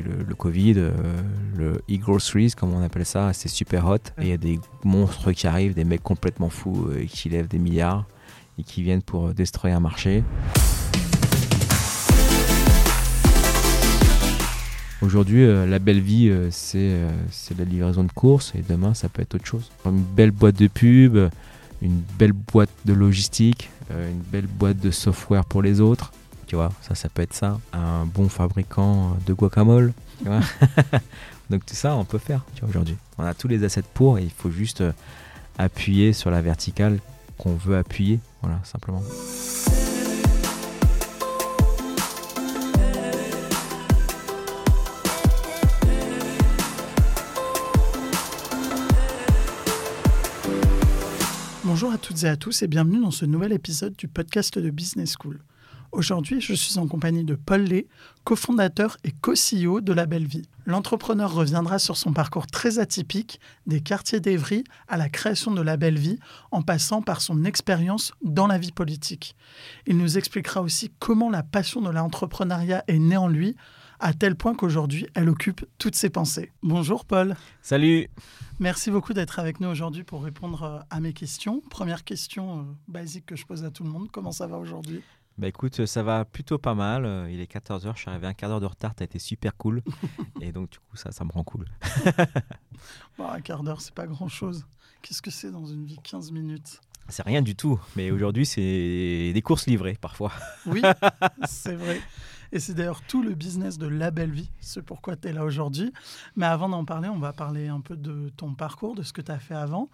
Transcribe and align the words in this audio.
le, 0.00 0.34
Covid, 0.34 0.74
euh, 0.76 0.90
le 1.56 1.82
e-groceries, 1.90 2.52
comme 2.52 2.72
on 2.72 2.82
appelle 2.82 3.04
ça, 3.04 3.32
c'est 3.32 3.48
super 3.48 3.86
hot. 3.86 3.98
Et 4.18 4.22
il 4.22 4.28
y 4.28 4.32
a 4.32 4.36
des 4.36 4.58
monstres 4.84 5.32
qui 5.32 5.46
arrivent, 5.46 5.74
des 5.74 5.84
mecs 5.84 6.02
complètement 6.02 6.48
fous 6.48 6.88
euh, 6.88 7.04
qui 7.06 7.28
lèvent 7.28 7.48
des 7.48 7.58
milliards 7.58 8.06
et 8.58 8.62
qui 8.62 8.82
viennent 8.82 9.02
pour 9.02 9.28
euh, 9.28 9.34
destroyer 9.34 9.74
un 9.74 9.80
marché. 9.80 10.24
Aujourd'hui, 15.02 15.44
la 15.44 15.80
belle 15.80 15.98
vie, 15.98 16.32
c'est 16.52 16.92
la 17.58 17.64
livraison 17.64 18.04
de 18.04 18.12
courses 18.12 18.52
et 18.54 18.62
demain, 18.62 18.94
ça 18.94 19.08
peut 19.08 19.20
être 19.20 19.34
autre 19.34 19.46
chose. 19.46 19.72
Une 19.84 20.00
belle 20.00 20.30
boîte 20.30 20.56
de 20.56 20.68
pub, 20.68 21.18
une 21.82 22.02
belle 22.20 22.30
boîte 22.32 22.70
de 22.84 22.92
logistique, 22.92 23.68
une 23.90 24.22
belle 24.30 24.46
boîte 24.46 24.78
de 24.78 24.92
software 24.92 25.44
pour 25.44 25.60
les 25.60 25.80
autres. 25.80 26.12
Tu 26.52 26.56
vois, 26.56 26.70
ça, 26.82 26.94
ça 26.94 27.08
peut 27.08 27.22
être 27.22 27.32
ça. 27.32 27.58
Un 27.72 28.04
bon 28.04 28.28
fabricant 28.28 29.16
de 29.26 29.32
guacamole. 29.32 29.94
Donc 31.48 31.64
tout 31.64 31.74
ça, 31.74 31.96
on 31.96 32.04
peut 32.04 32.18
faire 32.18 32.44
tu 32.54 32.60
vois, 32.60 32.68
aujourd'hui. 32.68 32.94
On 33.16 33.24
a 33.24 33.32
tous 33.32 33.48
les 33.48 33.64
assets 33.64 33.84
pour 33.94 34.18
et 34.18 34.24
il 34.24 34.30
faut 34.30 34.50
juste 34.50 34.82
euh, 34.82 34.92
appuyer 35.56 36.12
sur 36.12 36.30
la 36.30 36.42
verticale 36.42 36.98
qu'on 37.38 37.54
veut 37.54 37.78
appuyer. 37.78 38.20
Voilà, 38.42 38.60
simplement. 38.64 39.02
Bonjour 51.64 51.90
à 51.90 51.96
toutes 51.96 52.24
et 52.24 52.28
à 52.28 52.36
tous 52.36 52.60
et 52.60 52.66
bienvenue 52.66 53.00
dans 53.00 53.10
ce 53.10 53.24
nouvel 53.24 53.52
épisode 53.52 53.96
du 53.96 54.06
podcast 54.06 54.58
de 54.58 54.68
Business 54.68 55.14
School. 55.18 55.40
Aujourd'hui, 55.92 56.40
je 56.40 56.54
suis 56.54 56.78
en 56.78 56.88
compagnie 56.88 57.22
de 57.22 57.34
Paul 57.34 57.64
Lay, 57.64 57.86
cofondateur 58.24 58.96
et 59.04 59.12
co-CEO 59.12 59.82
de 59.82 59.92
La 59.92 60.06
Belle 60.06 60.26
Vie. 60.26 60.48
L'entrepreneur 60.64 61.34
reviendra 61.34 61.78
sur 61.78 61.98
son 61.98 62.14
parcours 62.14 62.46
très 62.46 62.78
atypique, 62.78 63.40
des 63.66 63.82
quartiers 63.82 64.18
d'Evry 64.18 64.64
à 64.88 64.96
la 64.96 65.10
création 65.10 65.50
de 65.50 65.60
La 65.60 65.76
Belle 65.76 65.98
Vie, 65.98 66.18
en 66.50 66.62
passant 66.62 67.02
par 67.02 67.20
son 67.20 67.44
expérience 67.44 68.14
dans 68.22 68.46
la 68.46 68.56
vie 68.56 68.72
politique. 68.72 69.36
Il 69.86 69.98
nous 69.98 70.16
expliquera 70.16 70.62
aussi 70.62 70.90
comment 70.98 71.28
la 71.28 71.42
passion 71.42 71.82
de 71.82 71.90
l'entrepreneuriat 71.90 72.84
est 72.88 72.98
née 72.98 73.18
en 73.18 73.28
lui, 73.28 73.54
à 74.00 74.14
tel 74.14 74.34
point 74.34 74.54
qu'aujourd'hui, 74.54 75.06
elle 75.12 75.28
occupe 75.28 75.66
toutes 75.76 75.94
ses 75.94 76.08
pensées. 76.08 76.52
Bonjour 76.62 77.04
Paul. 77.04 77.36
Salut 77.60 78.08
Merci 78.60 78.90
beaucoup 78.90 79.12
d'être 79.12 79.38
avec 79.38 79.60
nous 79.60 79.68
aujourd'hui 79.68 80.04
pour 80.04 80.22
répondre 80.22 80.62
euh, 80.62 80.78
à 80.88 81.00
mes 81.00 81.12
questions. 81.12 81.60
Première 81.68 82.04
question 82.04 82.60
euh, 82.60 82.62
basique 82.88 83.26
que 83.26 83.36
je 83.36 83.44
pose 83.44 83.64
à 83.64 83.70
tout 83.70 83.84
le 83.84 83.90
monde. 83.90 84.08
Comment 84.10 84.32
ça 84.32 84.46
va 84.46 84.56
aujourd'hui? 84.56 85.02
Bah 85.38 85.48
écoute, 85.48 85.86
ça 85.86 86.02
va 86.02 86.24
plutôt 86.24 86.58
pas 86.58 86.74
mal. 86.74 87.04
Euh, 87.04 87.30
Il 87.30 87.40
est 87.40 87.50
14h, 87.50 87.92
je 87.94 88.00
suis 88.00 88.10
arrivé 88.10 88.26
un 88.26 88.34
quart 88.34 88.50
d'heure 88.50 88.60
de 88.60 88.66
retard, 88.66 88.94
t'as 88.94 89.04
été 89.04 89.18
super 89.18 89.56
cool. 89.56 89.82
et 90.40 90.52
donc 90.52 90.70
du 90.70 90.78
coup, 90.78 90.96
ça, 90.96 91.10
ça 91.10 91.24
me 91.24 91.30
rend 91.32 91.44
cool. 91.44 91.66
Bon, 93.18 93.28
Un 93.28 93.40
quart 93.40 93.62
d'heure, 93.62 93.80
c'est 93.80 93.94
pas 93.94 94.06
grand-chose. 94.06 94.66
Qu'est-ce 95.02 95.22
que 95.22 95.30
c'est 95.30 95.50
dans 95.50 95.66
une 95.66 95.84
vie 95.84 95.98
15 96.02 96.32
minutes? 96.32 96.80
C'est 97.08 97.22
rien 97.24 97.42
du 97.42 97.56
tout, 97.56 97.80
mais 97.96 98.10
aujourd'hui, 98.10 98.46
c'est 98.46 99.32
des 99.34 99.42
courses 99.42 99.66
livrées 99.66 99.96
parfois. 100.00 100.32
Oui, 100.66 100.82
c'est 101.44 101.74
vrai. 101.74 102.00
Et 102.52 102.60
c'est 102.60 102.74
d'ailleurs 102.74 103.00
tout 103.00 103.22
le 103.22 103.32
business 103.34 103.78
de 103.78 103.86
La 103.86 104.10
Belle 104.10 104.30
Vie, 104.30 104.50
c'est 104.60 104.82
pourquoi 104.82 105.16
tu 105.16 105.28
es 105.28 105.32
là 105.32 105.42
aujourd'hui. 105.42 105.90
Mais 106.36 106.44
avant 106.44 106.68
d'en 106.68 106.84
parler, 106.84 107.08
on 107.08 107.18
va 107.18 107.32
parler 107.32 107.68
un 107.68 107.80
peu 107.80 107.96
de 107.96 108.28
ton 108.36 108.52
parcours, 108.54 108.94
de 108.94 109.02
ce 109.02 109.14
que 109.14 109.22
tu 109.22 109.32
as 109.32 109.38
fait 109.38 109.54
avant. 109.54 109.88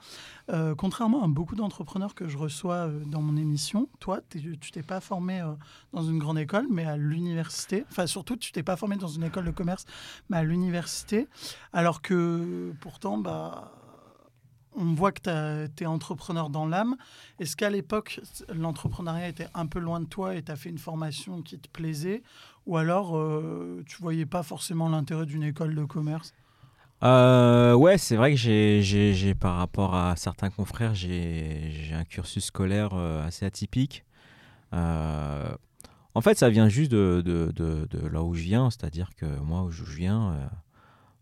Euh, 0.51 0.75
contrairement 0.75 1.23
à 1.23 1.29
beaucoup 1.29 1.55
d'entrepreneurs 1.55 2.17
que 2.17 2.27
je 2.27 2.37
reçois 2.37 2.89
euh, 2.89 3.05
dans 3.05 3.23
mon 3.23 3.37
émission, 3.37 3.89
toi, 4.01 4.21
tu 4.29 4.59
t'es 4.73 4.83
pas 4.83 5.01
formé 5.01 5.41
euh, 5.41 5.53
dans 5.93 6.03
une 6.03 6.19
grande 6.19 6.39
école, 6.39 6.67
mais 6.69 6.85
à 6.85 6.97
l'université. 6.97 7.85
Enfin, 7.93 8.09
surtout, 8.09 8.37
tu 8.37 8.51
t'es 8.51 8.65
pas 8.65 8.77
formé 8.77 8.97
dans 8.97 9.07
une 9.07 9.23
école 9.23 9.45
de 9.45 9.53
commerce, 9.53 9.85
mais 10.29 10.39
à 10.39 10.43
l'université. 10.43 11.29
Alors 11.73 12.03
que 12.03 12.73
pourtant, 12.81 13.19
bah, 13.19 13.71
on 14.79 14.95
voit 14.95 15.13
que 15.13 15.67
tu 15.67 15.83
es 15.83 15.87
entrepreneur 15.87 16.51
dans 16.51 16.67
l'âme. 16.67 16.97
Est-ce 17.39 17.57
qu'à 17.57 17.71
l'époque, 17.71 18.21
l'entrepreneuriat 18.49 19.29
était 19.29 19.49
un 19.55 19.67
peu 19.67 19.81
loin 19.81 20.01
de 20.01 20.07
toi 20.07 20.35
et 20.35 20.43
tu 20.43 20.53
as 20.53 20.57
fait 20.57 20.71
une 20.71 20.79
formation 20.79 21.43
qui 21.43 21.59
te 21.59 21.69
plaisait? 21.69 22.23
Ou 22.69 22.77
alors, 22.77 23.17
euh, 23.17 23.83
tu 23.87 23.97
voyais 24.03 24.27
pas 24.27 24.43
forcément 24.43 24.91
l'intérêt 24.91 25.25
d'une 25.25 25.43
école 25.43 25.75
de 25.75 25.85
commerce? 25.85 26.35
Euh, 27.03 27.73
ouais, 27.73 27.97
c'est 27.97 28.15
vrai 28.15 28.33
que 28.33 28.37
j'ai, 28.37 29.35
par 29.35 29.57
rapport 29.57 29.95
à 29.95 30.17
certains 30.17 30.51
confrères, 30.51 30.95
j'ai, 30.95 31.73
un 31.95 32.05
cursus 32.05 32.45
scolaire 32.45 32.91
euh, 32.93 33.27
assez 33.27 33.47
atypique. 33.47 34.05
Euh, 34.75 35.49
en 36.15 36.21
fait, 36.21 36.37
ça 36.37 36.51
vient 36.51 36.69
juste 36.69 36.91
de, 36.91 37.89
là 38.13 38.23
où 38.23 38.35
je 38.35 38.43
viens, 38.43 38.69
c'est-à-dire 38.69 39.15
que 39.17 39.25
moi, 39.41 39.63
où 39.63 39.71
je 39.71 39.85
viens, 39.85 40.33
euh, 40.33 40.47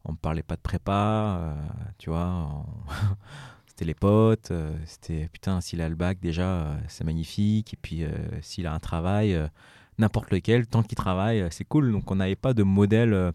on 0.04 0.12
me 0.12 0.16
parlait 0.16 0.42
pas 0.42 0.56
de 0.56 0.62
prépa, 0.62 1.54
tu 1.98 2.10
vois. 2.10 2.66
c'était 3.68 3.84
les 3.84 3.94
potes, 3.94 4.52
c'était 4.84 5.28
putain, 5.28 5.60
s'il 5.60 5.80
a 5.80 5.88
le 5.88 5.94
bac 5.94 6.18
déjà, 6.18 6.76
c'est 6.88 7.04
magnifique. 7.04 7.74
Et 7.74 7.78
puis, 7.80 8.02
s'il 8.40 8.66
a 8.66 8.74
un 8.74 8.80
travail, 8.80 9.38
n'importe 9.98 10.30
lequel, 10.30 10.66
tant 10.66 10.82
qu'il 10.82 10.96
travaille, 10.96 11.40
euh, 11.42 11.48
c'est 11.50 11.64
cool. 11.64 11.92
Donc, 11.92 12.10
on 12.10 12.16
n'avait 12.16 12.36
pas 12.36 12.54
de 12.54 12.62
modèle. 12.62 13.12
euh, 13.14 13.32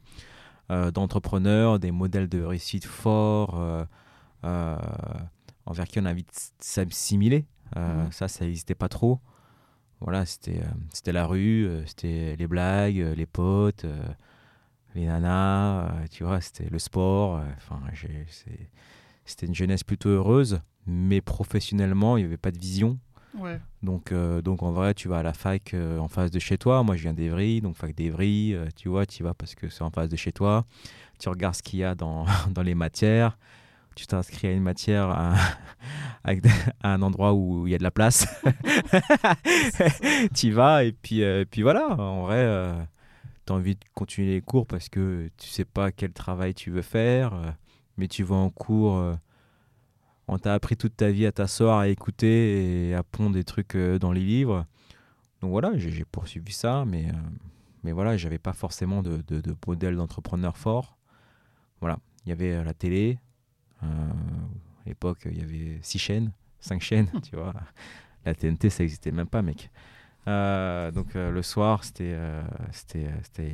euh, 0.71 0.91
d'entrepreneurs, 0.91 1.79
des 1.79 1.91
modèles 1.91 2.29
de 2.29 2.43
réussite 2.43 2.85
forts, 2.85 3.55
envers 5.65 5.87
qui 5.87 5.99
on 5.99 6.05
a 6.05 6.11
envie 6.11 6.23
de 6.23 6.29
s- 6.31 6.53
s'assimiler. 6.59 7.45
Mhm. 7.75 8.11
Ça, 8.11 8.27
ça 8.27 8.45
n'existait 8.45 8.75
pas 8.75 8.89
trop. 8.89 9.19
Voilà, 10.01 10.25
c'était 10.25 10.59
euh, 10.59 10.65
c'était 10.93 11.11
la 11.13 11.25
rue, 11.27 11.67
euh, 11.67 11.85
c'était 11.85 12.35
les 12.37 12.47
blagues, 12.47 12.99
euh, 13.01 13.15
les 13.15 13.25
potes, 13.27 13.85
les 14.95 15.05
nanas, 15.05 15.89
tu 16.11 16.23
vois, 16.23 16.41
c'était 16.41 16.69
le 16.69 16.79
sport. 16.79 17.41
Enfin, 17.57 17.79
c'était 19.25 19.45
une 19.45 19.55
jeunesse 19.55 19.83
plutôt 19.83 20.09
heureuse, 20.09 20.61
mais 20.85 21.21
professionnellement, 21.21 22.17
il 22.17 22.21
n'y 22.21 22.25
avait 22.27 22.37
pas 22.37 22.51
de 22.51 22.59
vision. 22.59 22.97
Donc, 23.83 24.11
euh, 24.11 24.41
donc 24.41 24.63
en 24.63 24.71
vrai, 24.71 24.93
tu 24.93 25.07
vas 25.07 25.19
à 25.19 25.23
la 25.23 25.33
fac 25.33 25.73
euh, 25.73 25.97
en 25.97 26.07
face 26.07 26.31
de 26.31 26.39
chez 26.39 26.57
toi. 26.57 26.83
Moi, 26.83 26.95
je 26.95 27.03
viens 27.03 27.13
d'Evry, 27.13 27.61
donc 27.61 27.75
fac 27.75 27.95
d'Evry, 27.95 28.53
euh, 28.53 28.67
tu 28.75 28.89
vois, 28.89 29.05
tu 29.05 29.21
y 29.21 29.23
vas 29.23 29.33
parce 29.33 29.55
que 29.55 29.69
c'est 29.69 29.83
en 29.83 29.89
face 29.89 30.09
de 30.09 30.15
chez 30.15 30.31
toi. 30.31 30.65
Tu 31.19 31.29
regardes 31.29 31.55
ce 31.55 31.63
qu'il 31.63 31.79
y 31.79 31.83
a 31.83 31.95
dans, 31.95 32.25
dans 32.51 32.61
les 32.61 32.75
matières. 32.75 33.37
Tu 33.95 34.07
t'inscris 34.07 34.47
à 34.47 34.51
une 34.51 34.63
matière 34.63 35.09
à, 36.23 36.33
un 36.83 37.01
endroit 37.01 37.33
où 37.33 37.67
il 37.67 37.71
y 37.71 37.75
a 37.75 37.77
de 37.77 37.83
la 37.83 37.91
place. 37.91 38.25
tu 40.33 40.47
y 40.47 40.51
vas 40.51 40.85
et 40.85 40.93
puis, 40.93 41.23
puis 41.49 41.61
voilà. 41.61 41.89
En 41.99 42.21
vrai, 42.21 42.87
tu 43.45 43.51
as 43.51 43.55
envie 43.55 43.75
de 43.75 43.83
continuer 43.93 44.35
les 44.35 44.41
cours 44.41 44.65
parce 44.65 44.87
que 44.87 45.29
tu 45.37 45.49
sais 45.49 45.65
pas 45.65 45.91
quel 45.91 46.13
travail 46.13 46.53
tu 46.53 46.71
veux 46.71 46.81
faire, 46.81 47.33
mais 47.97 48.07
tu 48.07 48.23
vas 48.23 48.37
en 48.37 48.49
cours. 48.49 49.17
On 50.27 50.37
t'a 50.37 50.53
appris 50.53 50.77
toute 50.77 50.95
ta 50.97 51.11
vie 51.11 51.25
à 51.25 51.31
t'asseoir, 51.31 51.79
à 51.79 51.87
écouter 51.89 52.89
et 52.89 52.95
à 52.95 53.03
pondre 53.03 53.33
des 53.35 53.43
trucs 53.43 53.75
euh, 53.75 53.99
dans 53.99 54.11
les 54.11 54.21
livres. 54.23 54.65
Donc 55.41 55.51
voilà, 55.51 55.77
j'ai 55.77 56.05
poursuivi 56.05 56.51
ça, 56.53 56.85
mais, 56.85 57.07
euh, 57.09 57.13
mais 57.83 57.91
voilà, 57.91 58.17
j'avais 58.17 58.37
pas 58.39 58.53
forcément 58.53 59.01
de, 59.03 59.17
de, 59.27 59.41
de 59.41 59.55
modèle 59.67 59.95
d'entrepreneur 59.95 60.57
fort. 60.57 60.97
Voilà, 61.81 61.99
il 62.25 62.29
y 62.29 62.31
avait 62.31 62.53
euh, 62.53 62.63
la 62.63 62.73
télé. 62.73 63.19
euh, 63.83 63.87
à 64.85 64.89
l'époque, 64.89 65.19
il 65.25 65.37
y 65.37 65.41
avait 65.41 65.79
six 65.81 65.99
chaînes, 65.99 66.31
cinq 66.59 66.81
chaînes, 66.81 67.09
tu 67.23 67.35
vois. 67.35 67.53
La 68.25 68.35
TNT, 68.35 68.69
ça 68.69 68.83
n'existait 68.83 69.11
même 69.11 69.27
pas, 69.27 69.41
mec. 69.41 69.71
Euh, 70.27 70.91
donc 70.91 71.15
le 71.15 71.41
soir, 71.41 71.83
c'était, 71.83 72.15
c'était, 72.71 73.09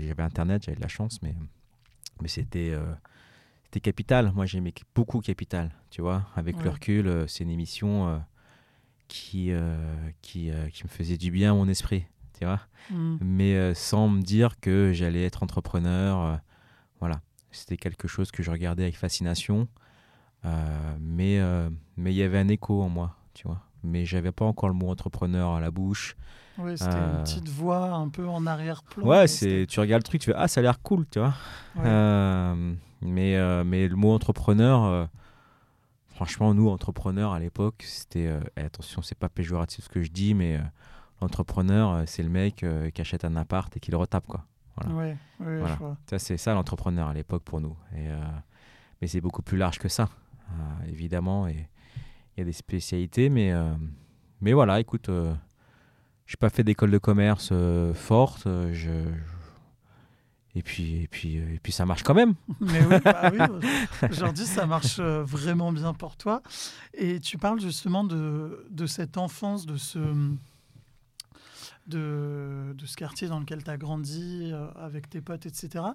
j'avais 0.07 0.23
internet, 0.23 0.63
j'avais 0.66 0.75
de 0.77 0.81
la 0.81 0.89
chance, 0.89 1.22
mais, 1.22 1.33
mais 2.22 2.27
c'était, 2.27 2.75
c'était 3.77 3.89
Capital. 3.91 4.31
Moi, 4.33 4.45
j'aimais 4.45 4.73
beaucoup 4.95 5.19
Capital, 5.19 5.71
tu 5.91 6.01
vois. 6.01 6.23
Avec 6.35 6.57
Ouais. 6.57 6.63
le 6.63 6.69
recul, 6.71 7.07
euh, 7.07 7.27
c'est 7.27 7.43
une 7.43 7.49
émission 7.51 8.07
euh, 8.07 8.17
qui, 9.07 9.51
euh, 9.51 9.75
qui, 10.21 10.51
qui 10.73 10.83
me 10.83 10.89
faisait 10.89 11.17
du 11.17 11.29
bien 11.31 11.51
à 11.51 11.53
mon 11.55 11.67
esprit, 11.67 12.05
tu 12.39 12.45
vois. 12.45 12.59
Mm. 12.91 13.17
Mais 13.21 13.73
sans 13.75 14.09
me 14.09 14.21
dire 14.21 14.59
que 14.59 14.91
j'allais 14.94 15.24
être 15.24 15.44
entrepreneur. 15.44 16.39
voilà, 17.00 17.21
c'était 17.51 17.77
quelque 17.77 18.07
chose 18.07 18.31
que 18.31 18.41
je 18.41 18.50
regardais 18.51 18.83
avec 18.83 18.97
fascination. 18.97 19.68
Mais 21.00 21.39
mais 21.97 22.13
il 22.13 22.18
y 22.18 22.24
avait 22.24 22.39
un 22.39 22.47
écho 22.47 22.81
en 22.81 22.89
moi, 22.89 23.15
tu 23.33 23.47
vois. 23.47 23.62
Mais 23.83 24.06
j'avais 24.06 24.31
pas 24.31 24.45
encore 24.45 24.69
le 24.69 24.75
mot 24.75 24.89
entrepreneur 24.89 25.51
à 25.51 25.59
la 25.59 25.69
bouche. 25.71 26.15
Ouais, 26.57 26.75
c'était 26.75 26.95
Euh, 26.95 27.18
une 27.18 27.24
petite 27.24 27.50
voix 27.50 27.91
un 27.94 28.09
peu 28.09 28.27
en 28.27 28.47
arrière-plan. 28.47 29.06
Ouais, 29.06 29.27
c'est 29.27 29.65
tu 29.69 29.79
regardes 29.79 30.01
le 30.01 30.07
truc, 30.07 30.21
tu 30.21 30.31
fais 30.31 30.35
ah 30.35 30.47
ça 30.47 30.59
a 30.62 30.63
l'air 30.63 30.81
cool, 30.81 31.06
tu 31.12 31.19
vois. 31.19 31.33
Ouais. 31.75 31.83
Euh, 31.85 32.74
mais 33.01 33.35
euh, 33.38 33.63
mais 33.63 33.88
le 33.88 33.95
mot 33.95 34.11
entrepreneur, 34.13 34.83
euh, 34.83 35.05
franchement 36.07 36.53
nous 36.53 36.69
entrepreneurs 36.69 37.31
à 37.33 37.39
l'époque, 37.39 37.83
c'était 37.85 38.27
euh, 38.27 38.39
attention 38.55 39.01
c'est 39.01 39.17
pas 39.17 39.29
péjoratif 39.29 39.85
ce 39.85 39.89
que 39.89 40.01
je 40.03 40.11
dis, 40.11 40.33
mais 40.33 40.57
euh, 40.57 40.61
l'entrepreneur 41.21 42.03
c'est 42.07 42.23
le 42.23 42.29
mec 42.29 42.65
qui 42.94 43.01
achète 43.01 43.25
un 43.25 43.35
appart 43.35 43.75
et 43.75 43.79
qui 43.79 43.91
le 43.91 43.97
retape 43.97 44.25
quoi. 44.27 44.45
voilà. 44.75 44.95
Ouais, 44.95 45.17
ouais, 45.39 45.57
Voilà. 45.59 45.73
je 45.75 45.79
vois. 45.79 45.97
Ça, 46.09 46.19
c'est 46.19 46.38
ça 46.38 46.53
l'entrepreneur 46.53 47.07
à 47.07 47.13
l'époque 47.13 47.44
pour 47.44 47.59
nous. 47.61 47.75
Et, 47.95 48.07
mais 49.01 49.07
c'est 49.07 49.21
beaucoup 49.21 49.41
plus 49.41 49.57
large 49.57 49.79
que 49.79 49.89
ça, 49.89 50.09
évidemment. 50.88 51.47
Et 51.47 51.67
il 52.35 52.39
y 52.39 52.41
a 52.41 52.45
des 52.45 52.51
spécialités, 52.53 53.29
mais, 53.29 53.51
mais 54.41 54.53
voilà, 54.53 54.79
écoute, 54.79 55.05
je 55.07 55.31
n'ai 55.31 56.38
pas 56.39 56.50
fait 56.50 56.63
d'école 56.63 56.91
de 56.91 56.97
commerce 57.00 57.51
forte. 57.95 58.43
je, 58.45 58.91
Et 60.57 60.63
puis, 60.63 61.04
et, 61.04 61.07
puis, 61.07 61.38
et 61.38 61.59
puis 61.62 61.71
ça 61.71 61.86
marche 61.86 62.04
quand 62.04 62.13
même. 62.13 62.33
Mais 62.59 62.83
oui, 62.86 62.95
bah 63.04 63.31
oui. 63.31 63.68
aujourd'hui 64.09 64.45
ça 64.45 64.65
marche 64.65 65.00
vraiment 65.00 65.71
bien 65.71 65.94
pour 65.94 66.18
toi. 66.18 66.42
Et 66.94 67.19
tu 67.19 67.38
parles 67.38 67.59
justement 67.62 68.04
de, 68.04 68.65
de 68.69 68.86
cette 68.86 69.18
enfance, 69.18 69.65
de 69.65 69.77
ce, 69.77 70.00
de, 71.88 72.74
de, 72.75 72.86
ce 72.86 72.95
quartier 72.95 73.27
dans 73.27 73.39
lequel 73.39 73.63
tu 73.63 73.69
as 73.69 73.77
grandi 73.77 74.51
avec 74.75 75.09
tes 75.09 75.21
potes, 75.21 75.45
etc. 75.45 75.86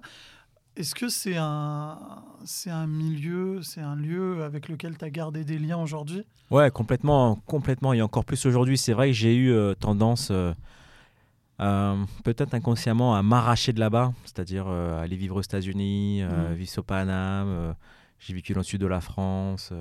Est-ce 0.75 0.95
que 0.95 1.07
c'est 1.07 1.37
un, 1.37 1.99
c'est 2.45 2.71
un 2.71 2.87
milieu, 2.87 3.61
c'est 3.61 3.81
un 3.81 3.95
lieu 3.95 4.43
avec 4.43 4.69
lequel 4.69 4.97
tu 4.97 5.05
as 5.05 5.11
gardé 5.11 5.43
des 5.43 5.59
liens 5.59 5.77
aujourd'hui? 5.77 6.23
Ouais, 6.49 6.71
complètement, 6.71 7.35
complètement. 7.45 7.93
Et 7.93 8.01
encore 8.01 8.25
plus 8.25 8.43
aujourd'hui, 8.47 8.77
c'est 8.77 8.93
vrai 8.93 9.07
que 9.09 9.13
j'ai 9.13 9.35
eu 9.35 9.51
euh, 9.51 9.75
tendance, 9.75 10.29
euh, 10.31 10.51
peut-être 11.57 12.53
inconsciemment, 12.53 13.15
à 13.15 13.23
m'arracher 13.23 13.73
de 13.73 13.79
là-bas, 13.79 14.13
c'est-à-dire 14.25 14.65
euh, 14.67 15.01
aller 15.01 15.15
vivre 15.15 15.37
aux 15.37 15.41
États-Unis, 15.41 16.23
mmh. 16.23 16.53
vivre 16.53 16.79
au 16.79 16.83
Paname. 16.83 17.75
j'ai 18.19 18.33
vécu 18.33 18.53
dans 18.53 18.59
le 18.59 18.65
sud 18.65 18.81
de 18.81 18.87
la 18.87 19.01
France. 19.01 19.73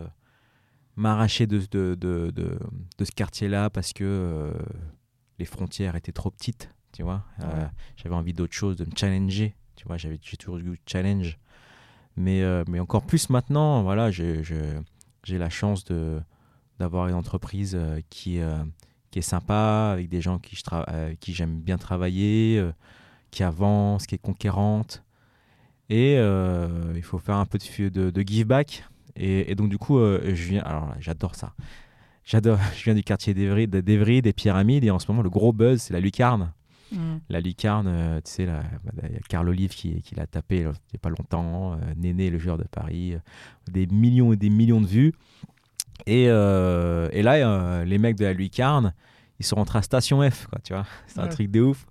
m'arracher 0.96 1.46
de, 1.46 1.58
de, 1.70 1.94
de, 1.94 2.30
de, 2.30 2.58
de 2.98 3.04
ce 3.04 3.12
quartier-là 3.12 3.70
parce 3.70 3.92
que 3.92 4.52
les 5.38 5.44
frontières 5.44 5.96
étaient 5.96 6.12
trop 6.12 6.30
petites, 6.30 6.70
tu 6.92 7.02
vois. 7.02 7.24
J'avais 7.96 8.14
envie 8.14 8.32
d'autre 8.32 8.54
chose, 8.54 8.76
de 8.76 8.84
me 8.84 8.96
challenger 8.96 9.54
tu 9.82 9.88
vois, 9.88 9.96
j'ai 9.96 10.18
toujours 10.38 10.58
eu 10.58 10.78
challenge. 10.86 11.38
Mais, 12.16 12.42
euh, 12.42 12.62
mais 12.68 12.78
encore 12.78 13.04
plus 13.04 13.30
maintenant, 13.30 13.82
voilà, 13.82 14.10
j'ai, 14.10 14.42
la 15.28 15.50
chance 15.50 15.84
d'avoir 16.78 17.08
une 17.08 17.14
entreprise 17.14 17.74
euh, 17.74 18.00
qui, 18.10 18.40
euh, 18.40 18.62
qui 19.12 19.20
est 19.20 19.22
sympa, 19.22 19.92
avec 19.92 20.08
des 20.08 20.20
gens 20.20 20.40
qui, 20.40 20.56
je 20.56 21.14
qui 21.20 21.32
j'aime 21.32 21.60
bien 21.60 21.78
travailler, 21.78 22.60
qui 23.30 23.44
avance, 23.44 24.06
qui 24.06 24.16
est 24.16 24.22
conquérante. 24.22 25.04
Et 25.88 26.14
il 26.16 27.02
faut 27.02 27.18
faire 27.18 27.36
un 27.36 27.46
peu 27.46 27.58
de, 27.58 27.88
de, 27.88 28.10
de 28.10 28.22
give 28.22 28.46
back. 28.46 28.84
Et, 29.14 29.52
et, 29.52 29.54
donc, 29.54 29.68
du 29.68 29.78
coup, 29.78 29.98
je 29.98 30.48
viens. 30.48 30.62
Alors, 30.62 30.94
j'adore 30.98 31.36
ça. 31.36 31.52
J'adore. 32.24 32.58
Je 32.76 32.84
viens 32.84 32.94
du 32.94 33.02
quartier 33.02 33.34
d'Evry, 33.34 34.22
des 34.22 34.32
Pyramides. 34.32 34.84
Et 34.84 34.90
en 34.90 34.98
ce 34.98 35.06
moment, 35.08 35.22
le 35.22 35.30
gros 35.30 35.52
buzz, 35.52 35.82
c'est 35.82 35.92
la 35.92 36.00
lucarne. 36.00 36.52
Mm. 36.92 37.16
La 37.30 37.40
lucarne, 37.40 37.86
euh, 37.88 38.20
tu 38.24 38.30
sais, 38.30 38.46
bah, 38.46 38.62
il 39.04 39.12
y 39.12 39.16
a 39.16 39.20
Carl 39.28 39.48
Olive 39.48 39.70
qui, 39.70 40.02
qui 40.02 40.14
l'a 40.14 40.26
tapé 40.26 40.58
il 40.58 40.64
n'y 40.64 40.68
a 40.68 40.98
pas 41.00 41.08
longtemps, 41.08 41.72
euh, 41.72 41.76
Néné, 41.96 42.30
le 42.30 42.38
joueur 42.38 42.58
de 42.58 42.64
Paris, 42.64 43.14
euh, 43.14 43.18
des 43.70 43.86
millions 43.86 44.32
et 44.32 44.36
des 44.36 44.50
millions 44.50 44.80
de 44.80 44.86
vues. 44.86 45.14
Et, 46.06 46.24
et 46.24 47.22
là, 47.22 47.84
les 47.84 47.98
mecs 47.98 48.16
de 48.16 48.24
la 48.24 48.32
lucarne, 48.32 48.92
ils 49.38 49.44
sont 49.44 49.56
rentrés 49.56 49.78
à 49.78 49.82
Station 49.82 50.28
F, 50.28 50.46
quoi, 50.46 50.58
tu 50.62 50.72
vois. 50.72 50.86
C'est 51.06 51.20
un 51.20 51.28
truc 51.28 51.50
de 51.50 51.60
ouf. 51.60 51.86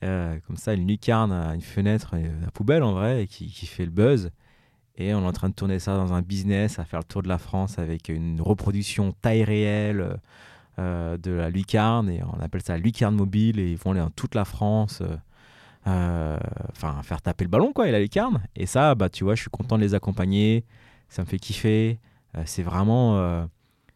comme 0.00 0.56
ça, 0.56 0.74
une 0.74 0.86
lucarne 0.86 1.32
à 1.32 1.54
une 1.54 1.62
fenêtre, 1.62 2.14
la 2.16 2.50
poubelle 2.50 2.82
en 2.82 2.92
vrai, 2.92 3.26
qui, 3.28 3.46
qui 3.50 3.66
fait 3.66 3.84
le 3.84 3.90
buzz. 3.90 4.30
Et 4.98 5.14
on 5.14 5.22
est 5.22 5.26
en 5.26 5.32
train 5.32 5.48
de 5.48 5.54
tourner 5.54 5.78
ça 5.78 5.96
dans 5.96 6.12
un 6.12 6.22
business, 6.22 6.80
à 6.80 6.84
faire 6.84 6.98
le 6.98 7.04
tour 7.04 7.22
de 7.22 7.28
la 7.28 7.38
France 7.38 7.78
avec 7.78 8.08
une 8.08 8.40
reproduction 8.40 9.12
taille 9.22 9.44
réelle 9.44 10.18
euh, 10.80 11.16
de 11.16 11.30
la 11.30 11.50
lucarne, 11.50 12.10
et 12.10 12.20
on 12.22 12.40
appelle 12.40 12.62
ça 12.62 12.74
la 12.74 12.80
lucarne 12.80 13.14
mobile, 13.14 13.60
et 13.60 13.70
ils 13.70 13.76
vont 13.76 13.92
aller 13.92 14.00
dans 14.00 14.10
toute 14.10 14.34
la 14.34 14.44
France. 14.44 15.00
Euh, 15.00 15.16
euh, 15.86 16.36
enfin 16.72 17.00
faire 17.02 17.22
taper 17.22 17.44
le 17.44 17.50
ballon 17.50 17.72
quoi 17.72 17.88
et 17.88 17.92
la 17.92 18.00
lucarne 18.00 18.42
et 18.56 18.66
ça 18.66 18.94
bah 18.96 19.08
tu 19.08 19.22
vois 19.24 19.36
je 19.36 19.42
suis 19.42 19.50
content 19.50 19.78
de 19.78 19.82
les 19.82 19.94
accompagner 19.94 20.64
ça 21.08 21.22
me 21.22 21.26
fait 21.26 21.38
kiffer 21.38 21.98
c'est 22.44 22.62
vraiment 22.62 23.48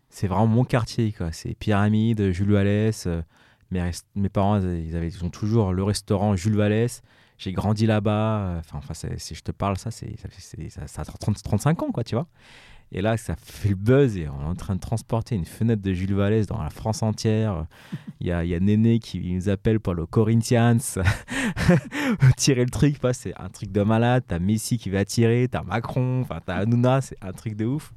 c'est 0.08 0.26
vraiment 0.26 0.46
mon 0.46 0.64
quartier 0.64 1.14
c'est 1.32 1.54
pyramide 1.54 2.32
Jules 2.32 2.52
Vallès 2.52 3.06
mes, 3.70 3.90
mes 4.14 4.28
parents 4.28 4.60
ils 4.60 4.96
avaient 4.96 5.08
ils 5.08 5.24
ont 5.24 5.30
toujours 5.30 5.72
le 5.72 5.82
restaurant 5.82 6.36
Jules 6.36 6.56
Vallès. 6.56 7.02
J'ai 7.38 7.52
grandi 7.52 7.86
là-bas 7.86 8.56
enfin 8.58 8.78
enfin 8.78 8.94
si 9.16 9.34
je 9.34 9.42
te 9.42 9.50
parle 9.50 9.76
ça 9.76 9.90
c'est 9.90 10.14
ça, 10.70 10.86
ça, 10.86 11.04
30, 11.04 11.42
35 11.42 11.82
ans 11.82 11.90
quoi 11.92 12.04
tu 12.04 12.14
vois 12.14 12.26
et 12.94 13.00
là, 13.00 13.16
ça 13.16 13.34
fait 13.36 13.70
le 13.70 13.74
buzz 13.74 14.18
et 14.18 14.28
on 14.28 14.42
est 14.42 14.44
en 14.44 14.54
train 14.54 14.74
de 14.74 14.80
transporter 14.80 15.34
une 15.34 15.46
fenêtre 15.46 15.80
de 15.80 15.94
Jules 15.94 16.14
Vallès 16.14 16.46
dans 16.46 16.62
la 16.62 16.68
France 16.68 17.02
entière. 17.02 17.64
Il 18.20 18.26
y 18.26 18.32
a, 18.32 18.44
y 18.44 18.54
a 18.54 18.60
Néné 18.60 18.98
qui 18.98 19.32
nous 19.32 19.48
appelle 19.48 19.80
pour 19.80 19.94
le 19.94 20.04
Corinthians. 20.04 20.76
tirer 22.36 22.64
le 22.64 22.70
truc, 22.70 22.98
c'est 23.14 23.34
un 23.40 23.48
truc 23.48 23.72
de 23.72 23.82
malade. 23.82 24.24
T'as 24.28 24.38
Messi 24.38 24.76
qui 24.76 24.90
va 24.90 25.06
tirer, 25.06 25.48
t'as 25.50 25.62
Macron, 25.62 26.26
t'as 26.44 26.54
Hanouna, 26.54 27.00
c'est 27.00 27.16
un 27.22 27.32
truc 27.32 27.56
de 27.56 27.64
ouf. 27.64 27.94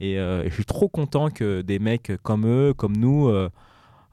Et 0.00 0.18
euh, 0.18 0.44
je 0.44 0.52
suis 0.52 0.66
trop 0.66 0.90
content 0.90 1.30
que 1.30 1.62
des 1.62 1.78
mecs 1.78 2.12
comme 2.22 2.46
eux, 2.46 2.74
comme 2.74 2.98
nous, 2.98 3.32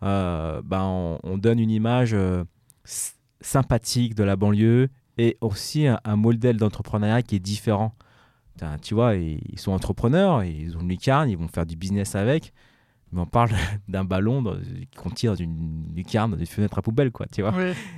ben 0.01 1.19
on, 1.23 1.37
donne 1.37 1.59
une 1.59 1.71
image 1.71 2.15
sympathique 3.41 4.15
de 4.15 4.23
la 4.23 4.37
banlieue 4.37 4.87
et 5.17 5.37
aussi 5.41 5.87
un, 5.87 5.99
un 6.05 6.15
modèle 6.15 6.55
d'entrepreneuriat 6.55 7.21
qui 7.21 7.35
est 7.35 7.39
différent 7.39 7.93
tu 8.81 8.94
vois, 8.94 9.15
ils 9.15 9.57
sont 9.59 9.71
entrepreneurs, 9.71 10.44
ils 10.44 10.75
ont 10.77 10.81
une 10.81 10.89
lucarne, 10.89 11.30
ils 11.30 11.38
vont 11.38 11.48
faire 11.48 11.65
du 11.65 11.75
business 11.75 12.15
avec. 12.15 12.53
Mais 13.12 13.21
on 13.21 13.25
parle 13.25 13.51
d'un 13.88 14.03
ballon 14.03 14.44
qu'on 14.95 15.09
tire 15.09 15.33
dans 15.33 15.38
une 15.38 15.92
lucarne, 15.94 16.31
dans 16.31 16.38
une 16.38 16.45
fenêtre 16.45 16.77
à 16.77 16.81
poubelle, 16.81 17.12
quoi, 17.12 17.25
tu 17.27 17.42
vois. 17.42 17.53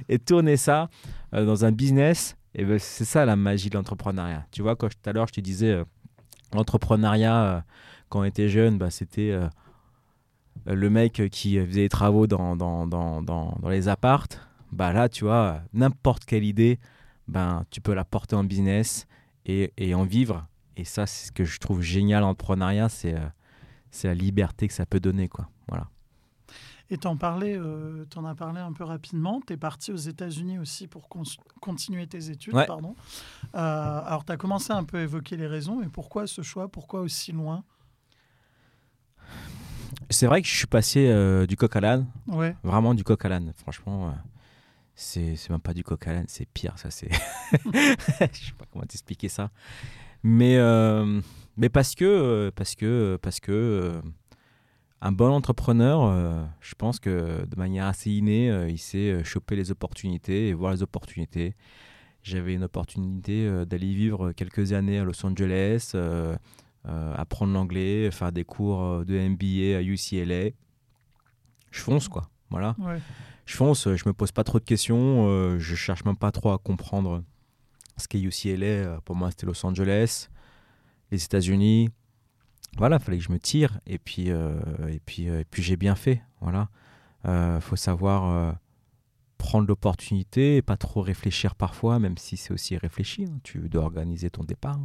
Et 0.09 0.19
tourner 0.19 0.57
ça 0.57 0.89
euh, 1.33 1.45
dans 1.45 1.65
un 1.65 1.71
business, 1.71 2.35
et 2.55 2.65
ben, 2.65 2.79
c'est 2.79 3.05
ça 3.05 3.25
la 3.25 3.35
magie 3.35 3.69
de 3.69 3.75
l'entrepreneuriat. 3.75 4.45
Tu 4.51 4.61
vois, 4.61 4.75
quand 4.75 4.89
tout 4.89 5.09
à 5.09 5.13
l'heure 5.13 5.27
je 5.27 5.33
te 5.33 5.41
disais, 5.41 5.71
euh, 5.71 5.83
l'entrepreneuriat, 6.53 7.43
euh, 7.43 7.61
quand 8.09 8.21
on 8.21 8.23
était 8.23 8.49
jeune, 8.49 8.77
bah, 8.77 8.91
c'était 8.91 9.35
le 10.65 10.89
mec 10.89 11.23
qui 11.31 11.57
faisait 11.57 11.81
des 11.81 11.89
travaux 11.89 12.27
dans, 12.27 12.55
dans, 12.55 12.85
dans, 12.85 13.23
dans, 13.23 13.57
dans 13.59 13.69
les 13.69 13.87
appartes. 13.87 14.39
Bah, 14.71 14.93
là, 14.93 15.09
tu 15.09 15.23
vois, 15.23 15.61
n'importe 15.73 16.25
quelle 16.25 16.43
idée, 16.43 16.79
ben, 17.27 17.65
tu 17.71 17.81
peux 17.81 17.93
la 17.93 18.05
porter 18.05 18.35
en 18.35 18.43
business 18.43 19.07
et, 19.45 19.73
et 19.77 19.93
en 19.95 20.03
vivre 20.03 20.47
et 20.75 20.85
ça, 20.85 21.05
c'est 21.05 21.27
ce 21.27 21.31
que 21.31 21.45
je 21.45 21.59
trouve 21.59 21.81
génial 21.81 22.23
en 22.23 22.29
entrepreneuriat, 22.29 22.89
c'est 22.89 23.13
euh, 23.13 23.27
c'est 23.91 24.07
la 24.07 24.15
liberté 24.15 24.67
que 24.67 24.73
ça 24.73 24.85
peut 24.85 24.99
donner. 24.99 25.29
Quoi. 25.29 25.47
Voilà. 25.67 25.87
Et 26.89 26.97
tu 26.97 27.07
en, 27.07 27.17
euh, 27.21 28.05
en 28.15 28.25
as 28.25 28.35
parlé 28.35 28.59
un 28.59 28.73
peu 28.73 28.83
rapidement. 28.83 29.39
Tu 29.45 29.53
es 29.53 29.57
parti 29.57 29.91
aux 29.91 29.95
États-Unis 29.95 30.59
aussi 30.59 30.87
pour 30.87 31.07
continuer 31.61 32.07
tes 32.07 32.29
études. 32.29 32.53
Pardon. 32.53 32.95
Euh, 33.55 34.01
alors, 34.05 34.25
tu 34.25 34.31
as 34.31 34.37
commencé 34.37 34.73
un 34.73 34.83
peu 34.83 34.97
à 34.97 35.01
évoquer 35.03 35.37
les 35.37 35.47
raisons. 35.47 35.81
Et 35.81 35.89
pourquoi 35.89 36.27
ce 36.27 36.41
choix? 36.41 36.67
Pourquoi 36.67 37.01
aussi 37.01 37.31
loin? 37.31 37.63
C'est 40.09 40.27
vrai 40.27 40.41
que 40.41 40.47
je 40.47 40.55
suis 40.55 40.67
passé 40.67 41.07
euh, 41.07 41.45
du 41.45 41.55
coq 41.55 41.75
à 41.75 41.81
l'âne. 41.81 42.07
Ouais. 42.27 42.55
Vraiment 42.63 42.93
du 42.93 43.03
coq 43.03 43.23
à 43.23 43.29
l'âne. 43.29 43.53
Franchement, 43.57 44.13
c'est 44.95 45.49
même 45.49 45.59
pas 45.59 45.73
du 45.73 45.83
coq 45.83 46.07
à 46.07 46.23
c'est 46.27 46.47
pire. 46.47 46.77
Ça, 46.77 46.91
c'est. 46.91 47.09
je 47.11 47.67
sais 47.67 48.53
pas 48.57 48.65
comment 48.71 48.85
t'expliquer 48.85 49.29
ça. 49.29 49.51
Mais, 50.23 50.55
euh, 50.57 51.21
mais 51.57 51.69
parce 51.69 51.95
que, 51.95 52.05
euh, 52.05 52.51
parce 52.55 52.75
que, 52.75 53.19
parce 53.21 53.39
que 53.39 53.51
euh, 53.51 54.01
un 55.01 55.11
bon 55.11 55.29
entrepreneur, 55.29 56.47
je 56.61 56.75
pense 56.75 56.99
que 56.99 57.45
de 57.45 57.55
manière 57.57 57.87
assez 57.87 58.09
innée, 58.09 58.47
il 58.69 58.77
sait 58.77 59.21
choper 59.25 59.57
les 59.57 59.69
opportunités 59.69 60.47
et 60.47 60.53
voir 60.53 60.71
les 60.71 60.81
opportunités. 60.81 61.55
J'avais 62.23 62.53
une 62.53 62.63
opportunité 62.63 63.65
d'aller 63.65 63.93
vivre 63.93 64.31
quelques 64.31 64.71
années 64.71 64.99
à 64.99 65.03
Los 65.03 65.25
Angeles, 65.25 65.91
apprendre 66.85 67.51
l'anglais, 67.51 68.11
faire 68.11 68.31
des 68.31 68.45
cours 68.45 69.03
de 69.03 69.27
MBA 69.27 69.77
à 69.77 69.81
UCLA. 69.81 70.51
Je 71.71 71.81
fonce, 71.81 72.07
quoi. 72.07 72.29
Voilà. 72.49 72.73
Je 73.45 73.55
fonce, 73.55 73.93
je 73.93 74.03
me 74.05 74.13
pose 74.13 74.31
pas 74.31 74.43
trop 74.43 74.59
de 74.59 74.63
questions, 74.63 75.57
je 75.59 75.75
cherche 75.75 76.05
même 76.05 76.15
pas 76.15 76.31
trop 76.31 76.51
à 76.51 76.57
comprendre 76.57 77.23
ce 77.97 78.07
qu'est 78.07 78.21
UCLA, 78.21 78.65
euh, 78.65 78.99
pour 79.05 79.15
moi, 79.15 79.29
c'était 79.29 79.45
Los 79.45 79.65
Angeles, 79.65 80.29
les 81.11 81.23
États-Unis. 81.23 81.89
Voilà, 82.77 82.97
il 82.97 83.03
fallait 83.03 83.17
que 83.17 83.23
je 83.23 83.31
me 83.31 83.39
tire. 83.39 83.79
Et 83.85 83.99
puis, 83.99 84.31
euh, 84.31 84.59
et 84.89 84.99
puis, 84.99 85.29
euh, 85.29 85.41
et 85.41 85.45
puis 85.45 85.61
j'ai 85.61 85.77
bien 85.77 85.95
fait. 85.95 86.21
Voilà. 86.41 86.69
Il 87.25 87.61
faut 87.61 87.77
savoir 87.77 88.57
prendre 89.37 89.65
l'opportunité 89.65 90.57
et 90.57 90.61
pas 90.61 90.75
trop 90.75 90.99
réfléchir 90.99 91.55
parfois, 91.55 91.97
même 91.97 92.17
si 92.17 92.35
c'est 92.35 92.51
aussi 92.51 92.75
réfléchi. 92.75 93.23
Hein. 93.23 93.39
Tu 93.43 93.69
dois 93.69 93.83
organiser 93.83 94.29
ton 94.29 94.43
départ. 94.43 94.77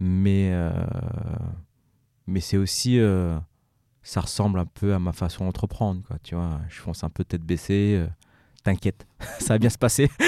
Mais, 0.00 0.52
mais 2.26 2.40
c'est 2.40 2.58
aussi. 2.58 3.00
Ça 4.08 4.20
ressemble 4.20 4.58
un 4.58 4.66
peu 4.66 4.94
à 4.94 4.98
ma 4.98 5.12
façon 5.12 5.44
d'entreprendre. 5.44 6.02
Quoi, 6.06 6.18
tu 6.22 6.34
vois, 6.34 6.60
je 6.68 6.80
fonce 6.80 7.04
un 7.04 7.10
peu 7.10 7.24
tête 7.24 7.42
baissée. 7.42 8.06
T'inquiète, 8.62 9.06
ça 9.38 9.54
va 9.54 9.58
bien 9.58 9.70
se 9.70 9.78
passer. 9.78 10.10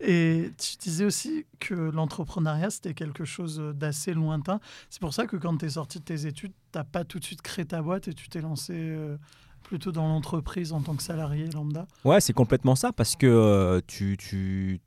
Et 0.00 0.50
tu 0.58 0.76
disais 0.76 1.04
aussi 1.04 1.46
que 1.58 1.74
l'entrepreneuriat, 1.74 2.70
c'était 2.70 2.94
quelque 2.94 3.24
chose 3.24 3.62
d'assez 3.74 4.12
lointain. 4.12 4.60
C'est 4.90 5.00
pour 5.00 5.14
ça 5.14 5.26
que 5.26 5.36
quand 5.36 5.56
tu 5.56 5.66
es 5.66 5.70
sorti 5.70 5.98
de 5.98 6.04
tes 6.04 6.26
études, 6.26 6.52
tu 6.72 6.78
n'as 6.78 6.84
pas 6.84 7.04
tout 7.04 7.18
de 7.18 7.24
suite 7.24 7.40
créé 7.42 7.64
ta 7.64 7.80
boîte 7.80 8.08
et 8.08 8.14
tu 8.14 8.28
t'es 8.28 8.42
lancé 8.42 8.74
euh, 8.74 9.16
plutôt 9.62 9.92
dans 9.92 10.06
l'entreprise 10.06 10.72
en 10.72 10.82
tant 10.82 10.94
que 10.94 11.02
salarié 11.02 11.46
lambda. 11.46 11.86
Ouais, 12.04 12.20
c'est 12.20 12.34
complètement 12.34 12.76
ça 12.76 12.92
parce 12.92 13.16
que 13.16 13.26
euh, 13.26 13.80
tu, 13.86 14.16
tu, 14.18 14.80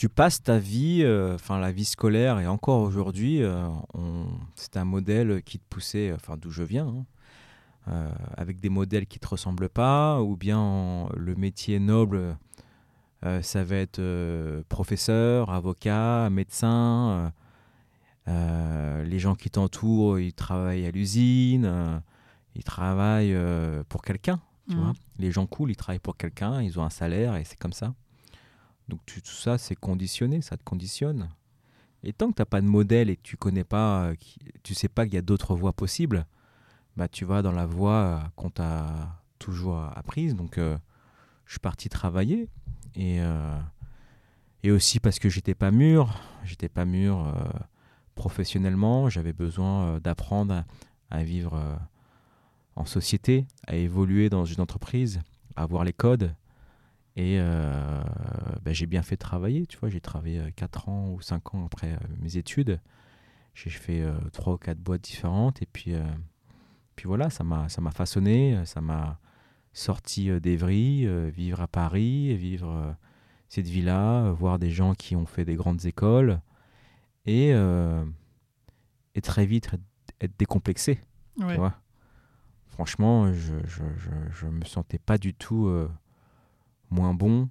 tu 0.00 0.08
passes 0.08 0.42
ta 0.42 0.58
vie, 0.58 1.02
euh, 1.02 1.34
enfin 1.34 1.58
la 1.58 1.72
vie 1.72 1.84
scolaire 1.84 2.38
et 2.40 2.46
encore 2.46 2.80
aujourd'hui, 2.80 3.42
c'est 4.54 4.76
un 4.78 4.84
modèle 4.86 5.42
qui 5.42 5.58
te 5.58 5.64
poussait, 5.68 6.10
enfin 6.14 6.36
d'où 6.38 6.50
je 6.50 6.62
viens. 6.62 6.88
Hein, 7.86 8.08
avec 8.36 8.60
des 8.60 8.70
modèles 8.70 9.06
qui 9.06 9.18
ne 9.18 9.20
te 9.20 9.28
ressemblent 9.28 9.68
pas, 9.68 10.22
ou 10.22 10.36
bien 10.36 11.08
le 11.16 11.34
métier 11.34 11.78
noble 11.78 12.36
Euh, 13.26 13.42
ça 13.42 13.62
va 13.64 13.76
être 13.76 13.98
euh, 13.98 14.62
professeur, 14.70 15.50
avocat, 15.50 16.30
médecin. 16.30 17.30
euh, 18.28 19.04
les 19.04 19.18
gens 19.18 19.34
qui 19.34 19.50
t'entourent, 19.50 20.18
ils 20.18 20.32
travaillent 20.32 20.86
à 20.86 20.90
l'usine. 20.90 21.66
euh, 21.66 21.98
ils 22.54 22.64
travaillent 22.64 23.34
euh, 23.34 23.82
pour 23.90 24.00
quelqu'un. 24.00 24.40
Tu 24.70 24.76
Mhm. 24.76 24.82
vois 24.82 24.92
les 25.18 25.30
gens 25.32 25.46
cool, 25.46 25.70
ils 25.70 25.76
travaillent 25.76 25.98
pour 25.98 26.16
quelqu'un, 26.16 26.62
ils 26.62 26.78
ont 26.80 26.82
un 26.84 26.88
salaire 26.90 27.36
et 27.36 27.44
c'est 27.44 27.58
comme 27.58 27.74
ça. 27.74 27.92
Donc 28.90 29.00
tout 29.06 29.20
ça, 29.24 29.56
c'est 29.56 29.76
conditionné, 29.76 30.42
ça 30.42 30.56
te 30.56 30.64
conditionne. 30.64 31.30
Et 32.02 32.12
tant 32.12 32.28
que 32.30 32.34
tu 32.34 32.42
n'as 32.42 32.46
pas 32.46 32.60
de 32.60 32.66
modèle 32.66 33.08
et 33.10 33.16
que 33.16 33.22
tu 33.22 33.36
connais 33.36 33.64
pas, 33.64 34.04
euh, 34.04 34.14
tu 34.62 34.74
sais 34.74 34.88
pas 34.88 35.04
qu'il 35.04 35.14
y 35.14 35.18
a 35.18 35.22
d'autres 35.22 35.54
voies 35.54 35.72
possibles, 35.72 36.26
bah 36.96 37.08
tu 37.08 37.24
vas 37.24 37.42
dans 37.42 37.52
la 37.52 37.66
voie 37.66 37.92
euh, 37.92 38.18
qu'on 38.36 38.50
t'a 38.50 39.20
toujours 39.38 39.78
apprise. 39.78 40.34
Donc 40.34 40.58
euh, 40.58 40.76
je 41.46 41.52
suis 41.52 41.60
parti 41.60 41.88
travailler 41.88 42.48
et 42.94 43.20
euh, 43.20 43.58
et 44.62 44.70
aussi 44.70 45.00
parce 45.00 45.18
que 45.18 45.28
j'étais 45.28 45.54
pas 45.54 45.70
mûr, 45.70 46.20
j'étais 46.44 46.68
pas 46.68 46.84
mûr 46.84 47.18
euh, 47.18 47.32
professionnellement, 48.14 49.08
j'avais 49.08 49.32
besoin 49.32 49.84
euh, 49.84 50.00
d'apprendre 50.00 50.54
à, 50.54 50.64
à 51.10 51.22
vivre 51.22 51.54
euh, 51.54 51.76
en 52.76 52.84
société, 52.84 53.46
à 53.66 53.76
évoluer 53.76 54.28
dans 54.28 54.44
une 54.44 54.60
entreprise, 54.60 55.20
à 55.56 55.62
avoir 55.62 55.84
les 55.84 55.92
codes. 55.92 56.34
Et 57.20 57.36
euh, 57.38 58.02
ben, 58.62 58.72
j'ai 58.72 58.86
bien 58.86 59.02
fait 59.02 59.18
travailler, 59.18 59.66
tu 59.66 59.76
vois. 59.76 59.90
J'ai 59.90 60.00
travaillé 60.00 60.40
4 60.56 60.88
ans 60.88 61.10
ou 61.10 61.20
5 61.20 61.54
ans 61.54 61.66
après 61.66 61.92
euh, 61.92 61.98
mes 62.18 62.38
études. 62.38 62.80
J'ai 63.52 63.68
fait 63.68 64.02
3 64.32 64.54
ou 64.54 64.56
4 64.56 64.78
boîtes 64.78 65.02
différentes. 65.02 65.60
Et 65.60 65.66
puis, 65.66 65.92
euh, 65.92 66.02
puis 66.96 67.06
voilà, 67.06 67.28
ça 67.28 67.44
m'a 67.44 67.68
façonné, 67.92 68.56
euh, 68.56 68.64
ça 68.64 68.80
m'a 68.80 69.18
sorti 69.74 70.30
euh, 70.30 70.40
d'Evry, 70.40 71.06
euh, 71.06 71.30
vivre 71.30 71.60
à 71.60 71.68
Paris, 71.68 72.34
vivre 72.36 72.70
euh, 72.70 72.92
cette 73.48 73.68
vie-là, 73.68 74.24
euh, 74.24 74.32
voir 74.32 74.58
des 74.58 74.70
gens 74.70 74.94
qui 74.94 75.14
ont 75.14 75.26
fait 75.26 75.44
des 75.44 75.56
grandes 75.56 75.84
écoles. 75.84 76.40
Et, 77.26 77.52
euh, 77.52 78.02
et 79.14 79.20
très 79.20 79.44
vite 79.44 79.70
être, 80.20 80.36
décomplexé. 80.38 81.00
Ouais. 81.36 81.52
Tu 81.52 81.58
vois 81.58 81.74
Franchement, 82.66 83.30
je, 83.32 83.54
je, 83.66 83.82
je, 83.96 84.10
je 84.30 84.46
me 84.46 84.64
sentais 84.64 84.98
pas 84.98 85.18
du 85.18 85.34
tout 85.34 85.66
euh, 85.66 85.90
moins 86.90 87.14
bon 87.14 87.48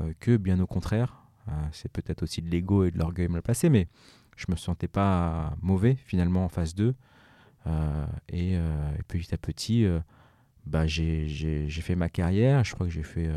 euh, 0.00 0.12
que, 0.20 0.36
bien 0.36 0.60
au 0.60 0.66
contraire. 0.66 1.22
Euh, 1.48 1.52
c'est 1.72 1.90
peut-être 1.92 2.22
aussi 2.22 2.40
de 2.42 2.48
l'ego 2.50 2.84
et 2.84 2.90
de 2.90 2.98
l'orgueil 2.98 3.28
mal 3.28 3.42
placé, 3.42 3.68
mais 3.68 3.88
je 4.36 4.46
me 4.48 4.56
sentais 4.56 4.88
pas 4.88 5.54
mauvais 5.60 5.94
finalement 5.94 6.44
en 6.44 6.48
phase 6.48 6.74
2. 6.74 6.94
Euh, 7.66 8.06
et, 8.28 8.52
et 8.54 9.02
petit 9.08 9.32
à 9.34 9.38
petit, 9.38 9.86
bah, 10.66 10.86
j'ai 10.86 11.68
fait 11.70 11.94
ma 11.96 12.08
carrière. 12.08 12.64
Je 12.64 12.74
crois 12.74 12.86
que 12.86 12.92
j'ai 12.92 13.02
fait 13.02 13.30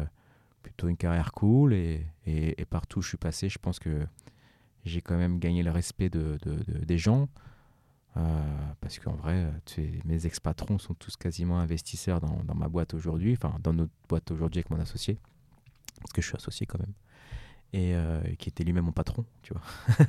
plutôt 0.64 0.88
une 0.88 0.98
carrière 0.98 1.32
cool. 1.34 1.74
Et, 1.74 2.06
et, 2.26 2.66
partout 2.66 3.00
où 3.00 3.02
je 3.02 3.10
suis 3.10 3.18
passé, 3.18 3.48
je 3.50 3.60
pense 3.60 3.80
que 3.80 4.06
j'ai 4.86 5.02
quand 5.02 5.18
même 5.18 5.38
gagné 5.40 5.64
le 5.64 5.72
respect 5.72 6.10
de, 6.10 6.38
de- 6.42 6.64
de- 6.64 6.86
des 6.86 6.98
gens. 6.98 7.28
Parce 8.82 8.98
qu'en 9.00 9.14
vrai, 9.14 9.52
mes 10.06 10.26
ex-patrons 10.26 10.80
sont 10.80 10.96
tous 10.96 11.16
quasiment 11.18 11.60
investisseurs 11.60 12.20
dans, 12.20 12.44
dans 12.44 12.56
ma 12.56 12.68
boîte 12.68 12.94
aujourd'hui, 12.96 13.34
enfin 13.34 13.56
dans 13.62 13.74
notre 13.74 13.92
boîte 14.10 14.32
aujourd'hui 14.32 14.60
avec 14.60 14.72
mon 14.72 14.80
associé, 14.80 15.20
parce 16.02 16.14
que 16.14 16.22
je 16.22 16.28
suis 16.28 16.36
associé 16.36 16.66
quand 16.66 16.80
même, 16.80 16.94
et 17.74 17.94
euh, 17.96 18.22
qui 18.38 18.50
était 18.50 18.64
lui-même 18.64 18.86
mon 18.86 18.92
patron, 18.92 19.26
tu 19.42 19.54
vois. 19.54 19.64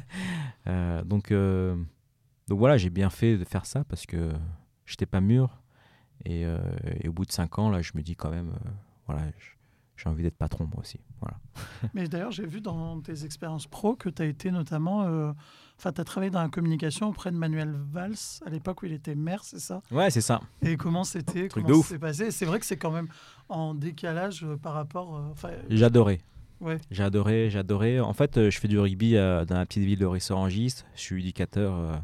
Euh, 0.67 1.03
donc, 1.03 1.33
euh, 1.33 1.83
donc 2.47 2.59
voilà, 2.59 2.77
j'ai 2.77 2.91
bien 2.91 3.09
fait 3.09 3.39
de 3.39 3.45
faire 3.45 3.65
ça 3.65 3.85
parce 3.85 4.05
que 4.05 4.33
j'étais 4.85 5.07
pas 5.07 5.23
mûr, 5.23 5.63
et, 6.27 6.45
au 7.07 7.13
bout 7.13 7.25
de 7.25 7.33
cinq 7.33 7.59
ans, 7.59 7.71
là, 7.71 7.81
je 7.81 7.93
me 7.95 8.03
dis 8.03 8.17
quand 8.17 8.29
même, 8.29 8.53
voilà, 9.07 9.23
j'ai 9.99 10.09
envie 10.09 10.23
d'être 10.23 10.39
patron 10.39 10.65
moi 10.65 10.81
aussi. 10.81 10.99
Voilà. 11.21 11.37
Mais 11.95 12.09
d'ailleurs, 12.09 12.31
j'ai 12.31 12.47
vu 12.47 12.61
dans 12.63 13.01
tes 13.01 13.25
expériences 13.25 13.67
pro 13.67 13.97
que 13.97 14.09
tu 14.09 14.23
as 14.23 14.27
été 14.27 14.51
notamment. 14.51 15.03
euh, 15.05 15.33
Enfin, 15.81 15.93
tu 15.93 16.01
as 16.01 16.05
travaillé 16.05 16.31
dans 16.33 16.43
la 16.43 16.49
communication 16.49 17.09
auprès 17.09 17.31
de 17.31 17.37
Manuel 17.37 17.73
Valls 17.93 18.17
à 18.45 18.51
l'époque 18.51 18.83
où 18.83 18.87
il 18.87 18.93
était 18.93 19.15
maire, 19.15 19.45
c'est 19.45 19.61
ça? 19.61 19.81
Ouais, 19.93 20.11
c'est 20.11 20.21
ça. 20.21 20.41
Et 20.61 20.77
comment 20.77 21.05
c'était? 21.05 21.47
Truc 21.47 21.63
Comment 21.65 21.69
de 21.69 21.73
ça 21.75 21.79
ouf. 21.79 21.87
s'est 21.89 21.99
passé? 22.01 22.31
C'est 22.33 22.47
vrai 22.47 22.59
que 22.59 22.67
c'est 22.67 22.77
quand 22.79 22.91
même 22.91 23.07
en 23.49 23.75
décalage 23.75 24.43
euh, 24.43 24.57
par 24.57 24.73
rapport. 24.75 25.17
euh, 25.45 25.57
J'adorais. 25.71 26.19
ouais. 26.61 26.79
J'ai 26.91 27.05
adoré, 27.05 27.49
j'ai 27.51 27.61
adoré. 27.61 28.01
En 28.01 28.13
fait, 28.13 28.39
euh, 28.39 28.51
je 28.51 28.59
fais 28.59 28.67
du 28.67 28.77
rugby 28.79 29.15
euh, 29.17 29.45
dans 29.45 29.55
la 29.57 29.65
petite 29.67 29.85
ville 29.85 30.01
de 30.01 30.07
Rissorangis. 30.07 30.83
Je 30.97 31.01
suis 31.01 31.23
éducateur, 31.23 31.75
euh, 31.77 31.95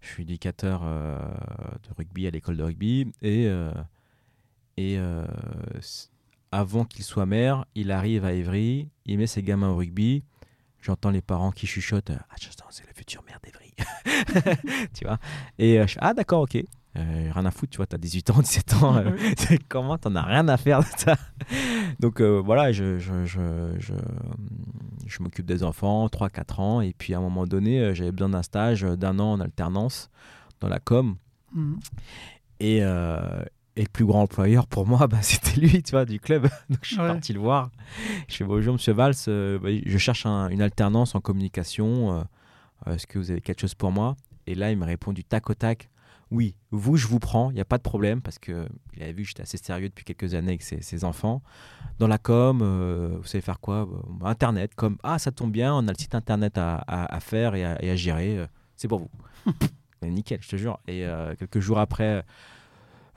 je 0.00 0.06
suis 0.10 0.22
éducateur 0.22 0.82
euh, 0.84 1.18
de 1.18 1.94
rugby 1.98 2.28
à 2.28 2.30
l'école 2.30 2.56
de 2.56 2.62
rugby. 2.62 3.12
Et, 3.22 3.48
euh, 3.48 3.72
euh, 4.78 5.26
avant 6.54 6.84
qu'il 6.84 7.04
soit 7.04 7.26
maire, 7.26 7.64
il 7.74 7.90
arrive 7.90 8.24
à 8.24 8.32
Évry, 8.32 8.88
il 9.06 9.18
met 9.18 9.26
ses 9.26 9.42
gamins 9.42 9.70
au 9.70 9.76
rugby. 9.76 10.22
J'entends 10.80 11.10
les 11.10 11.22
parents 11.22 11.50
qui 11.50 11.66
chuchotent 11.66 12.12
Ah, 12.12 12.34
c'est 12.70 12.86
le 12.86 12.92
futur 12.94 13.24
maire 13.24 13.40
d'Evry. 13.42 13.74
tu 14.94 15.04
vois 15.04 15.18
Et 15.58 15.80
euh, 15.80 15.86
je 15.86 15.96
Ah, 16.00 16.14
d'accord, 16.14 16.42
ok. 16.42 16.56
Euh, 16.96 17.30
rien 17.34 17.44
à 17.44 17.50
foutre, 17.50 17.70
tu 17.72 17.78
vois, 17.78 17.86
t'as 17.86 17.98
18 17.98 18.30
ans, 18.30 18.40
17 18.40 18.74
ans. 18.74 18.96
euh, 18.98 19.16
comment 19.68 19.98
T'en 19.98 20.14
as 20.14 20.22
rien 20.22 20.46
à 20.46 20.56
faire 20.56 20.80
de 20.80 20.86
ça 20.96 21.16
Donc 21.98 22.20
euh, 22.20 22.40
voilà, 22.44 22.70
je, 22.70 22.98
je, 23.00 23.24
je, 23.24 23.74
je, 23.78 23.94
je 25.06 25.22
m'occupe 25.22 25.46
des 25.46 25.64
enfants, 25.64 26.06
3-4 26.06 26.60
ans. 26.60 26.80
Et 26.82 26.94
puis 26.96 27.14
à 27.14 27.18
un 27.18 27.22
moment 27.22 27.46
donné, 27.46 27.94
j'avais 27.96 28.12
besoin 28.12 28.28
d'un 28.28 28.42
stage 28.42 28.82
d'un 28.82 29.18
an 29.18 29.32
en 29.32 29.40
alternance 29.40 30.08
dans 30.60 30.68
la 30.68 30.78
com. 30.78 31.16
Mhm. 31.52 31.80
Et, 32.60 32.80
et 33.76 33.82
le 33.82 33.88
plus 33.88 34.04
grand 34.04 34.22
employeur 34.22 34.66
pour 34.66 34.86
moi, 34.86 35.06
bah, 35.08 35.22
c'était 35.22 35.60
lui, 35.60 35.82
tu 35.82 35.92
vois, 35.92 36.04
du 36.04 36.20
club. 36.20 36.42
Donc 36.70 36.78
je 36.82 36.88
suis 36.94 36.98
Ouais. 37.00 37.08
parti 37.08 37.32
le 37.32 37.40
voir. 37.40 37.70
Je 38.28 38.36
fais 38.36 38.44
bonjour, 38.44 38.74
monsieur 38.74 38.92
Valls. 38.92 39.14
euh, 39.28 39.58
bah, 39.58 39.68
je 39.84 39.98
cherche 39.98 40.26
un- 40.26 40.48
une 40.48 40.62
alternance 40.62 41.14
en 41.14 41.20
communication. 41.20 42.24
euh, 42.86 42.92
Est-ce 42.94 43.06
que 43.06 43.18
vous 43.18 43.30
avez 43.30 43.40
quelque 43.40 43.60
chose 43.60 43.74
pour 43.74 43.90
moi? 43.92 44.16
Et 44.46 44.54
là, 44.54 44.70
il 44.70 44.76
me 44.78 44.84
répond 44.84 45.12
du 45.12 45.24
tac 45.24 45.48
au 45.50 45.54
tac. 45.54 45.88
Oui, 46.30 46.56
vous, 46.70 46.96
je 46.96 47.06
vous 47.06 47.18
prends, 47.20 47.50
il 47.50 47.54
n'y 47.54 47.60
a 47.60 47.64
pas 47.64 47.76
de 47.78 47.82
problème, 47.82 48.20
parce 48.20 48.38
qu'il 48.38 48.54
avait 49.00 49.12
vu 49.12 49.22
que 49.22 49.28
j'étais 49.28 49.42
assez 49.42 49.56
sérieux 49.58 49.88
depuis 49.88 50.04
quelques 50.04 50.34
années 50.34 50.48
avec 50.48 50.62
ses, 50.62 50.82
ses 50.82 51.04
enfants. 51.04 51.42
Dans 51.98 52.08
la 52.08 52.18
com, 52.18 52.60
euh, 52.62 53.16
vous 53.20 53.26
savez 53.26 53.42
faire 53.42 53.60
quoi? 53.60 53.88
Internet, 54.24 54.74
comme 54.74 54.96
Ah, 55.04 55.18
ça 55.18 55.30
tombe 55.30 55.52
bien, 55.52 55.72
on 55.74 55.86
a 55.86 55.92
le 55.92 55.98
site 55.98 56.14
internet 56.14 56.58
à, 56.58 56.76
à- 56.76 57.14
à 57.14 57.20
faire 57.20 57.54
et 57.54 57.64
à, 57.64 57.82
et 57.84 57.90
à 57.90 57.96
gérer, 57.96 58.38
euh, 58.38 58.46
c'est 58.74 58.88
pour 58.88 58.98
vous. 59.00 59.10
Nickel, 60.02 60.38
je 60.42 60.48
te 60.48 60.56
jure. 60.56 60.78
Et 60.88 61.06
euh, 61.06 61.34
quelques 61.36 61.60
jours 61.60 61.78
après, 61.78 62.24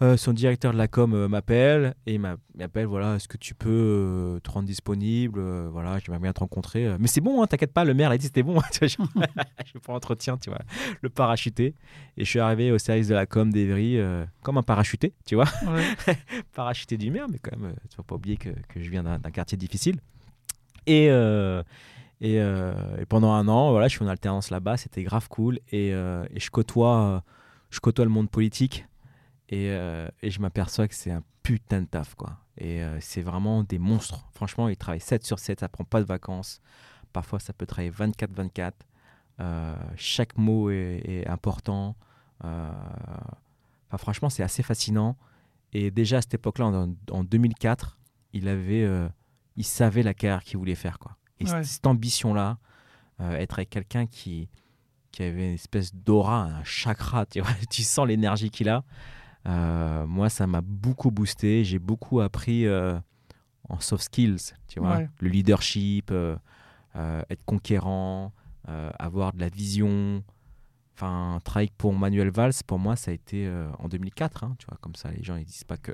euh, 0.01 0.18
son 0.18 0.34
directeur 0.34 0.74
de 0.74 0.77
la 0.77 0.88
com 0.88 1.13
euh, 1.13 1.27
m'appelle 1.27 1.96
et 2.06 2.18
m'appelle 2.18 2.86
voilà, 2.86 3.16
est-ce 3.16 3.27
que 3.27 3.38
tu 3.38 3.56
peux 3.56 3.70
euh, 3.70 4.39
te 4.39 4.51
rendre 4.51 4.68
disponible 4.68 5.39
Voilà, 5.70 6.00
j'aimerais 6.00 6.20
bien 6.20 6.34
te 6.34 6.39
rencontrer. 6.39 6.96
Mais 7.00 7.08
c'est 7.08 7.22
bon, 7.22 7.42
hein, 7.42 7.48
t'inquiète 7.48 7.74
pas, 7.74 7.84
le 7.84 7.94
maire 7.94 8.10
l'a 8.10 8.18
dit 8.18 8.25
c'était 8.25 8.44
bon. 8.44 8.60
Je 8.82 8.88
suis 8.88 9.80
pour 9.82 9.94
entretien, 9.94 10.38
tu 10.38 10.50
vois, 10.50 10.60
le 11.01 11.10
parachuté. 11.10 11.75
Et 12.18 12.25
je 12.25 12.30
suis 12.30 12.39
arrivé 12.39 12.72
au 12.72 12.77
service 12.77 13.08
de 13.08 13.16
la 13.16 13.25
com 13.25 13.51
d'Evry 13.51 14.00
comme 14.42 14.58
un 14.58 14.63
parachuté, 14.63 15.13
tu 15.25 15.36
vois, 15.36 15.48
Ouais. 15.66 16.18
parachuté 16.56 16.98
du 16.98 17.12
maire, 17.12 17.27
mais 17.30 17.39
quand 17.39 17.58
même, 17.58 17.74
tu 17.89 17.96
faut 17.96 18.04
pas 18.04 18.16
oublier 18.16 18.38
que, 18.38 18.50
que 18.50 18.82
je 18.82 18.89
viens 18.89 19.04
d'un 19.04 19.32
quartier 19.32 19.58
difficile. 19.58 20.00
Et, 20.86 21.10
et, 22.20 22.39
euh, 22.39 22.74
et 23.00 23.06
pendant 23.06 23.32
un 23.34 23.48
an, 23.48 23.72
voilà, 23.72 23.88
je 23.88 23.96
suis 23.96 24.06
en 24.06 24.08
alternance 24.08 24.50
là-bas, 24.50 24.77
c'était 24.77 25.04
grave 25.04 25.27
cool. 25.30 25.60
Et, 25.72 25.94
euh, 25.94 26.25
et 26.34 26.39
je, 26.39 26.50
côtoie, 26.50 26.98
euh, 26.98 27.20
je 27.70 27.80
côtoie 27.80 28.06
le 28.06 28.12
monde 28.12 28.30
politique 28.30 28.86
et, 29.50 29.70
euh, 29.72 30.08
et 30.22 30.30
je 30.32 30.39
m'aperçois 30.42 30.88
que 30.88 30.96
c'est 30.96 31.12
un 31.12 31.24
putain 31.44 31.82
de 31.82 31.88
taf, 31.88 32.16
quoi. 32.16 32.38
Et 32.58 32.82
euh, 32.84 32.98
c'est 33.00 33.22
vraiment 33.22 33.63
des 33.63 33.80
monstres. 33.80 34.27
Franchement, 34.34 34.68
ils 34.68 34.77
travaillent 34.77 35.00
7 35.00 35.24
sur 35.25 35.39
7, 35.39 35.60
ça 35.62 35.70
prend 35.70 35.84
pas 35.84 36.01
de 36.01 36.06
vacances. 36.06 36.60
Parfois, 37.13 37.39
ça 37.39 37.54
peut 37.54 37.66
travailler 37.66 37.92
24-24. 37.92 38.72
Euh, 39.39 39.75
chaque 39.96 40.38
mot 40.38 40.70
est, 40.72 41.01
est 41.06 41.27
important. 41.27 41.96
Enfin, 42.44 43.98
franchement, 43.98 44.30
c'est 44.30 44.44
assez 44.44 44.63
fascinant. 44.63 45.18
Et 45.74 45.92
déjà 45.92 46.18
à 46.18 46.22
cette 46.22 46.34
époque-là, 46.34 46.66
en, 46.68 46.94
en 47.12 47.24
2004, 47.24 47.98
il 48.34 48.48
avait, 48.48 48.88
il 49.56 49.63
savait 49.63 50.04
la 50.04 50.13
carrière 50.13 50.44
qu'il 50.44 50.58
voulait 50.58 50.75
faire, 50.75 51.00
quoi. 51.00 51.16
Et 51.39 51.50
Ouais. 51.50 51.63
cette- 51.63 51.86
ambition-là, 51.86 52.58
être 53.20 53.60
avec 53.60 53.70
quelqu'un 53.70 54.06
qui, 54.08 54.50
qui 55.12 55.24
avait 55.24 55.48
une 55.50 55.54
espèce 55.54 55.94
d'aura, 55.94 56.44
un 56.46 56.63
chakra, 56.63 57.25
tu, 57.25 57.39
vois, 57.42 57.51
tu 57.70 57.84
sens 57.84 58.08
l'énergie 58.08 58.50
qu'il 58.50 58.70
a. 58.70 58.84
Euh, 59.48 60.06
moi, 60.08 60.30
ça 60.30 60.46
m'a 60.48 60.62
beaucoup 60.62 61.12
boosté. 61.12 61.63
J'ai 61.63 61.80
beaucoup 61.80 62.20
appris 62.22 62.66
euh, 62.66 63.00
en 63.70 63.80
soft 63.80 64.04
skills, 64.04 64.54
tu 64.68 64.80
vois, 64.80 64.98
Ouais. 64.98 65.10
le 65.20 65.30
leadership, 65.30 66.10
euh, 66.12 66.36
être 66.96 67.44
conquérant, 67.46 68.34
avoir 69.00 69.34
de 69.34 69.39
la 69.39 69.50
vision. 69.50 70.24
Enfin, 70.96 71.39
travailler 71.44 71.72
pour 71.77 71.94
Manuel 71.94 72.32
Valls, 72.32 72.54
pour 72.66 72.80
moi, 72.80 72.96
ça 72.96 73.12
a 73.12 73.13
été 73.13 73.46
euh, 73.46 73.70
en 73.77 73.88
2004. 73.88 74.44
hein, 74.44 74.56
tu 74.58 74.66
vois, 74.66 74.77
comme 74.82 74.96
ça, 74.96 75.12
les 75.12 75.22
gens 75.24 75.36
ils 75.36 75.46
disent 75.46 75.63
pas 75.63 75.77
que 75.77 75.92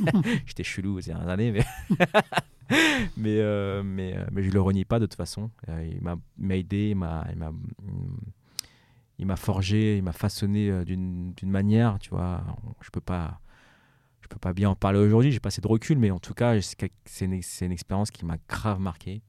j'étais 0.46 0.64
chelou 0.64 0.98
ces 1.02 1.10
dernières 1.10 1.28
années, 1.28 1.52
mais 1.52 1.64
mais 3.18 3.38
euh, 3.40 3.82
mais, 3.84 4.16
mais 4.32 4.42
je 4.42 4.50
le 4.50 4.60
renie 4.62 4.86
pas 4.86 4.98
de 4.98 5.04
toute 5.04 5.14
façon. 5.14 5.50
Il 5.68 6.00
m'a 6.02 6.16
il 6.38 6.46
m'a 6.46 6.56
aidé, 6.56 6.88
il 6.90 6.96
m'a 6.96 7.26
il 9.18 9.26
m'a 9.26 9.36
forgé, 9.36 9.96
il 9.96 10.02
m'a 10.02 10.12
façonné 10.12 10.70
euh, 10.70 10.84
d'une 10.84 11.34
manière, 11.44 11.98
tu 11.98 12.10
vois. 12.10 12.42
Je 12.80 12.90
peux 12.90 13.00
pas 13.00 13.40
je 14.20 14.28
peux 14.28 14.38
pas 14.38 14.52
bien 14.52 14.70
en 14.70 14.74
parler 14.74 14.98
aujourd'hui, 14.98 15.30
j'ai 15.30 15.38
pas 15.38 15.48
assez 15.48 15.60
de 15.60 15.68
recul, 15.68 15.98
mais 15.98 16.10
en 16.10 16.18
tout 16.18 16.34
cas, 16.34 16.60
c'est 16.60 17.24
une, 17.24 17.40
une, 17.60 17.72
expérience 17.72 18.10
qui 18.10 18.24
m'a 18.24 18.38
grave 18.48 18.80
marqué. 18.80 19.22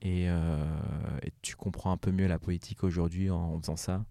Et, 0.00 0.26
et, 0.26 1.32
tu 1.42 1.56
comprends 1.56 1.90
un 1.90 1.96
peu 1.96 2.12
mieux 2.12 2.28
la 2.28 2.38
politique 2.38 2.84
aujourd'hui 2.84 3.30
en, 3.30 3.58
faisant 3.60 3.74
ça. 3.74 4.04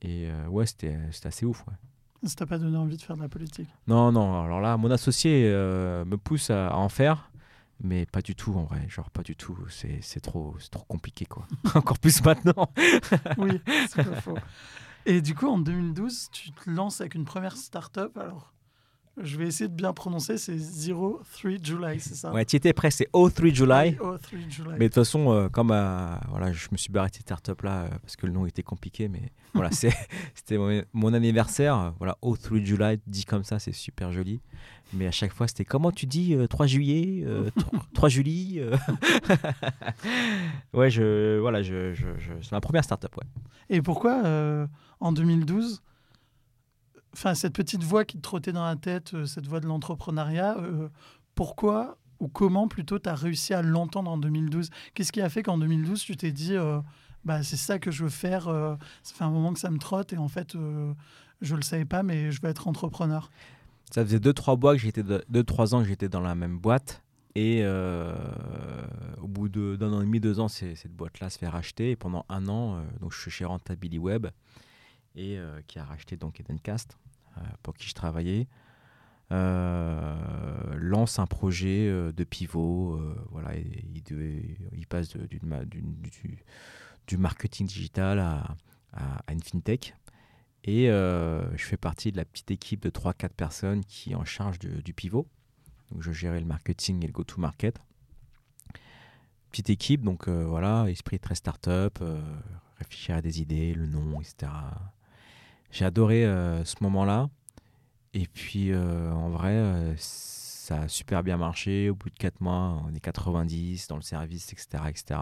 Et 0.00 0.26
ouais, 0.48 0.64
c'était 0.64 0.96
assez 1.22 1.44
ouf. 1.44 1.66
Ouais. 1.66 1.74
Ça 2.26 2.34
t'a 2.34 2.46
pas 2.46 2.56
donné 2.56 2.78
envie 2.78 2.96
de 2.96 3.02
faire 3.02 3.16
de 3.16 3.20
la 3.20 3.28
politique? 3.28 3.68
Non, 3.86 4.10
non. 4.10 4.42
Alors 4.42 4.62
là, 4.62 4.78
mon 4.78 4.90
associé 4.90 5.42
me 5.50 6.16
pousse 6.16 6.48
à, 6.48 6.74
en 6.74 6.88
faire 6.88 7.30
mais 7.80 8.06
pas 8.06 8.22
du 8.22 8.34
tout 8.34 8.54
en 8.54 8.64
vrai. 8.64 8.86
Genre 8.88 9.10
pas 9.10 9.22
du 9.22 9.36
tout. 9.36 9.56
C'est 9.68 10.20
trop 10.20 10.56
c'est 10.60 10.70
trop 10.70 10.84
compliqué 10.84 11.24
quoi. 11.26 11.46
Encore 11.74 11.98
plus 11.98 12.22
maintenant. 12.24 12.72
Oui 13.38 13.60
c'est 13.88 14.04
pas 14.04 14.20
faux. 14.20 14.38
Et 15.06 15.20
du 15.22 15.34
coup 15.34 15.48
en 15.48 15.58
2012 15.58 16.28
tu 16.32 16.50
te 16.52 16.68
lances 16.68 17.00
avec 17.00 17.14
une 17.14 17.24
première 17.24 17.56
start-up 17.56 18.16
alors? 18.18 18.52
Je 19.22 19.36
vais 19.36 19.46
essayer 19.46 19.68
de 19.68 19.74
bien 19.74 19.92
prononcer, 19.92 20.38
c'est 20.38 20.56
03 20.58 21.22
July, 21.62 22.00
c'est 22.00 22.14
ça 22.14 22.32
Ouais, 22.32 22.44
tu 22.44 22.56
étais 22.56 22.72
prêt, 22.72 22.90
c'est 22.90 23.08
03 23.12 23.30
July. 23.52 23.96
03 23.96 24.18
July. 24.48 24.70
Mais 24.72 24.78
de 24.78 24.84
toute 24.84 24.94
façon, 24.94 25.32
euh, 25.32 25.48
comme 25.48 25.70
euh, 25.70 26.14
voilà, 26.28 26.52
je 26.52 26.68
me 26.72 26.76
suis 26.76 26.90
barré 26.90 27.08
de 27.10 27.14
cette 27.14 27.22
startup 27.22 27.60
là 27.62 27.82
euh, 27.82 27.88
parce 28.02 28.16
que 28.16 28.26
le 28.26 28.32
nom 28.32 28.46
était 28.46 28.62
compliqué, 28.62 29.08
mais 29.08 29.32
voilà, 29.54 29.70
c'était 30.34 30.58
mon, 30.92 31.14
anniversaire. 31.14 31.92
Voilà, 31.98 32.16
03 32.22 32.58
July, 32.58 33.00
dit 33.06 33.24
comme 33.24 33.44
ça, 33.44 33.58
c'est 33.58 33.72
super 33.72 34.12
joli. 34.12 34.40
Mais 34.94 35.06
à 35.06 35.10
chaque 35.10 35.32
fois, 35.32 35.46
c'était 35.46 35.66
comment 35.66 35.92
tu 35.92 36.06
dis 36.06 36.34
3 36.48 36.66
juillet, 36.66 37.26
3, 37.94 38.08
juillet 38.08 38.64
Ouais, 40.72 40.90
je, 40.90 41.38
voilà, 41.38 41.62
je, 41.62 41.92
je, 41.92 42.06
c'est 42.40 42.52
ma 42.52 42.60
première 42.60 42.84
startup, 42.84 43.14
ouais. 43.16 43.26
Et 43.68 43.82
pourquoi 43.82 44.68
en 45.00 45.12
2012 45.12 45.82
enfin, 47.12 47.34
cette 47.34 47.54
petite 47.54 47.82
voix 47.82 48.04
qui 48.04 48.16
te 48.16 48.22
trottait 48.22 48.52
dans 48.52 48.64
la 48.64 48.76
tête, 48.76 49.14
euh, 49.14 49.26
cette 49.26 49.46
voix 49.46 49.60
de 49.60 49.66
l'entrepreneuriat, 49.66 50.58
euh, 50.58 50.88
pourquoi 51.34 51.98
ou 52.20 52.28
comment 52.28 52.66
plutôt 52.66 52.98
tu 52.98 53.08
as 53.08 53.14
réussi 53.14 53.54
à 53.54 53.62
l'entendre 53.62 54.10
en 54.10 54.18
2012 54.18 54.70
Qu'est-ce 54.94 55.12
qui 55.12 55.20
a 55.20 55.28
fait 55.28 55.42
qu'en 55.42 55.58
2012 55.58 56.02
tu 56.02 56.16
t'es 56.16 56.32
dit 56.32 56.54
euh, 56.54 56.80
bah, 57.24 57.42
c'est 57.42 57.56
ça 57.56 57.78
que 57.78 57.90
je 57.90 58.04
veux 58.04 58.10
faire, 58.10 58.44
ça 59.02 59.14
fait 59.14 59.24
un 59.24 59.30
moment 59.30 59.52
que 59.52 59.60
ça 59.60 59.70
me 59.70 59.78
trotte 59.78 60.12
et 60.12 60.18
en 60.18 60.26
fait 60.26 60.56
je 61.40 61.54
le 61.54 61.62
savais 61.62 61.84
pas 61.84 62.02
mais 62.02 62.32
je 62.32 62.40
veux 62.42 62.48
être 62.48 62.66
entrepreneur? 62.66 63.30
Ça 63.92 64.04
faisait 64.04 64.18
2-3 64.18 64.58
mois 64.60 64.74
que 64.74 64.80
j'étais 64.80 65.02
deux 65.04 65.44
trois 65.44 65.74
ans 65.74 65.82
que 65.82 65.88
j'étais 65.88 66.08
dans 66.08 66.20
la 66.20 66.34
même 66.34 66.58
boîte 66.58 67.04
et 67.36 67.64
au 67.64 69.28
bout 69.28 69.48
d'un 69.48 69.92
an 69.92 70.00
et 70.00 70.04
demi, 70.04 70.18
deux 70.18 70.40
ans, 70.40 70.48
cette 70.48 70.92
boîte-là 70.92 71.30
se 71.30 71.38
fait 71.38 71.46
racheter. 71.46 71.92
Et 71.92 71.96
pendant 71.96 72.24
un 72.28 72.48
an, 72.48 72.82
donc 73.00 73.12
je 73.12 73.20
suis 73.20 73.30
chez 73.30 73.44
Rentability 73.44 74.00
Web 74.00 74.26
et 75.18 75.38
qui 75.66 75.78
a 75.78 75.84
racheté 75.84 76.16
donc 76.16 76.40
Edencast. 76.40 76.96
Euh, 77.38 77.44
pour 77.62 77.74
qui 77.74 77.88
je 77.88 77.94
travaillais, 77.94 78.48
euh, 79.32 80.74
lance 80.76 81.18
un 81.18 81.26
projet 81.26 81.86
euh, 81.88 82.12
de 82.12 82.24
pivot. 82.24 83.00
voilà, 83.30 83.54
il, 83.56 84.86
passe 84.86 85.16
du, 85.16 85.40
marketing 87.18 87.66
digital 87.66 88.18
à, 88.18 88.56
à, 88.92 89.32
une 89.32 89.42
fintech. 89.42 89.94
Et 90.64 90.86
je 90.86 91.64
fais 91.64 91.76
partie 91.76 92.12
de 92.12 92.16
la 92.16 92.24
petite 92.24 92.50
équipe 92.50 92.82
de 92.82 92.90
3-4 92.90 93.28
personnes 93.30 93.84
qui 93.84 94.14
en 94.14 94.24
charge 94.24 94.58
du 94.58 94.92
pivot. 94.92 95.26
Donc 95.92 96.02
je 96.02 96.12
gérais 96.12 96.40
le 96.40 96.46
marketing 96.46 97.02
et 97.04 97.06
le 97.06 97.12
go-to-market. 97.12 97.78
Petite 99.50 99.70
équipe, 99.70 100.02
donc 100.02 100.28
voilà, 100.28 100.86
esprit 100.88 101.18
très 101.18 101.34
start-up, 101.34 101.98
réfléchir 102.76 103.16
à 103.16 103.22
des 103.22 103.40
idées, 103.40 103.72
le 103.72 103.86
nom, 103.86 104.20
etc. 104.20 104.50
J'ai 105.70 105.84
adoré 105.84 106.24
euh, 106.24 106.64
ce 106.64 106.76
moment-là. 106.80 107.28
Et 108.14 108.26
puis, 108.26 108.72
euh, 108.72 109.12
en 109.12 109.28
vrai, 109.28 109.52
euh, 109.52 109.94
ça 109.96 110.82
a 110.82 110.88
super 110.88 111.22
bien 111.22 111.36
marché. 111.36 111.90
Au 111.90 111.94
bout 111.94 112.10
de 112.10 112.18
4 112.18 112.40
mois, 112.40 112.82
on 112.86 112.94
est 112.94 113.00
90 113.00 113.88
dans 113.88 113.96
le 113.96 114.02
service, 114.02 114.52
etc. 114.52 114.84
etc. 114.88 115.20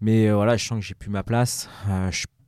Mais 0.00 0.30
voilà, 0.30 0.56
je 0.56 0.64
sens 0.64 0.78
que 0.78 0.84
j'ai 0.84 0.94
plus 0.94 1.10
ma 1.10 1.24
place. 1.24 1.68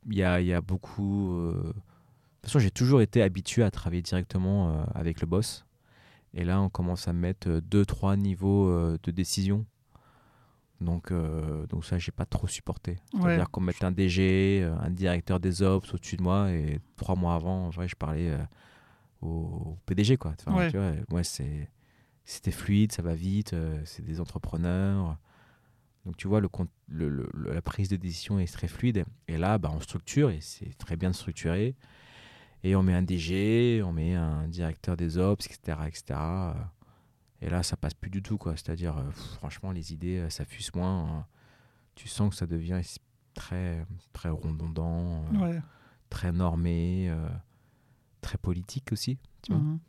Il 0.09 0.17
y, 0.17 0.23
a, 0.23 0.61
beaucoup. 0.61 1.37
De 1.37 1.73
toute 1.73 2.43
façon, 2.43 2.59
j'ai 2.59 2.71
toujours 2.71 3.01
été 3.01 3.21
habitué 3.21 3.61
à 3.61 3.71
travailler 3.71 4.01
directement 4.01 4.85
avec 4.95 5.19
le 5.19 5.27
boss. 5.27 5.65
Et 6.33 6.45
là, 6.45 6.61
on 6.61 6.69
commence 6.69 7.09
à 7.09 7.13
mettre 7.13 7.49
2-3 7.49 8.15
niveaux 8.15 8.71
de 8.97 9.11
décision 9.11 9.65
donc, 10.81 11.11
euh, 11.11 11.67
donc 11.67 11.85
ça, 11.85 11.97
j'ai 11.99 12.11
pas 12.11 12.25
trop 12.25 12.47
supporté. 12.47 12.97
C'est-à-dire 13.13 13.49
qu'on 13.51 13.61
mette 13.61 13.83
un 13.83 13.91
DG, 13.91 14.61
euh, 14.63 14.75
un 14.79 14.89
directeur 14.89 15.39
des 15.39 15.61
ops 15.61 15.93
au-dessus 15.93 16.17
de 16.17 16.23
moi, 16.23 16.51
et 16.51 16.79
trois 16.97 17.15
mois 17.15 17.35
avant, 17.35 17.67
en 17.67 17.69
vrai, 17.69 17.87
je 17.87 17.95
parlais 17.95 18.31
euh, 18.31 18.43
au, 19.21 19.77
PDG, 19.85 20.17
quoi. 20.17 20.33
Enfin, 20.45 20.69
tu 20.69 20.77
vois, 21.09 21.23
c'est, 21.23 21.69
c'était 22.25 22.51
fluide, 22.51 22.91
ça 22.91 23.03
va 23.03 23.13
vite, 23.13 23.55
c'est 23.85 24.03
des 24.03 24.19
entrepreneurs. 24.19 25.17
Donc, 26.05 26.17
tu 26.17 26.27
vois, 26.27 26.41
le, 26.41 26.49
le, 26.87 27.29
la 27.53 27.61
prise 27.61 27.87
de 27.87 27.95
décision 27.95 28.39
est 28.39 28.51
très 28.51 28.67
fluide. 28.67 29.05
Et 29.27 29.37
là, 29.37 29.59
bah, 29.59 29.71
on 29.71 29.79
structure, 29.79 30.31
et 30.31 30.41
c'est 30.41 30.75
très 30.79 30.97
bien 30.97 31.13
structuré. 31.13 31.75
Et 32.63 32.75
on 32.75 32.81
met 32.81 32.93
un 32.93 33.03
DG, 33.03 33.83
on 33.85 33.93
met 33.93 34.15
un 34.15 34.47
directeur 34.47 34.97
des 34.97 35.19
ops, 35.19 35.45
etc., 35.45 35.77
etc. 35.87 36.19
Et 37.41 37.49
là, 37.49 37.63
ça 37.63 37.75
passe 37.75 37.93
plus 37.93 38.11
du 38.11 38.21
tout, 38.21 38.37
quoi. 38.37 38.55
C'est-à-dire, 38.55 38.97
euh, 38.97 39.11
franchement, 39.11 39.71
les 39.71 39.93
idées, 39.93 40.19
euh, 40.19 40.29
ça 40.29 40.45
fuse 40.45 40.73
moins. 40.75 41.09
Hein. 41.09 41.25
Tu 41.95 42.07
sens 42.07 42.29
que 42.29 42.35
ça 42.35 42.45
devient 42.45 42.79
très, 43.33 43.85
très 44.13 44.29
redondant, 44.29 45.23
euh, 45.41 45.59
très 46.09 46.31
normé, 46.31 47.11
très 48.21 48.37
politique 48.37 48.91
aussi, 48.91 49.17
tu 49.41 49.51
vois. 49.51 49.61
Mhm. 49.61 49.79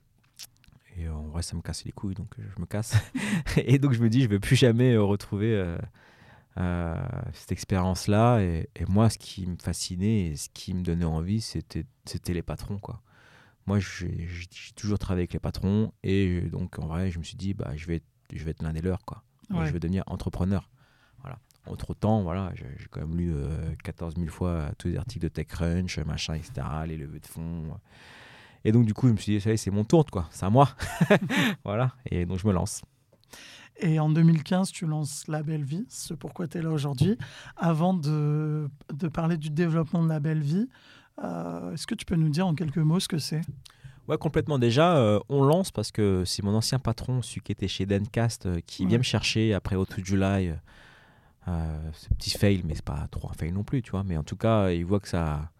Et 0.99 1.09
en 1.09 1.23
vrai, 1.23 1.43
ça 1.43 1.57
me 1.57 1.63
casse 1.63 1.85
les 1.85 1.93
couilles, 1.93 2.15
donc 2.15 2.35
je 2.37 2.61
me 2.61 2.67
casse. 2.67 2.97
et 3.57 3.79
donc, 3.79 3.93
je 3.93 4.03
me 4.03 4.09
dis, 4.09 4.21
je 4.21 4.27
ne 4.27 4.31
vais 4.31 4.41
plus 4.41 4.57
jamais 4.57 4.97
retrouver 4.97 5.77
cette 6.57 7.53
expérience-là. 7.53 8.41
Et, 8.41 8.69
et, 8.77 8.85
moi, 8.87 9.09
ce 9.09 9.19
qui 9.19 9.47
me 9.47 9.57
fascinait 9.57 10.27
et 10.27 10.37
ce 10.37 10.49
qui 10.53 10.75
me 10.75 10.83
donnait 10.83 11.05
envie, 11.05 11.41
c'était 11.41 11.85
les 12.29 12.43
patrons, 12.43 12.79
quoi 12.79 13.03
moi, 13.67 13.79
j'ai 13.79 14.29
toujours 14.75 14.99
travaillé 14.99 15.23
avec 15.23 15.33
les 15.33 15.39
patrons 15.39 15.93
et 16.03 16.41
donc 16.43 16.79
en 16.79 16.87
vrai, 16.87 17.11
je 17.11 17.19
me 17.19 17.25
suis 17.25 17.37
dit, 17.37 17.55
bah, 17.55 17.73
je 17.77 17.87
vais 17.87 17.97
être, 17.97 18.07
je 18.33 18.43
vais 18.45 18.51
être 18.51 18.63
l'un 18.63 18.73
des 18.73 18.83
leurs, 18.83 19.05
quoi. 19.05 19.23
Je 19.51 19.71
vais 19.71 19.81
devenir 19.81 20.03
entrepreneur. 20.07 20.69
Voilà. 21.21 21.39
Entre 21.67 21.95
temps, 21.95 22.23
voilà, 22.23 22.53
j'ai 22.55 22.67
quand 22.91 23.01
même 23.01 23.17
lu 23.17 23.35
14 23.85 24.15
euh, 24.15 24.21
000 24.21 24.31
fois 24.31 24.71
tous 24.79 24.89
les 24.89 24.97
articles 24.97 25.25
de 25.25 25.29
TechCrunch, 25.29 25.99
machin, 25.99 26.35
etc., 26.35 26.67
les 26.87 26.97
levées 26.97 27.21
de 27.21 27.27
fonds. 27.27 27.79
Et 28.65 28.73
donc, 28.73 28.87
du 28.87 28.95
coup, 28.95 29.09
je 29.09 29.13
me 29.13 29.19
suis 29.19 29.39
dit, 29.39 29.59
c'est 29.59 29.71
mon 29.71 29.85
tour, 29.85 30.07
quoi. 30.07 30.29
C'est 30.31 30.47
à 30.47 30.51
moi. 30.51 30.71
voilà. 31.65 31.93
Et 32.07 32.27
donc, 32.27 32.39
je 32.39 32.47
me 32.47 32.53
lance. 32.53 32.83
Et 33.81 33.99
en 33.99 34.11
2015, 34.11 34.71
tu 34.71 34.87
lances 34.87 35.27
La 35.29 35.43
Belle 35.43 35.65
Vie, 35.65 35.87
c'est 35.89 36.17
pourquoi 36.17 36.47
tu 36.47 36.59
es 36.59 36.63
là 36.63 36.71
aujourd'hui. 36.71 37.17
Avant 37.57 37.95
de, 37.95 38.69
de, 38.93 39.09
parler 39.09 39.37
du 39.37 39.51
développement 39.51 40.03
de 40.03 40.09
La 40.09 40.21
Belle 40.21 40.43
Vie, 40.43 40.69
est-ce 41.19 41.87
que 41.87 41.95
tu 41.95 42.05
peux 42.05 42.17
nous 42.17 42.29
dire 42.29 42.47
en 42.47 42.55
quelques 42.55 42.79
mots 42.79 43.01
ce 43.01 43.09
que 43.09 43.19
c'est? 43.19 43.43
Ouais, 44.09 44.19
complètement. 44.19 44.59
Déjà, 44.59 44.97
euh, 44.97 45.21
on 45.29 45.45
lance 45.45 45.71
parce 45.71 45.93
que 45.93 46.25
c'est 46.25 46.43
mon 46.43 46.55
ancien 46.55 46.79
patron, 46.79 47.23
celui 47.23 47.41
qui 47.41 47.53
était 47.53 47.69
chez 47.69 47.87
Dencast, 47.87 48.47
euh, 48.47 48.61
qui 48.67 48.85
vient 48.85 48.99
me 48.99 49.05
chercher 49.05 49.55
après 49.55 49.77
au 49.77 49.85
tout 49.85 50.05
July. 50.05 50.53
ce 51.47 52.09
petit 52.17 52.31
fail, 52.31 52.63
mais 52.65 52.75
c'est 52.75 52.85
pas 52.85 53.07
trop 53.11 53.29
un 53.31 53.35
fail 53.35 53.53
non 53.53 53.63
plus, 53.63 53.83
tu 53.83 53.93
vois. 53.93 54.03
Mais 54.03 54.17
en 54.17 54.25
tout 54.25 54.37
cas, 54.37 54.71
il 54.71 54.85
voit 54.85 55.01
que 55.01 55.09
ça, 55.09 55.53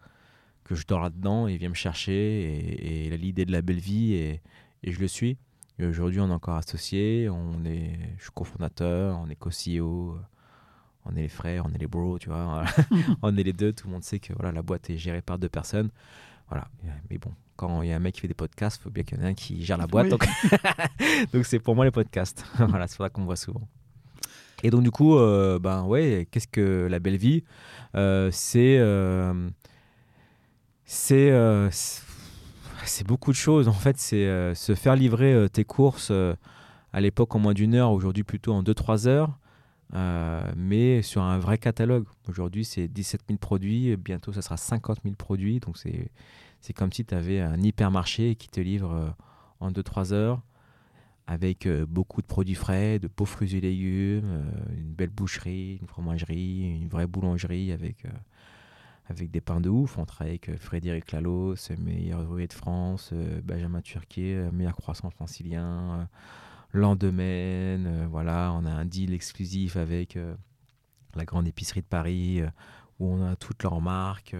que 0.65 0.75
je 0.75 0.85
dors 0.85 1.01
là-dedans, 1.01 1.47
il 1.47 1.57
vient 1.57 1.69
me 1.69 1.73
chercher 1.73 2.13
et, 2.13 3.07
il 3.07 3.13
a 3.13 3.17
l'idée 3.17 3.45
de 3.45 3.51
la 3.51 3.61
belle 3.61 3.79
vie 3.79 4.13
et, 4.13 4.41
et 4.83 4.91
je 4.91 4.99
le 4.99 5.07
suis. 5.07 5.37
Aujourd'hui, 5.81 6.19
on 6.19 6.29
est 6.29 6.33
encore 6.33 6.55
associé, 6.55 7.29
on 7.29 7.65
est, 7.65 7.97
je 8.17 8.23
suis 8.23 8.31
cofondateur, 8.33 9.19
on 9.19 9.29
est 9.29 9.35
co-CEO 9.35 10.17
on 11.05 11.15
est 11.15 11.21
les 11.21 11.27
frères, 11.27 11.65
on 11.65 11.73
est 11.73 11.77
les 11.77 11.87
bros, 11.87 12.17
tu 12.19 12.29
vois, 12.29 12.63
on 13.21 13.35
est 13.37 13.43
les 13.43 13.53
deux, 13.53 13.73
tout 13.73 13.87
le 13.87 13.93
monde 13.93 14.03
sait 14.03 14.19
que 14.19 14.33
voilà, 14.33 14.51
la 14.51 14.61
boîte 14.61 14.89
est 14.89 14.97
gérée 14.97 15.21
par 15.21 15.37
deux 15.37 15.49
personnes. 15.49 15.89
Voilà, 16.49 16.67
mais 17.09 17.17
bon, 17.17 17.31
quand 17.55 17.81
il 17.81 17.89
y 17.89 17.93
a 17.93 17.95
un 17.95 17.99
mec 17.99 18.15
qui 18.15 18.21
fait 18.21 18.27
des 18.27 18.33
podcasts, 18.33 18.79
il 18.79 18.83
faut 18.83 18.89
bien 18.89 19.03
qu'il 19.03 19.17
y 19.17 19.21
en 19.21 19.25
ait 19.25 19.29
un 19.29 19.33
qui 19.33 19.63
gère 19.63 19.77
la 19.77 19.87
boîte. 19.87 20.09
Donc 21.33 21.45
c'est 21.45 21.59
pour 21.59 21.75
moi 21.75 21.85
les 21.85 21.91
podcasts. 21.91 22.45
voilà, 22.57 22.87
c'est 22.87 22.97
ça 22.97 23.09
qu'on 23.09 23.25
voit 23.25 23.35
souvent. 23.35 23.67
Et 24.63 24.69
donc 24.69 24.83
du 24.83 24.91
coup, 24.91 25.17
euh, 25.17 25.59
ben 25.59 25.83
ouais, 25.83 26.27
qu'est-ce 26.31 26.47
que 26.47 26.87
la 26.89 26.99
belle 26.99 27.17
vie 27.17 27.43
euh, 27.95 28.29
C'est 28.31 28.77
euh, 28.79 29.49
c'est 30.85 31.31
c'est 32.85 33.05
beaucoup 33.05 33.31
de 33.31 33.37
choses. 33.37 33.67
En 33.67 33.73
fait, 33.73 33.97
c'est 33.97 34.53
se 34.55 34.73
faire 34.75 34.95
livrer 34.95 35.47
tes 35.51 35.65
courses 35.65 36.11
à 36.93 37.01
l'époque 37.01 37.35
en 37.35 37.39
moins 37.39 37.53
d'une 37.53 37.75
heure, 37.75 37.91
aujourd'hui 37.91 38.23
plutôt 38.23 38.53
en 38.53 38.63
2-3 38.63 39.07
heures. 39.07 39.37
Euh, 39.95 40.51
mais 40.55 41.01
sur 41.01 41.21
un 41.21 41.37
vrai 41.37 41.57
catalogue. 41.57 42.05
Aujourd'hui, 42.27 42.65
c'est 42.65 42.87
17 42.87 43.21
000 43.27 43.37
produits, 43.37 43.95
bientôt, 43.95 44.33
ça 44.33 44.41
sera 44.41 44.57
50 44.57 44.99
000 45.03 45.15
produits. 45.15 45.59
Donc, 45.59 45.77
c'est, 45.77 46.73
comme 46.73 46.91
si 46.91 47.05
tu 47.05 47.13
avais 47.13 47.39
un 47.39 47.59
hypermarché 47.61 48.35
qui 48.35 48.49
te 48.49 48.59
livre 48.59 48.91
euh, 48.91 49.09
en 49.59 49.71
2-3 49.71 50.13
heures 50.13 50.41
avec 51.27 51.67
euh, 51.67 51.85
beaucoup 51.85 52.21
de 52.21 52.27
produits 52.27 52.55
frais, 52.55 52.99
de 52.99 53.07
beaux 53.07 53.25
fruits 53.25 53.55
et 53.55 53.61
légumes, 53.61 54.43
une 54.75 54.93
belle 54.93 55.09
boucherie, 55.09 55.77
une 55.79 55.87
fromagerie, 55.87 56.79
une 56.81 56.89
vraie 56.89 57.07
boulangerie 57.07 57.71
avec, 57.71 58.05
avec 59.07 59.31
des 59.31 59.39
pains 59.39 59.61
de 59.61 59.69
ouf. 59.69 59.97
On 59.97 60.05
travaille 60.05 60.39
avec 60.43 60.57
Frédéric 60.59 61.11
Lalo, 61.11 61.55
meilleur 61.77 62.21
ouvrier 62.21 62.47
de 62.47 62.53
France, 62.53 63.13
Benjamin 63.43 63.81
Turquier, 63.81 64.49
meilleur 64.51 64.75
croissant 64.75 65.11
francilien, 65.11 66.09
Lendemain. 66.73 68.07
voilà, 68.09 68.51
on 68.53 68.65
a 68.65 68.71
un 68.71 68.85
deal 68.85 69.13
exclusif 69.13 69.77
avec 69.77 70.17
la 71.15 71.25
grande 71.25 71.47
épicerie 71.47 71.81
de 71.81 71.85
Paris 71.85 72.41
où 72.99 73.07
on 73.07 73.23
a 73.23 73.35
toutes 73.35 73.63
leurs 73.63 73.79
marques. 73.79 74.35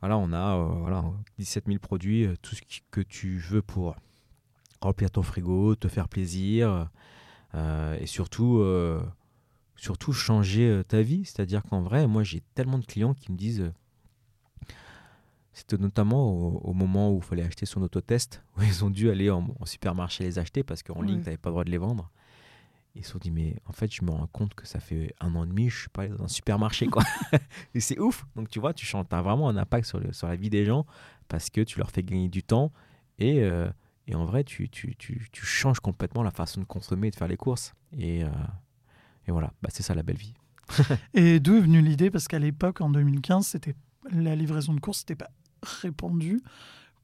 Voilà, 0.00 0.16
on 0.18 0.32
a 0.32 0.56
voilà, 0.56 1.04
17 1.38 1.66
000 1.66 1.78
produits, 1.78 2.26
tout 2.42 2.54
ce 2.54 2.62
que 2.90 3.00
tu 3.00 3.38
veux 3.38 3.62
pour 3.62 3.94
remplir 4.80 5.10
ton 5.10 5.22
frigo, 5.22 5.74
te 5.74 5.88
faire 5.88 6.08
plaisir 6.08 6.88
et 7.54 8.06
surtout 8.06 8.62
surtout 9.76 10.12
changer 10.12 10.68
euh, 10.68 10.82
ta 10.82 11.02
vie. 11.02 11.24
C'est-à-dire 11.24 11.62
qu'en 11.62 11.82
vrai, 11.82 12.06
moi, 12.06 12.22
j'ai 12.22 12.42
tellement 12.54 12.78
de 12.78 12.86
clients 12.86 13.14
qui 13.14 13.32
me 13.32 13.36
disent. 13.36 13.72
Euh, 15.54 15.60
c'était 15.64 15.78
notamment 15.78 16.30
au, 16.64 16.72
moment 16.72 17.12
où 17.12 17.18
il 17.18 17.22
fallait 17.22 17.42
acheter 17.42 17.66
son 17.66 17.82
autotest, 17.82 18.42
où 18.56 18.62
ils 18.62 18.84
ont 18.84 18.90
dû 18.90 19.10
aller 19.10 19.30
en, 19.30 19.46
supermarché 19.64 20.24
les 20.24 20.38
acheter 20.38 20.62
parce 20.62 20.82
qu'en 20.82 21.02
ligne, 21.02 21.20
tu 21.20 21.26
n'avais 21.26 21.36
pas 21.36 21.50
le 21.50 21.54
droit 21.54 21.64
de 21.64 21.70
les 21.70 21.78
vendre. 21.78 22.10
Ils 22.96 23.04
se 23.04 23.10
sont 23.10 23.18
dit, 23.18 23.32
mais 23.32 23.56
en 23.66 23.72
fait, 23.72 23.92
je 23.92 24.04
me 24.04 24.10
rends 24.10 24.28
compte 24.28 24.54
que 24.54 24.66
ça 24.68 24.78
fait 24.78 25.14
un 25.20 25.34
an 25.34 25.44
et 25.44 25.48
demi, 25.48 25.68
je 25.68 25.80
suis 25.80 25.88
pas 25.88 26.02
allé 26.02 26.10
dans 26.10 26.24
un 26.24 26.28
supermarché. 26.28 26.86
Quoi. 26.86 27.02
et 27.74 27.80
c'est 27.80 27.98
ouf. 27.98 28.24
Donc, 28.36 28.48
tu 28.48 28.60
vois, 28.60 28.72
tu 28.72 28.86
as 28.94 29.22
vraiment 29.22 29.48
un 29.48 29.56
impact 29.56 29.86
sur, 29.86 29.98
le, 29.98 30.12
sur 30.12 30.28
la 30.28 30.36
vie 30.36 30.50
des 30.50 30.64
gens 30.64 30.86
parce 31.26 31.50
que 31.50 31.60
tu 31.62 31.78
leur 31.78 31.90
fais 31.90 32.04
gagner 32.04 32.28
du 32.28 32.44
temps. 32.44 32.70
Et, 33.18 33.42
euh, 33.42 33.68
et 34.06 34.14
en 34.14 34.24
vrai, 34.24 34.44
tu, 34.44 34.68
tu, 34.68 34.94
tu, 34.96 35.28
tu, 35.32 35.44
changes 35.44 35.80
complètement 35.80 36.22
la 36.22 36.30
façon 36.30 36.60
de 36.60 36.66
consommer 36.66 37.08
et 37.08 37.10
de 37.10 37.16
faire 37.16 37.26
les 37.26 37.36
courses. 37.36 37.74
Et, 37.98 38.20
et 38.20 39.32
voilà, 39.32 39.52
bah, 39.60 39.70
c'est 39.72 39.82
ça 39.82 39.94
la 39.94 40.04
belle 40.04 40.16
vie. 40.16 40.34
et 41.14 41.40
d'où 41.40 41.56
est 41.56 41.60
venue 41.60 41.80
l'idée? 41.80 42.12
Parce 42.12 42.28
qu'à 42.28 42.38
l'époque, 42.38 42.80
en 42.80 42.90
2015, 42.90 43.44
c'était 43.44 43.74
la 44.12 44.36
livraison 44.36 44.72
de 44.72 44.80
courses 44.80 45.00
n'était 45.00 45.16
pas 45.16 45.30
répandue. 45.64 46.42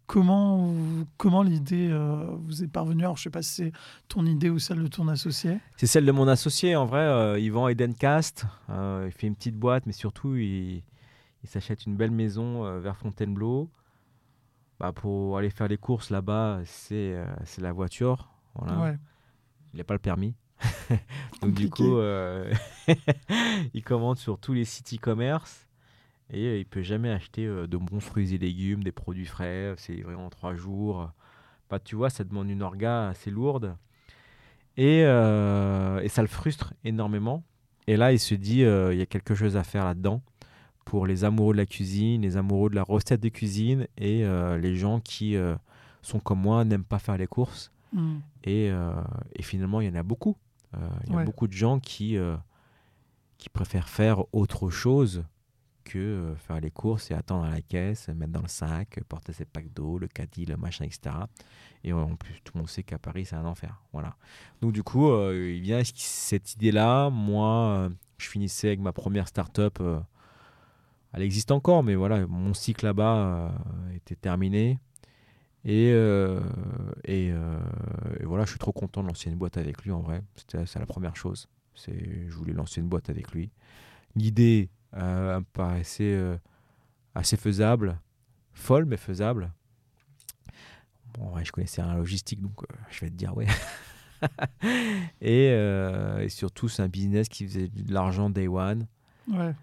Comment, 0.07 0.75
comment 1.19 1.43
l'idée 1.43 1.89
euh, 1.91 2.27
vous 2.45 2.65
est 2.65 2.69
parvenue? 2.69 3.05
Alors, 3.05 3.17
je 3.17 3.21
ne 3.21 3.25
sais 3.25 3.31
pas 3.31 3.43
si 3.43 3.55
c'est 3.55 3.73
ton 4.09 4.27
idée 4.27 4.51
ou 4.51 4.59
celle 4.59 4.83
de 4.83 4.89
ton 4.89 5.07
associé. 5.07 5.59
C'est 5.77 5.87
celle 5.87 6.05
de 6.05 6.11
mon 6.11 6.27
associé. 6.27 6.75
En 6.75 6.85
vrai, 6.85 7.01
euh, 7.01 7.39
il 7.39 7.53
vend 7.53 7.69
Edencast. 7.69 8.45
Euh, 8.71 9.05
il 9.07 9.13
fait 9.13 9.29
une 9.29 9.37
petite 9.37 9.57
boîte, 9.57 9.87
mais 9.87 9.93
surtout, 9.93 10.35
il, 10.35 10.83
il 11.45 11.49
s'achète 11.49 11.87
une 11.87 11.97
belle 11.97 12.11
maison 12.11 12.81
vers 12.81 12.97
Fontainebleau. 12.97 13.71
Bah, 14.81 14.93
pour 14.93 15.39
aller 15.39 15.51
faire 15.51 15.69
les 15.69 15.79
courses 15.79 16.11
là-bas, 16.11 16.61
c'est 16.65 17.17
la 17.59 17.73
voiture. 17.73 18.31
Voilà. 18.57 18.97
Il 19.73 19.77
n'a 19.77 19.85
pas 19.85 19.95
le 19.95 20.01
permis. 20.01 20.35
Donc 21.43 21.55
du 21.55 21.71
coup, 21.71 21.97
euh, 21.97 22.53
il 23.75 23.83
commande 23.83 24.19
sur 24.19 24.39
tous 24.39 24.53
les 24.53 24.65
sites 24.65 24.95
e-commerce 24.95 25.67
et 26.31 26.47
euh, 26.47 26.59
il 26.59 26.67
peut 26.67 26.83
jamais 26.83 27.11
acheter 27.11 27.47
euh, 27.47 27.67
de 27.67 27.77
bons 27.77 28.01
fruits 28.01 28.35
et 28.35 28.39
légumes, 28.39 28.83
des 28.83 28.93
produits 28.93 29.27
frais. 29.27 29.75
C'est 29.77 30.05
en 30.05 30.31
trois 30.31 30.55
jours. 30.55 31.11
Bah, 31.69 31.79
tu 31.79 31.97
vois, 31.97 32.11
ça 32.11 32.25
demande 32.25 32.51
une 32.51 32.63
orga 32.63 33.09
assez 33.09 33.31
lourde 33.31 33.77
et, 34.77 35.01
et 35.01 36.09
ça 36.09 36.23
le 36.23 36.29
frustre 36.29 36.75
énormément. 36.85 37.45
Et 37.87 37.97
là, 37.97 38.13
il 38.13 38.19
se 38.19 38.35
dit, 38.35 38.61
il 38.61 38.97
y 38.97 39.03
a 39.03 39.07
quelque 39.07 39.35
chose 39.35 39.57
à 39.57 39.63
faire 39.63 39.85
là-dedans 39.85 40.23
pour 40.85 41.07
les 41.07 41.23
amoureux 41.23 41.53
de 41.55 41.59
la 41.59 41.67
cuisine, 41.67 42.23
les 42.23 42.37
amoureux 42.37 42.71
de 42.71 42.75
la 42.75 42.83
recette 42.83 43.21
de 43.21 43.29
cuisine 43.29 43.87
et 43.99 44.25
les 44.59 44.75
gens 44.75 44.99
qui 44.99 45.37
sont 46.03 46.19
comme 46.19 46.41
moi, 46.41 46.65
n'aiment 46.65 46.83
pas 46.83 46.99
faire 46.99 47.19
les 47.19 47.29
courses. 47.29 47.71
Mm. 47.93 48.17
Et, 48.45 48.71
et, 49.37 49.43
finalement, 49.43 49.81
il 49.81 49.89
y 49.89 49.91
en 49.91 50.01
a 50.01 50.03
beaucoup. 50.03 50.37
Euh, 50.77 50.89
il 51.07 51.13
y 51.13 51.17
a 51.17 51.25
beaucoup 51.25 51.47
de 51.47 51.53
gens 51.53 51.81
qui, 51.81 52.17
euh, 52.17 52.37
qui 53.39 53.49
préfèrent 53.49 53.89
faire 53.89 54.23
autre 54.33 54.71
chose 54.71 55.25
que 55.85 55.99
euh, 55.99 56.37
faire 56.37 56.61
les 56.61 56.71
courses 56.71 57.11
et 57.11 57.15
attendre 57.15 57.45
à 57.45 57.51
la 57.51 57.61
caisse, 57.61 58.09
mettre 58.09 58.33
dans 58.33 58.43
le 58.43 58.49
sac, 58.49 59.01
porter 59.09 59.33
ses 59.33 59.45
packs 59.45 59.73
d'eau, 59.73 59.99
le 59.99 60.09
caddie, 60.09 60.47
le 60.47 60.57
machin, 60.57 60.85
etc. 60.85 61.15
Et 61.85 61.93
en 61.93 62.17
plus, 62.17 62.41
tout 62.45 62.53
le 62.55 62.61
monde 62.61 62.69
sait 62.69 62.83
qu'à 62.83 62.99
Paris, 62.99 63.25
c'est 63.25 63.37
un 63.37 63.47
enfer. 63.47 63.83
Voilà. 63.93 64.17
Donc, 64.61 64.73
du 64.73 64.83
coup, 64.83 65.11
il 65.33 65.61
vient 65.61 65.81
cette 65.85 66.55
idée-là. 66.55 67.09
Moi, 67.11 67.91
je 68.19 68.29
finissais 68.29 68.69
avec 68.69 68.81
ma 68.81 68.93
première 68.93 69.27
start-up. 69.29 69.79
elle 71.13 71.23
existe 71.23 71.51
encore, 71.51 71.83
mais 71.83 71.95
voilà, 71.95 72.27
mon 72.27 72.53
cycle 72.53 72.85
là-bas 72.85 73.55
était 73.95 74.17
terminé. 74.17 74.79
Et, 75.65 75.91
euh, 75.93 76.41
euh, 77.09 77.61
et, 78.19 78.25
voilà, 78.25 78.45
je 78.45 78.51
suis 78.51 78.59
trop 78.59 78.73
content 78.73 79.03
de 79.03 79.09
lancer 79.09 79.31
une 79.31 79.37
boîte 79.37 79.57
avec 79.57 79.83
lui 79.83 79.91
en 79.91 80.01
vrai. 80.01 80.23
C'était 80.37 80.79
la 80.79 80.87
première 80.87 81.17
chose. 81.17 81.49
Je 81.77 82.33
voulais 82.35 82.53
lancer 82.53 82.81
une 82.81 82.89
boîte 82.89 83.11
avec 83.11 83.33
lui. 83.33 83.51
L'idée 84.17 84.71
euh, 84.71 84.80
me 84.93 85.45
paraissait 85.53 86.19
assez 87.15 87.37
faisable, 87.37 87.99
folle 88.53 88.85
mais 88.85 88.97
faisable. 88.97 89.53
Bon, 91.15 91.35
ouais, 91.35 91.45
je 91.45 91.53
connaissais 91.53 91.83
la 91.83 91.95
logistique, 91.95 92.41
donc 92.41 92.63
je 92.91 93.01
vais 93.01 93.11
te 93.11 93.17
dire 93.17 93.37
ouais. 93.37 93.47
et, 95.21 95.47
et, 95.47 96.29
surtout, 96.29 96.69
c'est 96.69 96.83
un 96.83 96.89
business 96.89 97.29
qui 97.29 97.47
faisait 97.47 97.69
de 97.69 97.93
l'argent 97.93 98.31
day 98.31 98.49
one. 98.49 98.87
Ouais. 99.29 99.55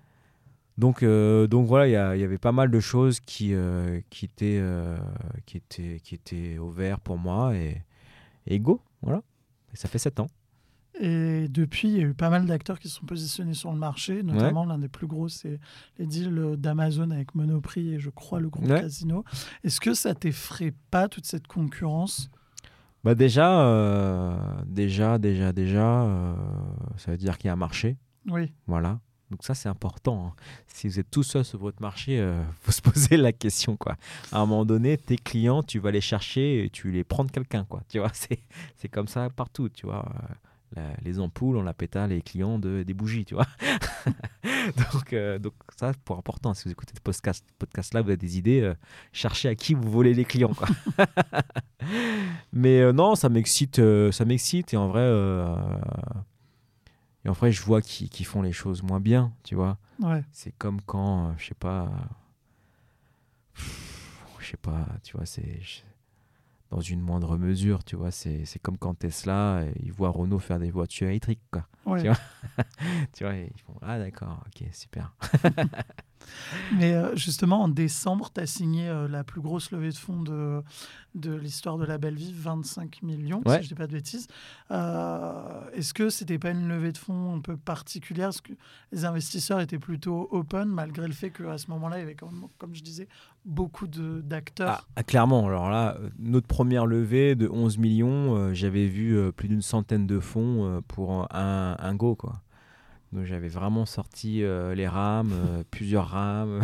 Donc, 0.77 1.01
euh, 1.01 1.47
donc 1.47 1.65
voilà, 1.65 1.87
il 2.13 2.19
y, 2.19 2.23
avait 2.23 2.37
pas 2.37 2.51
mal 2.51 2.69
de 2.69 2.79
choses 2.79 3.19
qui, 3.19 3.53
euh, 3.53 3.99
qui, 4.11 4.25
étaient, 4.25 4.59
euh, 4.59 4.95
qui, 5.45 5.57
étaient, 5.57 5.99
qui 6.03 6.15
étaient 6.15 6.57
au 6.59 6.69
vert 6.69 6.99
pour 6.99 7.17
moi 7.17 7.55
et, 7.55 7.81
et 8.45 8.59
go, 8.59 8.79
voilà. 9.01 9.23
Et 9.73 9.77
ça 9.77 9.87
fait 9.87 9.97
7 9.97 10.19
ans. 10.19 10.27
Et 10.99 11.47
depuis, 11.47 11.89
il 11.89 11.97
y 11.97 11.99
a 11.99 12.03
eu 12.03 12.13
pas 12.13 12.29
mal 12.29 12.45
d'acteurs 12.45 12.79
qui 12.79 12.89
sont 12.89 13.05
positionnés 13.05 13.53
sur 13.53 13.71
le 13.71 13.77
marché, 13.77 14.23
notamment 14.23 14.65
l'un 14.65 14.79
des 14.79 14.88
plus 14.88 15.07
gros, 15.07 15.29
c'est 15.29 15.60
les 15.97 16.05
deals 16.05 16.55
d'Amazon 16.57 17.12
avec 17.12 17.36
Monoprix 17.36 17.93
et 17.93 17.99
je 17.99 18.10
crois 18.10 18.39
le 18.39 18.49
groupe 18.49 18.67
Casino. 18.67 19.23
Est-ce 19.63 19.79
que 19.79 19.93
ça 19.93 20.15
t'effraie 20.15 20.73
pas 20.91 21.07
toute 21.07 21.25
cette 21.25 21.47
concurrence? 21.47 22.29
Bah 23.03 23.15
déjà, 23.15 24.36
déjà, 24.65 25.17
déjà, 25.17 25.53
déjà, 25.53 26.36
ça 26.97 27.12
veut 27.12 27.17
dire 27.17 27.38
qu'il 27.38 27.47
y 27.47 27.49
a 27.49 27.53
un 27.53 27.57
marché. 27.57 27.97
Oui. 28.27 28.51
Voilà. 28.65 28.99
Donc 29.31 29.43
ça, 29.43 29.53
c'est 29.53 29.69
important. 29.69 30.27
Hein. 30.27 30.33
Si 30.67 30.88
vous 30.88 30.99
êtes 30.99 31.12
tout 31.12 31.23
seul 31.23 31.43
sur 31.43 31.60
votre 31.60 31.81
marché, 31.81 32.15
il 32.15 32.19
euh, 32.19 32.43
faut 32.62 32.71
se 32.71 32.81
poser 32.81 33.17
la 33.17 33.33
question. 33.33 33.75
Quoi. 33.75 33.97
À 34.31 34.39
un 34.39 34.45
moment 34.45 34.65
donné, 34.65 34.97
tes 34.97 35.17
clients, 35.17 35.63
tu 35.63 35.79
vas 35.79 35.91
les 35.91 36.01
chercher 36.01 36.63
et 36.63 36.69
tu 36.69 36.91
les 36.91 37.03
prends 37.03 37.25
de 37.25 37.31
quelqu'un. 37.31 37.65
Quoi. 37.65 37.81
Tu 37.89 37.99
vois, 37.99 38.12
c'est 38.75 38.89
comme 38.89 39.07
ça 39.07 39.29
partout. 39.29 39.69
Tu 39.69 39.86
vois. 39.86 40.05
Les 41.03 41.19
ampoules, 41.19 41.58
on 41.58 41.63
la 41.63 41.73
pétale 41.73 42.10
les 42.10 42.21
clients 42.21 42.60
de, 42.60 42.84
des 42.84 42.93
bougies, 42.93 43.25
tu 43.25 43.36
vois. 43.36 43.47
donc, 44.93 45.13
euh, 45.13 45.39
donc 45.39 45.53
ça, 45.75 45.93
c'est 45.93 46.01
pour 46.01 46.17
important. 46.17 46.53
Si 46.53 46.65
vous 46.65 46.71
écoutez 46.71 46.93
ce 46.95 47.01
podcast, 47.01 47.45
podcast 47.58 47.93
là, 47.93 48.01
vous 48.01 48.10
avez 48.10 48.17
des 48.17 48.38
idées, 48.38 48.62
euh, 48.62 48.75
cherchez 49.13 49.49
à 49.49 49.56
qui 49.56 49.73
vous 49.73 49.89
volez 49.89 50.13
les 50.13 50.25
clients. 50.25 50.53
Quoi. 50.53 50.67
Mais 52.53 52.91
non, 52.93 53.15
ça 53.15 53.30
m'excite, 53.30 53.82
ça 54.12 54.25
m'excite. 54.25 54.73
Et 54.73 54.77
en 54.77 54.88
vrai, 54.89 55.08
et 57.27 57.30
en 57.30 57.34
vrai, 57.34 57.51
je 57.51 57.62
vois 57.62 57.82
qu'ils 57.82 58.25
font 58.25 58.41
les 58.41 58.53
choses 58.53 58.82
moins 58.84 59.01
bien, 59.01 59.34
tu 59.43 59.56
vois. 59.56 59.77
C'est 60.32 60.53
comme 60.58 60.80
quand, 60.82 61.27
euh, 61.27 61.32
je 61.38 61.47
sais 61.47 61.56
pas, 61.56 61.91
je 64.39 64.45
sais 64.45 64.58
pas, 64.58 64.86
tu 65.03 65.17
vois, 65.17 65.25
c'est 65.25 65.60
dans 66.69 66.82
une 66.82 66.99
moindre 67.01 67.38
mesure, 67.38 67.84
tu 67.84 67.95
vois, 67.95 68.12
c'est 68.12 68.45
comme 68.62 68.77
quand 68.77 68.95
Tesla, 68.95 69.60
euh, 69.60 69.71
ils 69.82 69.91
voient 69.91 70.10
Renault 70.10 70.39
faire 70.39 70.60
des 70.60 70.71
voitures 70.71 71.08
électriques, 71.08 71.41
quoi. 71.51 71.67
Tu, 71.97 72.08
vois? 72.08 72.17
Tu 73.13 73.23
vois, 73.23 73.34
ils 73.36 73.62
font, 73.65 73.75
ah 73.82 73.97
d'accord, 73.99 74.43
ok, 74.47 74.67
super. 74.73 75.13
Mais 76.77 76.93
euh, 76.93 77.15
justement, 77.15 77.63
en 77.63 77.67
décembre, 77.67 78.30
tu 78.34 78.41
as 78.41 78.45
signé 78.45 78.88
euh, 78.88 79.08
la 79.08 79.23
plus 79.23 79.41
grosse 79.41 79.71
levée 79.71 79.89
de 79.89 79.95
fonds 79.95 80.21
de, 80.21 80.62
de 81.15 81.34
l'histoire 81.34 81.77
de 81.77 81.86
la 81.86 81.97
belle 81.97 82.15
vie, 82.15 82.34
25 82.34 83.01
millions, 83.03 83.41
si 83.45 83.53
je 83.53 83.58
ne 83.58 83.63
dis 83.63 83.75
pas 83.75 83.88
de 83.88 83.93
bêtises. 83.93 84.27
Euh, 84.71 85.62
est-ce 85.73 85.93
que 85.93 86.10
c'était 86.10 86.39
pas 86.39 86.51
une 86.51 86.67
levée 86.67 86.91
de 86.91 86.97
fonds 86.97 87.36
un 87.36 87.41
peu 87.41 87.58
particulière? 87.58 88.30
Est-ce 88.30 88.41
que 88.41 88.53
les 88.91 89.06
investisseurs 89.06 89.60
étaient 89.60 89.80
plutôt 89.80 90.27
open, 90.32 90.67
malgré 90.67 91.08
le 91.08 91.13
fait 91.13 91.32
qu'à 91.32 91.58
ce 91.58 91.69
moment-là, 91.71 91.97
il 91.97 92.01
y 92.01 92.03
avait, 92.03 92.15
comme, 92.15 92.47
comme 92.58 92.75
je 92.75 92.84
disais, 92.84 93.08
beaucoup 93.45 93.88
d'acteurs? 93.88 94.82
Ah, 94.82 94.88
ah, 94.97 95.03
Clairement. 95.03 95.47
Alors 95.47 95.69
là, 95.69 95.97
notre 96.19 96.47
première 96.47 96.86
levée 96.86 97.36
de 97.36 97.47
11 97.47 97.77
millions, 97.77 98.53
j'avais 98.53 98.88
vu 98.88 99.32
plus 99.34 99.47
d'une 99.47 99.62
centaine 99.62 100.08
de 100.08 100.19
fonds 100.19 100.82
pour 100.88 101.34
un, 101.34 101.75
un 101.80 101.95
go, 101.95 102.15
quoi. 102.15 102.41
Donc 103.13 103.25
j'avais 103.25 103.47
vraiment 103.47 103.85
sorti 103.85 104.43
euh, 104.43 104.75
les 104.75 104.87
rames, 104.87 105.31
euh, 105.33 105.63
plusieurs 105.71 106.07
rames. 106.07 106.61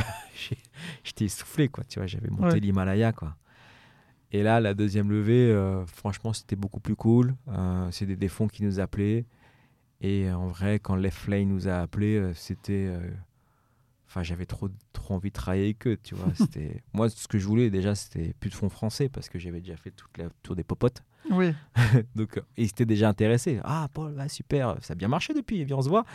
J'étais 1.04 1.26
essoufflé, 1.26 1.70
quoi. 1.70 1.84
Tu 1.86 2.00
vois, 2.00 2.08
j'avais 2.08 2.30
monté 2.30 2.60
l'Himalaya, 2.60 3.12
quoi. 3.14 3.36
Et 4.32 4.42
là, 4.42 4.60
la 4.60 4.74
deuxième 4.74 5.12
levée, 5.12 5.52
euh, 5.52 5.86
franchement, 5.86 6.34
c'était 6.34 6.56
beaucoup 6.56 6.80
plus 6.80 6.96
cool. 6.96 7.36
c'est 7.92 8.06
des, 8.06 8.28
fonds 8.28 8.48
qui 8.48 8.64
nous 8.64 8.80
appelaient. 8.80 9.26
Et 10.02 10.30
en 10.32 10.48
vrai, 10.48 10.80
quand 10.80 10.96
Left 10.96 11.28
Lane 11.28 11.48
nous 11.48 11.68
a 11.68 11.76
appelés, 11.76 12.32
c'était. 12.34 12.92
Enfin, 14.08 14.22
j'avais 14.22 14.46
trop, 14.46 14.70
trop 14.92 15.16
envie 15.16 15.30
de 15.30 15.34
travailler 15.34 15.64
avec 15.66 15.88
eux, 15.88 15.98
tu 16.02 16.14
vois. 16.14 16.32
Moi, 16.94 17.10
ce 17.10 17.28
que 17.28 17.38
je 17.40 17.48
voulais 17.48 17.70
déjà, 17.70 17.96
c'était 17.96 18.34
plus 18.40 18.50
de 18.50 18.56
fonds 18.56 18.70
français 18.70 19.08
parce 19.08 19.30
que 19.30 19.40
j'avais 19.40 19.60
déjà 19.60 19.78
fait 19.78 19.92
toute 19.92 20.18
la 20.18 20.30
tour 20.42 20.56
des 20.56 20.64
popotes. 20.64 21.04
Oui. 21.32 21.54
Donc, 22.16 22.42
ils 22.58 22.66
étaient 22.66 22.86
déjà 22.86 23.10
intéressés. 23.10 23.60
Ah, 23.64 23.88
Paul, 23.94 24.16
super, 24.30 24.76
ça 24.82 24.94
a 24.94 24.96
bien 24.96 25.08
marché 25.08 25.34
depuis, 25.34 25.62
et 25.62 25.66
bien 25.66 25.78
on 25.78 25.82
se 25.82 25.90
voit. 25.90 26.06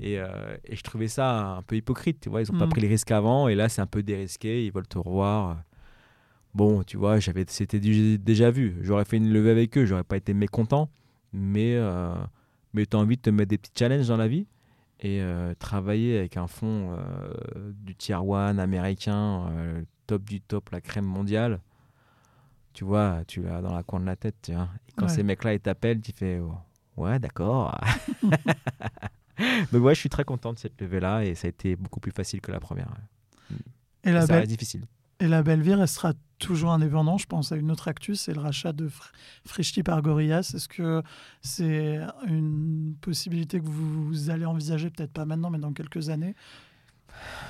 Et, 0.00 0.18
euh, 0.18 0.56
et 0.64 0.76
je 0.76 0.82
trouvais 0.82 1.08
ça 1.08 1.56
un 1.56 1.62
peu 1.62 1.76
hypocrite, 1.76 2.20
tu 2.20 2.28
vois. 2.28 2.42
Ils 2.42 2.52
n'ont 2.52 2.58
pas 2.58 2.66
Mm. 2.66 2.70
pris 2.70 2.80
les 2.82 2.88
risques 2.88 3.10
avant 3.10 3.48
et 3.48 3.54
là, 3.54 3.68
c'est 3.68 3.80
un 3.80 3.86
peu 3.86 4.02
dérisqué. 4.02 4.64
Ils 4.66 4.72
veulent 4.72 4.86
te 4.86 4.98
revoir. 4.98 5.56
Bon, 6.54 6.82
tu 6.82 6.96
vois, 6.96 7.18
j'avais, 7.18 7.44
c'était 7.48 7.80
déjà 7.80 8.50
vu. 8.50 8.76
J'aurais 8.82 9.04
fait 9.04 9.16
une 9.18 9.30
levée 9.32 9.50
avec 9.50 9.76
eux, 9.76 9.84
j'aurais 9.86 10.04
pas 10.04 10.16
été 10.16 10.32
mécontent. 10.34 10.88
Mais, 11.32 11.74
euh, 11.76 12.14
mais 12.72 12.86
tu 12.86 12.96
as 12.96 13.00
envie 13.00 13.16
de 13.16 13.22
te 13.22 13.30
mettre 13.30 13.50
des 13.50 13.58
petits 13.58 13.72
challenges 13.78 14.08
dans 14.08 14.16
la 14.16 14.28
vie 14.28 14.46
et 15.00 15.20
euh, 15.20 15.52
travailler 15.58 16.18
avec 16.18 16.38
un 16.38 16.46
fonds 16.46 16.96
euh, 16.96 17.72
du 17.84 17.94
tier 17.94 18.14
one 18.16 18.58
américain, 18.58 19.48
euh, 19.50 19.82
top 20.06 20.22
du 20.24 20.40
top, 20.40 20.70
la 20.70 20.80
crème 20.80 21.04
mondiale. 21.04 21.60
Tu 22.76 22.84
vois, 22.84 23.22
tu 23.26 23.40
l'as 23.40 23.62
dans 23.62 23.74
la 23.74 23.82
coin 23.82 24.00
de 24.00 24.04
la 24.04 24.16
tête, 24.16 24.36
tu 24.42 24.52
vois. 24.52 24.68
Et 24.86 24.92
quand 24.92 25.06
Ouais. 25.06 25.12
ces 25.12 25.22
mecs-là, 25.22 25.54
ils 25.54 25.60
t'appellent, 25.60 26.02
tu 26.02 26.12
fais 26.12 26.38
oh, 26.40 26.52
Ouais, 26.98 27.18
d'accord. 27.18 27.74
Donc, 29.72 29.82
ouais, 29.82 29.94
je 29.94 30.00
suis 30.00 30.08
très 30.08 30.24
content 30.24 30.52
de 30.52 30.58
cette 30.58 30.80
levée-là 30.80 31.24
et 31.24 31.34
ça 31.34 31.46
a 31.46 31.50
été 31.50 31.76
beaucoup 31.76 32.00
plus 32.00 32.12
facile 32.12 32.40
que 32.40 32.52
la 32.52 32.60
première. 32.60 32.88
Et 34.04 34.12
la, 34.12 34.26
ça 34.26 34.34
belle, 34.38 34.46
difficile. 34.46 34.84
et 35.20 35.26
la 35.28 35.42
belle 35.42 35.60
vie 35.62 35.74
restera 35.74 36.12
toujours 36.38 36.70
indépendant. 36.72 37.18
Je 37.18 37.26
pense 37.26 37.50
à 37.52 37.56
une 37.56 37.70
autre 37.70 37.88
actu, 37.88 38.14
c'est 38.14 38.32
le 38.34 38.40
rachat 38.40 38.72
de 38.72 38.88
Fr- 38.88 39.10
Frishti 39.46 39.82
par 39.82 40.00
Gorillaz. 40.02 40.52
Est-ce 40.54 40.68
que 40.68 41.02
c'est 41.42 42.00
une 42.28 42.94
possibilité 43.00 43.58
que 43.60 43.66
vous 43.66 44.30
allez 44.30 44.44
envisager, 44.46 44.90
peut-être 44.90 45.12
pas 45.12 45.24
maintenant, 45.24 45.50
mais 45.50 45.58
dans 45.58 45.72
quelques 45.72 46.08
années 46.10 46.34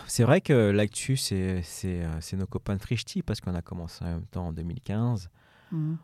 C'est 0.06 0.22
vrai 0.24 0.40
que 0.40 0.70
l'actu, 0.70 1.16
c'est, 1.16 1.62
c'est, 1.62 2.02
euh, 2.04 2.36
nos 2.36 2.46
copains 2.46 2.76
de 2.76 2.80
Frishti 2.82 3.22
parce 3.22 3.40
qu'on 3.40 3.54
a 3.54 3.62
commencé 3.62 4.04
en 4.04 4.08
même 4.08 4.26
temps 4.26 4.48
en 4.48 4.52
2015. 4.52 5.28
Mhm. 5.72 5.96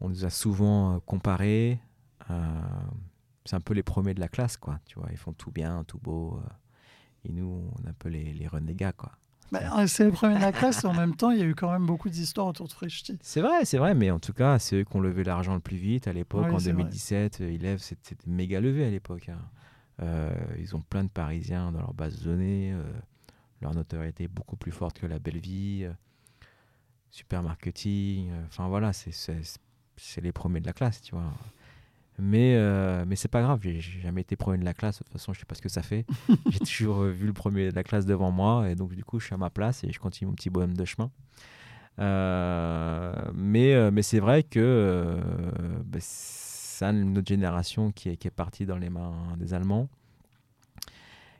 On 0.00 0.08
nous 0.08 0.24
a 0.24 0.30
souvent 0.30 0.94
euh, 0.94 0.98
comparés. 1.04 1.78
euh, 2.30 2.60
c'est 3.44 3.56
un 3.56 3.60
peu 3.60 3.74
les 3.74 3.82
premiers 3.82 4.14
de 4.14 4.20
la 4.20 4.28
classe, 4.28 4.56
quoi. 4.56 4.78
Tu 4.86 4.98
vois, 4.98 5.08
ils 5.10 5.16
font 5.16 5.32
tout 5.32 5.50
bien, 5.50 5.84
tout 5.84 5.98
beau. 5.98 6.40
euh, 6.44 6.48
et 7.28 7.32
nous, 7.32 7.70
on 7.78 7.84
est 7.86 7.90
un 7.90 7.94
peu 7.98 8.08
les, 8.08 8.32
les 8.32 8.48
renégats, 8.48 8.92
quoi. 8.92 9.12
Bah, 9.52 9.86
c'est 9.86 10.06
les 10.06 10.10
premiers 10.12 10.36
de 10.36 10.40
la 10.40 10.50
classe 10.52 10.82
et 10.82 10.86
en 10.86 10.94
même 10.94 11.14
temps, 11.14 11.30
il 11.30 11.38
y 11.38 11.42
a 11.42 11.44
eu 11.44 11.54
quand 11.54 11.70
même 11.70 11.84
beaucoup 11.84 12.08
d'histoires 12.08 12.46
autour 12.46 12.66
de 12.68 12.72
Frishti. 12.72 13.18
C'est 13.20 13.42
vrai, 13.42 13.64
c'est 13.66 13.76
vrai, 13.76 13.94
mais 13.94 14.10
en 14.10 14.18
tout 14.18 14.32
cas, 14.32 14.58
c'est 14.58 14.76
eux 14.76 14.84
qui 14.84 14.96
ont 14.96 15.00
levé 15.00 15.24
l'argent 15.24 15.52
le 15.54 15.60
plus 15.60 15.76
vite. 15.76 16.08
À 16.08 16.12
l'époque, 16.14 16.46
Oui, 16.48 16.54
en 16.54 16.58
c'est 16.58 16.72
vrai. 16.72 16.84
2017, 16.84 17.40
euh, 17.42 17.52
ils 17.52 17.60
lèvent, 17.60 17.78
c'était 17.80 18.00
c'était 18.02 18.30
méga 18.30 18.60
levé 18.60 18.86
à 18.86 18.90
l'époque. 18.90 19.28
hein. 19.28 19.38
Euh, 20.00 20.32
ils 20.58 20.74
ont 20.74 20.80
plein 20.80 21.04
de 21.04 21.08
Parisiens 21.10 21.70
dans 21.72 21.80
leur 21.80 21.94
base 21.94 22.18
de 22.20 22.24
données. 22.24 22.72
euh, 22.72 22.82
leur 23.60 23.74
notoriété 23.74 24.24
est 24.24 24.28
beaucoup 24.28 24.56
plus 24.56 24.72
forte 24.72 24.98
que 24.98 25.06
la 25.06 25.18
belle 25.18 25.38
vie. 25.38 25.84
euh, 25.84 25.92
super 27.10 27.42
marketing. 27.42 28.30
Enfin 28.46 28.68
voilà, 28.68 28.92
c'est- 28.92 29.12
les 30.20 30.32
premiers 30.32 30.60
de 30.60 30.66
la 30.66 30.72
classe, 30.72 31.02
tu 31.02 31.14
vois. 31.14 31.30
Mais, 32.18 32.54
euh, 32.56 33.04
mais 33.06 33.16
c'est 33.16 33.28
pas 33.28 33.42
grave, 33.42 33.60
j'ai 33.62 33.80
jamais 33.80 34.20
été 34.22 34.36
premier 34.36 34.58
de 34.58 34.64
la 34.64 34.74
classe. 34.74 34.98
De 34.98 35.04
toute 35.04 35.12
façon, 35.12 35.32
je 35.32 35.40
sais 35.40 35.46
pas 35.46 35.54
ce 35.54 35.62
que 35.62 35.68
ça 35.68 35.82
fait. 35.82 36.04
j'ai 36.50 36.58
toujours 36.60 37.02
vu 37.04 37.26
le 37.26 37.32
premier 37.32 37.70
de 37.70 37.74
la 37.74 37.82
classe 37.84 38.06
devant 38.06 38.30
moi. 38.30 38.68
Et 38.70 38.74
donc, 38.74 38.94
du 38.94 39.04
coup, 39.04 39.18
je 39.20 39.26
suis 39.26 39.34
à 39.34 39.38
ma 39.38 39.50
place 39.50 39.84
et 39.84 39.92
je 39.92 39.98
continue 39.98 40.28
mon 40.28 40.34
petit 40.34 40.50
bonhomme 40.50 40.76
de 40.76 40.84
chemin. 40.84 41.10
Euh, 41.98 43.14
mais 43.34 43.90
mais 43.90 44.02
c'est 44.02 44.20
vrai 44.20 44.42
que 44.42 44.58
euh, 44.60 45.20
bah, 45.84 45.98
une 46.90 47.16
autre 47.18 47.28
génération 47.28 47.92
qui 47.92 48.10
est, 48.10 48.16
qui 48.16 48.28
est 48.28 48.32
partie 48.32 48.66
dans 48.66 48.76
les 48.78 48.90
mains 48.90 49.14
des 49.38 49.54
Allemands. 49.54 49.88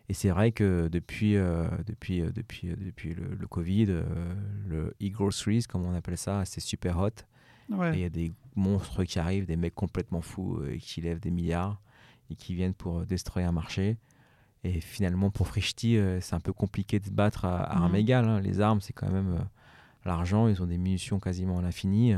Et 0.09 0.15
c'est 0.15 0.31
vrai 0.31 0.53
que 0.53 0.89
depuis, 0.89 1.37
euh, 1.37 1.69
depuis, 1.87 2.21
euh, 2.21 2.31
depuis, 2.33 2.71
euh, 2.71 2.77
depuis 2.79 3.15
le, 3.15 3.35
le 3.39 3.47
Covid, 3.47 3.87
le 4.67 4.95
e-groceries, 5.03 5.63
comme 5.69 5.85
on 5.87 5.95
appelle 5.95 6.19
ça, 6.19 6.45
c'est 6.45 6.61
super 6.61 6.99
hot. 6.99 7.09
Et 7.95 7.99
il 7.99 8.01
y 8.01 8.05
a 8.05 8.11
des 8.11 8.33
monstres 8.55 9.05
qui 9.05 9.19
arrivent, 9.19 9.47
des 9.47 9.57
mecs 9.57 9.75
complètement 9.75 10.21
fous 10.21 10.59
euh, 10.61 10.77
qui 10.79 11.01
lèvent 11.01 11.21
des 11.21 11.31
milliards 11.31 11.81
et 12.31 12.35
qui 12.35 12.55
viennent 12.55 12.75
pour 12.75 13.07
destroyer 13.07 13.47
un 13.47 13.53
marché. 13.53 13.97
Et 14.65 14.81
finalement, 14.81 15.31
pour 15.31 15.49
Frishti, 15.49 15.99
c'est 16.21 16.35
un 16.35 16.41
peu 16.41 16.53
compliqué 16.53 17.01
de 17.01 17.07
se 17.07 17.11
battre 17.11 17.45
à, 17.47 17.63
à 17.63 17.77
armes 17.79 17.93
Mhm. 17.93 17.97
égales. 17.99 18.29
hein. 18.29 18.41
Les 18.41 18.61
armes, 18.61 18.81
c'est 18.81 18.93
quand 18.93 19.11
même 19.11 19.45
l'argent. 20.05 20.47
Ils 20.49 20.63
ont 20.63 20.67
des 20.67 20.79
munitions 20.79 21.19
quasiment 21.19 21.59
à 21.59 21.63
l'infini. 21.63 22.15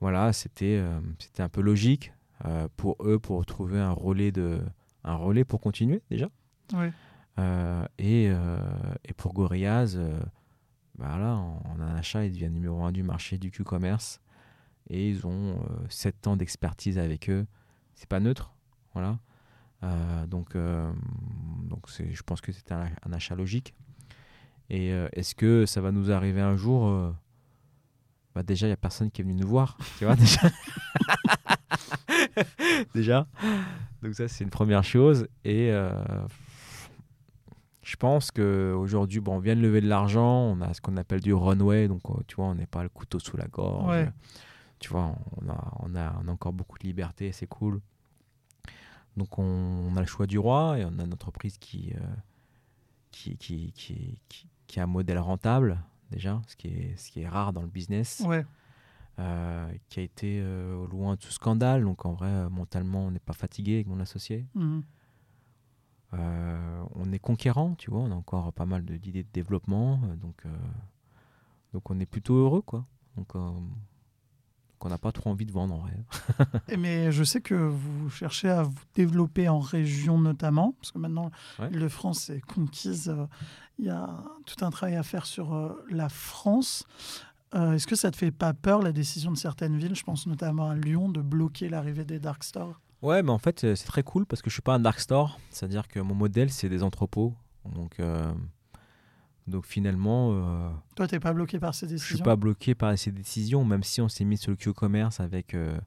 Voilà, 0.00 0.32
c'était 0.32 0.76
euh, 0.78 1.00
c'était 1.18 1.42
un 1.42 1.48
peu 1.48 1.60
logique 1.60 2.12
euh, 2.44 2.68
pour 2.76 2.96
eux 3.00 3.18
pour 3.18 3.44
trouver 3.46 3.80
un 3.80 3.92
relais, 3.92 4.30
de, 4.30 4.60
un 5.04 5.16
relais 5.16 5.44
pour 5.44 5.60
continuer 5.60 6.02
déjà. 6.10 6.28
Ouais. 6.72 6.92
Euh, 7.38 7.86
et, 7.98 8.24
et 9.04 9.12
pour 9.16 9.32
Gorillaz, 9.32 9.96
euh, 9.96 10.18
bah 10.98 11.16
en, 11.16 11.62
en 11.64 11.80
un 11.80 11.94
achat, 11.96 12.24
ils 12.24 12.32
deviennent 12.32 12.52
numéro 12.52 12.82
un 12.82 12.92
du 12.92 13.02
marché 13.02 13.38
du 13.38 13.50
Q-commerce. 13.50 14.20
Et 14.90 15.08
ils 15.10 15.26
ont 15.26 15.58
7 15.90 16.26
ans 16.28 16.36
d'expertise 16.36 16.98
avec 16.98 17.28
eux. 17.28 17.46
C'est 17.94 18.08
pas 18.08 18.20
neutre. 18.20 18.54
Voilà. 18.94 19.18
Euh, 19.82 20.26
donc, 20.26 20.56
euh, 20.56 20.90
je 21.98 22.22
pense 22.22 22.40
que 22.40 22.52
c'est 22.52 22.72
un, 22.72 22.88
un 23.04 23.12
achat 23.12 23.34
logique. 23.34 23.74
Et 24.70 24.92
euh, 24.92 25.08
est-ce 25.12 25.34
que 25.34 25.66
ça 25.66 25.80
va 25.80 25.92
nous 25.92 26.10
arriver 26.10 26.40
un 26.40 26.56
jour 26.56 27.14
bah 28.34 28.42
Déjà, 28.42 28.66
il 28.66 28.70
n'y 28.70 28.74
a 28.74 28.76
personne 28.76 29.10
qui 29.10 29.20
est 29.20 29.24
venu 29.24 29.34
nous 29.34 29.48
voir. 29.48 29.76
Tu 29.98 30.04
vois, 30.04 30.16
déjà. 30.16 30.40
déjà. 32.94 33.26
Donc, 34.02 34.14
ça, 34.14 34.28
c'est 34.28 34.44
une 34.44 34.50
première 34.50 34.84
chose. 34.84 35.26
Et. 35.44 35.70
euh, 35.70 35.92
je 37.82 37.96
pense 37.96 38.30
qu'aujourd'hui, 38.30 39.18
bon, 39.20 39.36
on 39.36 39.38
vient 39.38 39.56
de 39.56 39.62
lever 39.62 39.80
de 39.80 39.88
l'argent, 39.88 40.28
on 40.42 40.60
a 40.60 40.74
ce 40.74 40.80
qu'on 40.82 40.98
appelle 40.98 41.20
du 41.22 41.32
runway, 41.32 41.88
donc 41.88 42.02
euh, 42.10 42.20
tu 42.26 42.36
vois, 42.36 42.44
on 42.44 42.54
n'est 42.54 42.66
pas 42.66 42.82
le 42.82 42.90
couteau 42.90 43.18
sous 43.18 43.38
la 43.38 43.46
gorge. 43.46 43.88
Ouais. 43.88 44.10
Tu 44.78 44.90
vois, 44.90 45.14
on 45.40 45.48
a, 45.48 45.72
on, 45.80 45.94
a, 45.96 46.14
on 46.22 46.28
a 46.28 46.30
encore 46.30 46.52
beaucoup 46.52 46.78
de 46.78 46.84
liberté, 46.84 47.32
c'est 47.32 47.46
cool. 47.46 47.80
Donc 49.16 49.38
on, 49.38 49.42
on 49.42 49.96
a 49.96 50.00
le 50.00 50.06
choix 50.06 50.26
du 50.26 50.38
roi 50.38 50.78
et 50.78 50.84
on 50.84 50.98
a 50.98 51.04
une 51.04 51.14
entreprise 51.14 51.56
qui, 51.56 51.94
euh, 51.96 52.00
qui, 53.10 53.38
qui, 53.38 53.72
qui, 53.72 54.18
qui, 54.28 54.46
qui 54.66 54.80
a 54.80 54.82
un 54.82 54.86
modèle 54.86 55.18
rentable, 55.18 55.78
déjà, 56.10 56.40
ce 56.46 56.56
qui 56.56 56.68
est, 56.68 56.96
ce 56.96 57.10
qui 57.10 57.20
est 57.22 57.28
rare 57.28 57.52
dans 57.52 57.62
le 57.62 57.68
business, 57.68 58.22
Ouais. 58.26 58.44
euh, 59.18 59.70
qui 59.88 60.00
a 60.00 60.02
été 60.02 60.40
euh, 60.40 60.86
loin 60.88 61.14
de 61.14 61.20
tout 61.20 61.30
scandale. 61.30 61.82
Donc 61.84 62.04
en 62.06 62.12
vrai, 62.12 62.28
euh, 62.28 62.48
mentalement, 62.48 63.06
on 63.06 63.10
n'est 63.10 63.18
pas 63.18 63.32
fatigué 63.32 63.74
avec 63.76 63.86
mon 63.86 64.00
associé. 64.00 64.46
Mhm. 64.54 64.82
Euh, 66.14 66.82
on 66.94 67.12
est 67.12 67.18
conquérant, 67.18 67.74
tu 67.74 67.90
vois, 67.90 68.00
on 68.00 68.10
a 68.10 68.14
encore 68.14 68.52
pas 68.54 68.64
mal 68.64 68.84
de- 68.84 68.96
d'idées 68.96 69.24
de 69.24 69.28
développement, 69.32 69.98
donc, 70.22 70.42
donc 71.74 71.90
on 71.90 72.00
est 72.00 72.06
plutôt 72.06 72.34
heureux, 72.36 72.62
quoi. 72.62 72.86
Donc, 73.16 73.34
euh, 74.78 74.84
donc 74.84 74.86
on 74.86 74.88
n'a 74.90 74.98
pas 74.98 75.12
trop 75.12 75.30
envie 75.30 75.46
de 75.46 75.52
vendre 75.52 75.74
en 75.74 75.78
vrai. 75.78 75.96
Mais 76.76 77.10
je 77.10 77.24
sais 77.24 77.40
que 77.40 77.54
vous 77.54 78.08
cherchez 78.10 78.48
à 78.48 78.62
vous 78.62 78.74
développer 78.94 79.48
en 79.48 79.58
région 79.58 80.18
notamment, 80.18 80.72
parce 80.80 80.92
que 80.92 80.98
maintenant, 80.98 81.30
Ouais. 81.58 81.70
le 81.70 81.88
France 81.88 82.30
est 82.30 82.40
conquise. 82.40 83.08
euh, 83.08 83.26
Il 83.78 83.86
y 83.86 83.90
a 83.90 84.08
tout 84.46 84.64
un 84.64 84.70
travail 84.70 84.96
à 84.96 85.02
faire 85.02 85.26
sur 85.26 85.54
euh, 85.54 85.84
la 85.90 86.08
France. 86.08 86.84
Euh, 87.54 87.72
Est-ce 87.72 87.86
que 87.86 87.96
ça 87.96 88.10
te 88.10 88.16
fait 88.16 88.30
pas 88.30 88.52
peur 88.54 88.82
la 88.82 88.92
décision 88.92 89.30
de 89.32 89.36
certaines 89.36 89.76
villes, 89.76 89.94
je 89.96 90.04
pense 90.04 90.26
notamment 90.26 90.68
à 90.70 90.74
Lyon, 90.74 91.08
de 91.08 91.22
bloquer 91.22 91.68
l'arrivée 91.68 92.04
des 92.04 92.18
dark 92.20 92.44
stores? 92.44 92.80
Ouais, 93.02 93.22
mais 93.22 93.30
en 93.30 93.38
fait, 93.38 93.60
c'est 93.74 93.86
très 93.86 94.02
cool 94.02 94.26
parce 94.26 94.42
que 94.42 94.50
je 94.50 94.54
suis 94.54 94.62
pas 94.62 94.74
un 94.74 94.80
dark 94.80 94.98
store, 95.00 95.38
c'est-à-dire 95.50 95.86
que 95.88 96.00
mon 96.00 96.14
modèle, 96.14 96.50
c'est 96.50 96.68
des 96.68 96.82
entrepôts. 96.82 97.34
Donc, 97.74 98.00
euh, 98.00 98.32
donc 99.48 99.66
finalement, 99.66 100.30
euh, 100.32 100.70
Toi, 100.94 101.08
t'es 101.08 101.20
pas 101.20 101.32
bloqué 101.32 101.58
par 101.58 101.74
ces 101.74 101.86
je 101.86 101.94
décisions 101.94 102.16
suis 102.16 102.24
pas 102.24 102.36
bloqué 102.36 102.74
par 102.74 102.96
ces 102.98 103.10
décisions, 103.10 103.64
même 103.64 103.82
si 103.82 104.00
on 104.00 104.08
s'est 104.08 104.24
mis 104.24 104.36
sur 104.36 104.50
le 104.50 104.56
Q-commerce 104.56 105.20
avec 105.20 105.54
euh, 105.54 105.78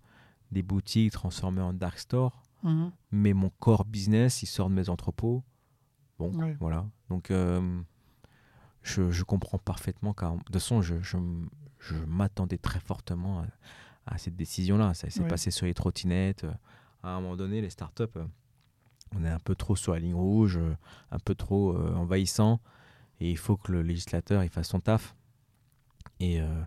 des 0.51 0.63
boutiques 0.63 1.13
transformées 1.13 1.61
en 1.61 1.73
dark 1.73 1.99
store. 1.99 2.43
Mhm. 2.63 2.91
Mais 3.11 3.33
mon 3.33 3.49
core 3.59 3.85
business, 3.85 4.43
il 4.43 4.47
sort 4.47 4.69
de 4.69 4.75
mes 4.75 4.89
entrepôts. 4.89 5.43
Bon, 6.19 6.31
voilà. 6.59 6.85
Donc, 7.09 7.31
euh, 7.31 7.81
je, 8.83 9.09
je 9.09 9.23
comprends 9.23 9.57
parfaitement. 9.57 10.13
Car, 10.13 10.33
de 10.35 10.43
toute 10.43 10.53
façon, 10.53 10.81
je, 10.81 10.95
je, 11.01 11.17
je 11.79 11.95
m'attendais 12.05 12.57
très 12.57 12.79
fortement 12.79 13.41
à, 13.41 13.45
à 14.05 14.17
cette 14.17 14.35
décision-là. 14.35 14.93
Ça 14.93 15.09
s'est 15.09 15.27
passé 15.27 15.49
sur 15.51 15.65
les 15.65 15.73
trottinettes. 15.73 16.45
À 17.01 17.15
un 17.15 17.21
moment 17.21 17.35
donné, 17.35 17.61
les 17.61 17.71
startups, 17.71 18.19
on 19.15 19.23
est 19.23 19.29
un 19.29 19.39
peu 19.39 19.55
trop 19.55 19.75
sur 19.75 19.93
la 19.93 19.99
ligne 19.99 20.13
rouge, 20.13 20.59
un 21.09 21.19
peu 21.19 21.33
trop 21.33 21.75
envahissant. 21.75 22.59
Et 23.21 23.29
il 23.29 23.37
faut 23.37 23.55
que 23.55 23.71
le 23.71 23.83
législateur 23.83 24.43
il 24.43 24.49
fasse 24.49 24.69
son 24.69 24.79
taf. 24.79 25.15
Et, 26.19 26.41
euh, 26.41 26.63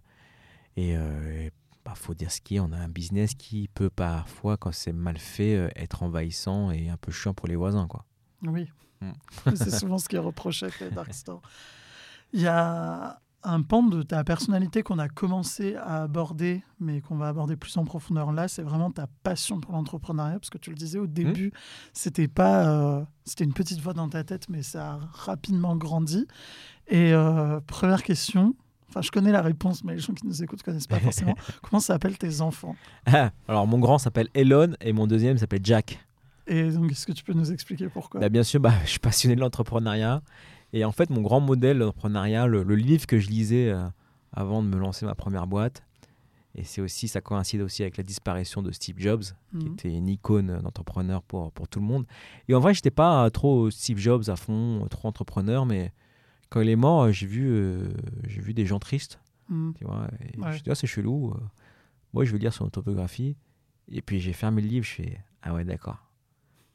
et, 0.76 0.96
euh, 0.96 1.46
et, 1.46 1.52
bah, 1.84 1.94
faut 1.96 2.14
dire 2.14 2.30
ce 2.30 2.40
qui 2.40 2.56
est. 2.56 2.60
On 2.60 2.72
a 2.72 2.78
un 2.78 2.88
business 2.88 3.34
qui 3.34 3.68
peut 3.68 3.90
parfois, 3.90 4.56
quand 4.56 4.72
c'est 4.72 4.92
mal 4.92 5.18
fait, 5.18 5.56
euh, 5.56 5.68
être 5.76 6.04
envahissant 6.04 6.70
et 6.70 6.88
un 6.88 6.96
peu 6.96 7.12
chiant 7.12 7.34
pour 7.34 7.48
les 7.48 7.56
voisins. 7.56 7.88
Quoi. 7.88 8.04
Oui. 8.42 8.70
Mm. 9.00 9.12
C'est 9.56 9.70
souvent 9.70 9.98
ce 9.98 10.08
qui 10.08 10.16
est 10.16 10.20
reproché 10.20 10.66
avec 10.66 10.80
les 10.80 10.90
dark 10.90 11.12
stores. 11.12 11.42
Il 12.32 12.40
y 12.40 12.46
a 12.46 13.20
un 13.44 13.62
pan 13.62 13.83
de 13.83 14.02
ta 14.02 14.24
personnalité 14.24 14.83
qu'on 14.83 14.98
a 14.98 15.09
commencé 15.09 15.76
à 15.76 16.02
aborder, 16.02 16.62
mais 16.80 17.00
qu'on 17.00 17.16
va 17.16 17.28
aborder 17.28 17.57
plus 17.57 17.76
en 17.76 17.85
profondeur 17.85 18.33
là, 18.33 18.48
c'est 18.48 18.62
vraiment 18.62 18.90
ta 18.90 19.07
passion 19.22 19.61
pour 19.61 19.72
l'entrepreneuriat, 19.72 20.38
parce 20.38 20.50
que 20.50 20.59
tu 20.59 20.70
le 20.70 20.76
disais 20.76 20.98
au 20.98 21.07
début, 21.07 21.52
c'était 21.92 22.28
pas, 22.28 22.68
euh, 22.68 23.04
c'était 23.24 23.44
une 23.44 23.52
petite 23.52 23.80
voix 23.80 23.92
dans 23.92 24.09
ta 24.09 24.24
tête, 24.24 24.48
mais 24.48 24.62
ça 24.62 24.94
a 24.94 25.00
rapidement 25.12 25.76
grandi. 25.76 26.26
Et 26.88 27.12
euh, 27.12 27.61
première 27.66 28.02
question, 28.02 28.54
enfin 28.88 29.02
je 29.02 29.11
connais 29.11 29.33
la 29.33 29.42
réponse, 29.42 29.85
mais 29.85 29.94
les 29.94 30.00
gens 30.00 30.14
qui 30.14 30.26
nous 30.26 30.42
écoutent 30.42 30.62
connaissent 30.62 30.87
pas 30.87 31.00
forcément. 31.00 31.35
Comment 31.62 31.80
s'appellent 31.80 32.18
tes 32.18 32.40
enfants? 32.40 32.76
Alors, 33.48 33.66
mon 33.66 33.78
grand 33.78 33.98
s'appelle 33.98 34.28
Elon 34.35 34.74
et 34.80 34.92
mon 34.92 35.07
deuxième 35.07 35.38
s'appelle 35.38 35.61
Jack. 35.62 36.00
Et 36.46 36.70
donc, 36.70 36.92
est-ce 36.92 37.07
que 37.07 37.12
tu 37.12 37.24
peux 37.24 37.33
nous 37.33 37.52
expliquer 37.52 37.88
pourquoi? 37.88 38.20
Bah, 38.20 38.28
Bien 38.28 38.42
sûr, 38.42 38.61
bah, 38.61 38.74
je 38.85 38.90
suis 38.90 38.98
passionné 38.98 39.35
de 39.35 39.40
l'entrepreneuriat. 39.40 40.22
Et 40.76 40.84
en 40.84 40.90
fait, 40.90 41.08
mon 41.08 41.22
grand 41.22 41.38
modèle 41.40 41.78
d'entrepreneuriat, 41.78 42.46
le, 42.48 42.62
livre 42.74 43.06
que 43.06 43.20
je 43.20 43.28
lisais 43.28 43.70
euh, 43.70 43.87
avant 44.32 44.60
de 44.60 44.66
me 44.68 44.76
lancer 44.76 45.06
ma 45.06 45.14
première 45.14 45.46
boîte, 45.46 45.84
et 46.56 46.64
c'est 46.64 46.80
aussi, 46.80 47.06
ça 47.06 47.20
coïncide 47.20 47.60
aussi 47.60 47.82
avec 47.82 47.96
la 47.96 48.02
disparition 48.02 48.60
de 48.60 48.72
Steve 48.72 48.96
Jobs, 48.98 49.22
qui 49.58 49.66
Mhm. 49.66 49.72
était 49.74 49.92
une 49.94 50.08
icône 50.08 50.60
d'entrepreneur 50.62 51.22
pour, 51.22 51.52
pour 51.52 51.68
tout 51.68 51.78
le 51.78 51.87
monde. 51.87 52.06
Et 52.48 52.54
en 52.56 52.60
vrai, 52.60 52.74
j'étais 52.74 52.90
pas 52.90 53.30
trop 53.30 53.70
Steve 53.70 53.98
Jobs 53.98 54.24
à 54.28 54.34
fond, 54.37 54.84
trop 54.90 55.06
entrepreneur, 55.08 55.64
mais 55.64 55.92
quand 56.50 56.60
il 56.60 56.68
est 56.68 56.76
mort, 56.76 57.10
j'ai 57.12 57.26
vu, 57.26 57.46
euh, 57.48 57.88
j'ai 58.26 58.40
vu 58.40 58.52
des 58.52 58.66
gens 58.66 58.80
tristes, 58.80 59.20
Mhm. 59.48 59.74
tu 59.78 59.84
vois. 59.84 60.08
Et 60.20 60.24
Ouais. 60.24 60.32
je 60.34 60.40
me 60.48 60.52
suis 60.54 60.62
dit, 60.62 60.70
ah, 60.70 60.74
c'est 60.74 60.87
chelou. 60.88 61.30
euh, 61.30 61.40
Moi, 62.12 62.24
je 62.24 62.32
veux 62.32 62.38
lire 62.38 62.52
son 62.52 62.64
autobiographie. 62.64 63.37
Et 63.90 64.02
puis, 64.02 64.18
j'ai 64.20 64.32
fermé 64.32 64.60
le 64.62 64.68
livre, 64.68 64.87
je 64.87 64.92
fais, 64.92 65.20
ah 65.42 65.52
ouais, 65.54 65.64
d'accord. 65.64 65.98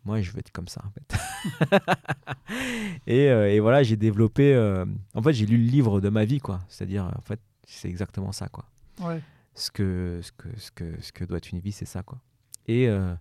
Moi, 0.10 0.22
je 0.22 0.32
veux 0.32 0.40
être 0.40 0.52
comme 0.52 0.68
ça, 0.68 0.82
en 0.84 0.90
fait. 0.90 1.78
et, 3.06 3.30
euh, 3.30 3.52
et 3.54 3.60
voilà, 3.60 3.84
j'ai 3.84 3.96
développé. 3.96 4.56
euh, 4.56 4.84
en 5.14 5.22
fait, 5.22 5.34
j'ai 5.34 5.46
lu 5.46 5.58
le 5.58 5.70
livre 5.70 6.02
de 6.02 6.10
ma 6.10 6.26
vie, 6.26 6.40
quoi. 6.40 6.62
C'est-à-dire, 6.68 7.06
en 7.16 7.22
fait, 7.22 7.40
c'est 7.68 7.88
exactement 7.90 8.32
ça, 8.32 8.48
quoi 8.48 8.66
Ouais. 9.02 9.22
ce 9.54 9.70
que, 9.70 10.20
ce 10.24 10.32
que, 10.32 10.48
ce 10.58 10.72
que, 10.72 11.00
ce 11.00 11.12
que 11.12 11.24
doit 11.26 11.38
être 11.38 11.52
une 11.52 11.60
vie, 11.60 11.72
c'est 11.72 11.86
ça, 11.86 12.02
quoi. 12.02 12.18
Et, 12.68 12.88
euh, 12.90 13.14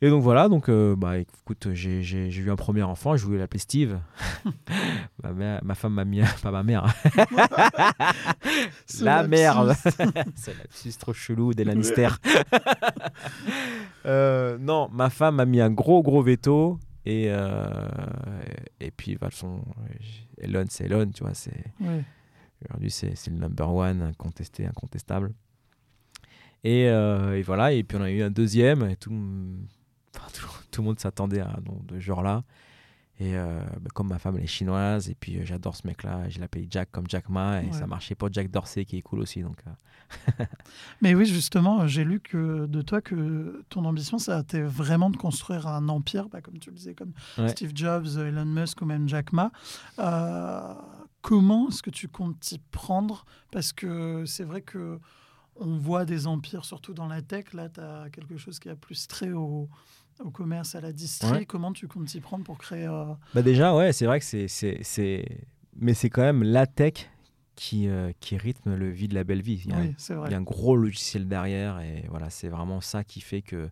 et 0.00 0.10
donc 0.10 0.22
voilà, 0.22 0.48
donc 0.48 0.68
euh, 0.68 0.94
bah 0.96 1.18
écoute, 1.18 1.68
j'ai 1.72 2.02
j'ai- 2.02 2.30
j'ai 2.30 2.42
eu 2.42 2.50
un 2.50 2.56
premier 2.56 2.82
enfant, 2.82 3.16
je 3.16 3.24
voulais 3.24 3.38
l'appeler 3.38 3.58
Steve. 3.60 3.98
ma, 5.22 5.32
mère- 5.32 5.60
ma 5.64 5.74
femme 5.74 5.94
m'a 5.94 6.04
mis, 6.04 6.20
pas 6.42 6.50
ma 6.50 6.62
mère, 6.62 6.86
la 9.00 9.26
merde. 9.26 9.74
c'est 10.34 10.52
la 10.54 10.58
lapsus 10.62 10.92
trop 10.98 11.12
chelou 11.12 11.52
des 11.54 11.64
Lannister. 11.64 12.08
Euh, 14.06 14.56
non, 14.58 14.88
ma 14.92 15.10
femme 15.10 15.36
m'a 15.36 15.44
mis 15.46 15.60
un 15.60 15.70
gros 15.70 16.02
gros 16.02 16.22
veto. 16.22 16.78
Et, 17.04 17.26
euh, 17.28 17.88
et 18.80 18.90
puis, 18.90 19.12
de 19.14 19.18
toute 19.18 19.30
façon, 19.30 19.62
Elon, 20.36 20.64
c'est 20.68 20.84
Elon, 20.84 21.10
tu 21.10 21.22
vois, 21.24 21.32
c'est 21.34 21.64
Ouais. 21.80 22.04
Aujourd'hui, 22.64 22.90
c'est 22.90 23.14
c'est 23.16 23.30
le 23.30 23.36
number 23.38 23.72
one, 23.72 24.02
incontesté, 24.02 24.66
incontestable. 24.66 25.32
Et, 26.64 26.82
et 26.86 27.42
voilà, 27.42 27.72
et 27.72 27.82
puis 27.84 27.96
on 27.98 28.02
a 28.02 28.10
eu 28.10 28.20
un 28.22 28.30
deuxième, 28.30 28.82
et 28.90 28.96
tout, 28.96 29.12
enfin, 30.18 30.30
tout, 30.34 30.48
tout 30.70 30.82
le 30.82 30.86
monde 30.88 30.98
s'attendait 31.00 31.40
à 31.40 31.58
donc, 31.62 31.84
de 31.86 31.94
ce 31.96 32.00
genre-là. 32.00 32.44
Et 33.20 33.36
euh, 33.36 33.58
bah, 33.80 33.90
comme 33.92 34.08
ma 34.10 34.18
femme, 34.20 34.36
elle 34.36 34.44
est 34.44 34.46
chinoise, 34.46 35.10
et 35.10 35.16
puis 35.16 35.38
euh, 35.38 35.44
j'adore 35.44 35.74
ce 35.74 35.84
mec-là, 35.88 36.28
je 36.28 36.38
l'appelle 36.38 36.68
Jack 36.70 36.92
comme 36.92 37.06
Jack 37.08 37.28
Ma, 37.28 37.62
et 37.62 37.66
Ouais. 37.66 37.72
ça 37.72 37.88
marchait 37.88 38.14
pour 38.14 38.32
Jack 38.32 38.48
Dorsey, 38.48 38.84
qui 38.84 38.96
est 38.96 39.02
cool 39.02 39.18
aussi. 39.18 39.42
Donc, 39.42 39.56
euh, 39.66 40.44
Mais 41.02 41.16
oui, 41.16 41.26
justement, 41.26 41.88
j'ai 41.88 42.04
lu 42.04 42.20
que 42.20 42.66
de 42.66 42.80
toi 42.80 43.00
que 43.00 43.64
ton 43.70 43.84
ambition, 43.86 44.18
ça 44.18 44.36
a 44.36 44.40
été 44.42 44.62
vraiment 44.62 45.10
de 45.10 45.16
construire 45.16 45.66
un 45.66 45.88
empire, 45.88 46.28
bah, 46.28 46.40
comme 46.40 46.60
tu 46.60 46.70
le 46.70 46.76
disais, 46.76 46.94
comme 46.94 47.12
Ouais. 47.38 47.48
Steve 47.48 47.72
Jobs, 47.74 48.06
Elon 48.18 48.44
Musk 48.44 48.82
ou 48.82 48.84
même 48.84 49.08
Jack 49.08 49.32
Ma. 49.32 49.50
Comment 51.20 51.68
est-ce 51.68 51.82
que 51.82 51.90
tu 51.90 52.06
comptes 52.08 52.38
t'y 52.38 52.58
prendre? 52.70 53.24
Parce 53.50 53.72
que 53.72 54.24
c'est 54.26 54.44
vrai 54.44 54.62
que 54.62 55.00
on 55.56 55.76
voit 55.76 56.04
des 56.04 56.28
empires, 56.28 56.64
surtout 56.64 56.94
dans 56.94 57.08
la 57.08 57.20
tech. 57.20 57.52
Là, 57.52 57.68
tu 57.68 57.80
as 57.80 58.08
quelque 58.10 58.36
chose 58.36 58.60
qui 58.60 58.68
a 58.68 58.76
plus 58.76 59.08
trait 59.08 59.32
au, 59.32 59.68
au 60.24 60.30
commerce, 60.30 60.74
à 60.74 60.80
la 60.80 60.92
distrie. 60.92 61.30
Ouais. 61.30 61.46
Comment 61.46 61.72
tu 61.72 61.86
comptes 61.88 62.06
t'y 62.08 62.20
prendre 62.20 62.44
pour 62.44 62.58
créer... 62.58 62.86
euh, 62.86 63.04
Bah 63.34 63.42
déjà, 63.42 63.74
ouais, 63.74 63.92
c'est 63.92 64.06
vrai 64.06 64.20
que 64.20 64.24
c'est. 64.24 65.24
Mais 65.80 65.94
c'est 65.94 66.10
quand 66.10 66.22
même 66.22 66.42
la 66.42 66.66
tech 66.66 67.08
qui, 67.54 67.88
euh, 67.88 68.12
qui 68.20 68.36
rythme 68.36 68.74
le 68.74 68.90
vie 68.90 69.08
de 69.08 69.14
la 69.14 69.24
belle 69.24 69.42
vie. 69.42 69.62
Il 69.64 69.70
y 69.70 69.74
a 69.74 69.78
un 69.78 69.82
Oui, 69.82 69.94
c'est 69.96 70.14
vrai. 70.14 70.28
Il 70.28 70.32
y 70.32 70.34
a 70.34 70.38
un 70.38 70.42
gros 70.42 70.76
logiciel 70.76 71.26
derrière 71.28 71.80
et 71.80 72.04
voilà, 72.08 72.30
c'est 72.30 72.48
vraiment 72.48 72.80
ça 72.80 73.04
qui 73.04 73.20
fait 73.20 73.42
que 73.42 73.68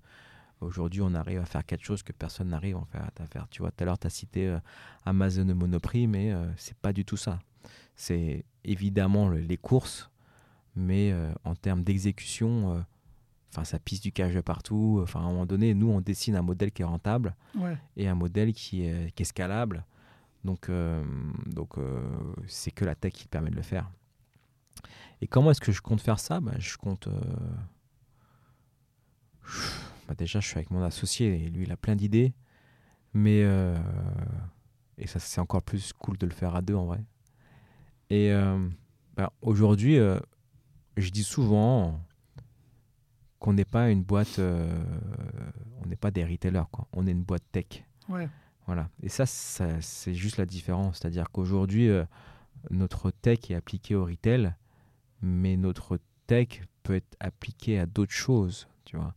aujourd'hui 0.61 1.03
on 1.03 1.15
arrive 1.15 1.41
à 1.41 1.45
faire 1.45 1.65
quelque 1.67 1.85
chose 1.85 2.03
que 2.03 2.13
personne 2.13 2.49
n'arrive 2.49 2.77
en 2.77 2.85
fait 2.85 2.99
à 2.99 3.27
faire. 3.27 3.47
Tu 3.51 3.61
vois, 3.63 3.71
tout 3.71 3.83
à 3.83 3.85
l'heure 3.87 3.99
tu 3.99 4.07
as 4.07 4.11
cité 4.11 4.47
euh, 4.47 4.59
Amazon 5.05 5.49
et 5.49 5.55
Monoprix, 5.55 6.07
mais 6.07 6.33
c'est 6.57 6.77
pas 6.79 6.93
du 6.93 7.05
tout 7.05 7.17
ça. 7.17 7.39
C'est 7.97 8.45
évidemment 8.65 9.29
le- 9.29 9.39
les 9.41 9.57
courses, 9.57 10.11
mais 10.77 11.13
en 11.45 11.55
termes 11.55 11.83
d'exécution, 11.83 12.85
enfin 13.57 13.65
ça 13.65 13.79
pisse 13.79 14.01
du 14.03 14.13
cash 14.13 14.35
de 14.35 14.41
partout. 14.43 15.01
Enfin 15.03 15.21
à 15.21 15.23
un 15.25 15.29
moment 15.29 15.47
donné, 15.47 15.73
nous 15.73 15.89
on 15.89 16.01
dessine 16.03 16.37
un 16.37 16.43
modèle 16.43 16.71
qui 16.73 16.83
est 16.83 16.85
rentable 16.85 17.35
Ouais. 17.55 17.77
et 17.97 18.07
un 18.07 18.15
modèle 18.15 18.53
qui 18.53 18.83
est, 18.85 19.11
qui 19.15 19.23
est 19.23 19.27
scalable. 19.27 19.85
Donc, 20.45 20.69
euh, 20.69 21.03
donc 21.47 21.79
euh, 21.79 22.01
c'est 22.47 22.71
que 22.71 22.85
la 22.85 22.95
tech 22.95 23.13
qui 23.15 23.27
permet 23.27 23.51
de 23.51 23.57
le 23.57 23.63
faire. 23.63 23.91
Et 25.23 25.27
comment 25.27 25.51
est-ce 25.51 25.61
que 25.63 25.73
je 25.73 25.81
compte 25.81 26.01
faire 26.03 26.21
ça? 26.21 26.39
Bah, 26.41 26.53
Je 26.59 26.77
compte. 26.77 27.09
euh, 27.09 27.21
bah, 30.07 30.15
déjà, 30.17 30.41
je 30.41 30.47
suis 30.47 30.57
avec 30.59 30.71
mon 30.71 30.83
associé 30.83 31.45
et 31.47 31.49
lui, 31.49 31.65
il 31.65 31.73
a 31.73 31.77
plein 31.77 31.97
d'idées. 31.97 32.33
Mais. 33.15 33.45
Et 34.99 35.07
ça, 35.07 35.19
c'est 35.19 35.41
encore 35.41 35.63
plus 35.63 35.93
cool 35.93 36.17
de 36.17 36.27
le 36.27 36.33
faire 36.33 36.55
à 36.55 36.63
deux 36.63 36.75
en 36.75 36.85
vrai. 36.87 37.03
Et 38.11 38.31
bah, 39.17 39.33
aujourd'hui, 39.43 39.97
je 40.97 41.11
dis 41.11 41.25
souvent 41.25 42.01
qu'on 43.39 43.53
n'est 43.53 43.65
pas 43.65 43.91
une 43.91 44.03
boîte. 44.03 44.39
euh, 44.39 44.83
on 45.83 45.87
n'est 45.89 45.97
pas 45.97 46.11
des 46.11 46.25
retailers, 46.25 46.65
quoi. 46.71 46.87
On 46.93 47.07
est 47.07 47.13
une 47.13 47.23
boîte 47.23 47.45
tech. 47.53 47.85
Ouais. 48.09 48.29
Voilà. 48.67 48.89
Et 49.03 49.09
ça, 49.09 49.27
ça, 49.27 49.81
c'est 49.81 50.15
juste 50.15 50.39
la 50.39 50.47
différence. 50.47 50.99
C'est-à-dire 50.99 51.31
qu'aujourd'hui, 51.31 51.89
euh, 51.89 52.05
notre 52.71 53.11
tech 53.11 53.51
est 53.51 53.55
appliquée 53.55 53.95
au 53.95 54.05
retail, 54.05 54.55
mais 55.23 55.57
notre 55.57 55.99
tech 56.27 56.63
peut 56.83 56.97
être 56.97 57.17
appliquée 57.21 57.79
à 57.79 57.87
d'autres 57.87 58.13
choses. 58.13 58.67
Tu 58.85 58.97
vois. 58.97 59.15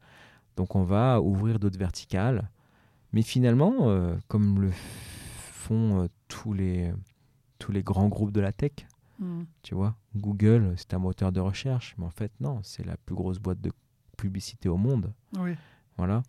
Donc, 0.58 0.76
on 0.76 0.84
va 0.84 1.22
ouvrir 1.22 1.60
d'autres 1.60 1.80
verticales. 1.80 2.50
Mais 3.12 3.22
finalement, 3.24 3.90
euh, 3.90 4.16
comme 4.28 4.62
le 4.62 4.72
font 5.52 6.08
tous, 6.28 6.54
les, 6.54 6.94
tous 7.58 7.72
les 7.72 7.82
grands 7.84 8.08
groupes 8.10 8.32
de 8.32 8.42
la 8.42 8.52
tech, 8.52 8.72
Mm. 9.22 9.44
tu 9.64 9.76
vois, 9.76 9.98
Google, 10.16 10.76
c'est 10.78 10.94
un 10.94 10.98
moteur 10.98 11.34
de 11.34 11.42
recherche, 11.42 11.94
mais 11.98 12.06
en 12.06 12.10
fait, 12.10 12.32
non, 12.40 12.62
c'est 12.64 12.86
la 12.86 12.96
plus 12.96 13.16
grosse 13.16 13.38
boîte 13.38 13.60
de 13.60 13.70
publicité 14.20 14.70
au 14.70 14.78
monde. 14.78 15.14
Oui. 15.38 15.56
Voilà. 15.98 16.24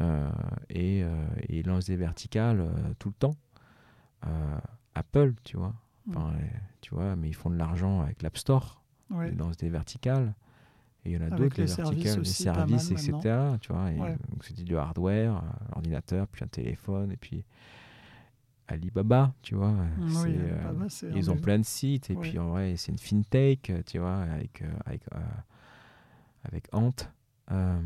Euh, 0.00 0.30
et, 0.70 1.02
euh, 1.04 1.26
et 1.48 1.58
ils 1.60 1.66
lancent 1.66 1.86
des 1.86 1.96
verticales 1.96 2.60
euh, 2.60 2.94
tout 2.98 3.08
le 3.08 3.14
temps. 3.14 3.36
Euh, 4.26 4.58
Apple, 4.94 5.34
tu 5.44 5.56
vois. 5.56 5.74
Enfin, 6.08 6.32
euh, 6.34 6.46
tu 6.80 6.94
vois, 6.94 7.14
mais 7.16 7.28
ils 7.28 7.34
font 7.34 7.50
de 7.50 7.56
l'argent 7.56 8.00
avec 8.00 8.22
l'App 8.22 8.36
Store. 8.38 8.82
Ouais. 9.10 9.30
Ils 9.30 9.36
lancent 9.38 9.56
des 9.58 9.68
verticales. 9.68 10.34
Et 11.04 11.10
il 11.10 11.14
y 11.14 11.16
en 11.18 11.26
a 11.26 11.30
d'autres, 11.30 11.60
les, 11.60 11.66
verticales, 11.66 12.18
les 12.18 12.24
services, 12.24 12.90
etc. 12.92 13.12
Tu 13.60 13.72
vois, 13.72 13.90
et 13.90 13.98
Ouais. 13.98 14.16
donc 14.30 14.44
c'était 14.44 14.62
du 14.62 14.76
hardware, 14.76 15.42
ordinateur, 15.74 16.28
puis 16.28 16.44
un 16.44 16.48
téléphone, 16.48 17.10
et 17.10 17.16
puis 17.16 17.44
Alibaba, 18.68 19.34
tu 19.42 19.56
vois. 19.56 19.72
Mm, 19.72 20.16
oui, 20.24 20.36
Alibaba, 20.38 20.86
ils 21.16 21.30
ont 21.30 21.36
plein 21.36 21.58
de 21.58 21.64
sites, 21.64 22.10
et 22.10 22.14
Ouais. 22.14 22.20
puis 22.20 22.38
en 22.38 22.50
vrai, 22.50 22.76
c'est 22.76 22.92
une 22.92 22.98
fintech, 22.98 23.72
tu 23.84 23.98
vois, 23.98 24.18
avec, 24.22 24.62
avec, 24.86 25.02
avec 26.44 26.68
Ant. 26.72 26.94
Euh, 27.50 27.80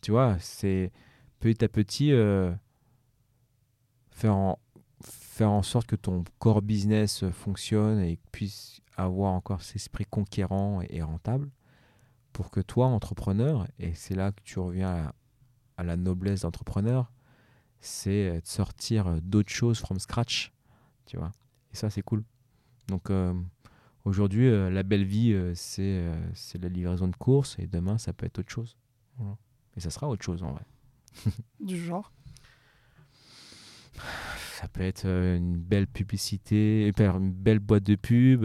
tu 0.00 0.10
vois, 0.10 0.36
c'est 0.40 0.92
petit 1.40 1.64
à 1.64 1.68
petit 1.68 2.12
euh, 2.12 2.52
faire, 4.10 4.34
en, 4.34 4.58
faire 5.02 5.50
en 5.50 5.62
sorte 5.62 5.86
que 5.86 5.96
ton 5.96 6.24
core 6.38 6.62
business 6.62 7.22
euh, 7.22 7.30
fonctionne 7.30 8.00
et 8.00 8.18
puisse 8.32 8.80
avoir 8.96 9.32
encore 9.32 9.62
cet 9.62 9.76
esprit 9.76 10.06
conquérant 10.08 10.80
et, 10.82 11.02
rentable 11.02 11.50
pour 12.32 12.50
que 12.50 12.60
toi, 12.60 12.86
entrepreneur, 12.86 13.66
et 13.78 13.94
c'est 13.94 14.14
là 14.14 14.32
que 14.32 14.42
tu 14.42 14.58
reviens 14.58 15.12
à, 15.76 15.82
la 15.84 15.96
noblesse 15.96 16.40
d'entrepreneur, 16.40 17.12
c'est 17.80 18.40
de 18.40 18.46
sortir 18.46 19.20
d'autres 19.22 19.52
choses 19.52 19.78
from 19.78 20.00
scratch, 20.00 20.52
tu 21.06 21.16
vois. 21.16 21.30
Et 21.72 21.76
ça, 21.76 21.90
c'est 21.90 22.02
cool. 22.02 22.24
Donc 22.88 23.10
aujourd'hui, 24.04 24.48
euh, 24.48 24.70
la 24.70 24.82
belle 24.82 25.04
vie, 25.04 25.32
euh, 25.32 25.52
c'est 25.54 25.82
euh, 25.82 26.14
c'est 26.34 26.62
la 26.62 26.68
livraison 26.68 27.08
de 27.08 27.16
courses 27.16 27.56
et 27.58 27.66
demain, 27.66 27.98
ça 27.98 28.12
peut 28.12 28.26
être 28.26 28.38
autre 28.38 28.50
chose. 28.50 28.76
Voilà. 29.18 29.36
Et 29.76 29.80
ça 29.80 29.90
sera 29.90 30.08
autre 30.08 30.24
chose 30.24 30.42
en 30.42 30.52
vrai. 30.52 30.64
Du 31.60 31.78
genre 31.78 32.12
Ça 34.52 34.68
peut 34.68 34.82
être 34.82 35.06
euh, 35.06 35.36
une 35.36 35.56
belle 35.56 35.86
publicité, 35.86 36.92
une 36.98 37.32
belle 37.32 37.60
boîte 37.60 37.84
de 37.84 37.96
pub, 37.96 38.44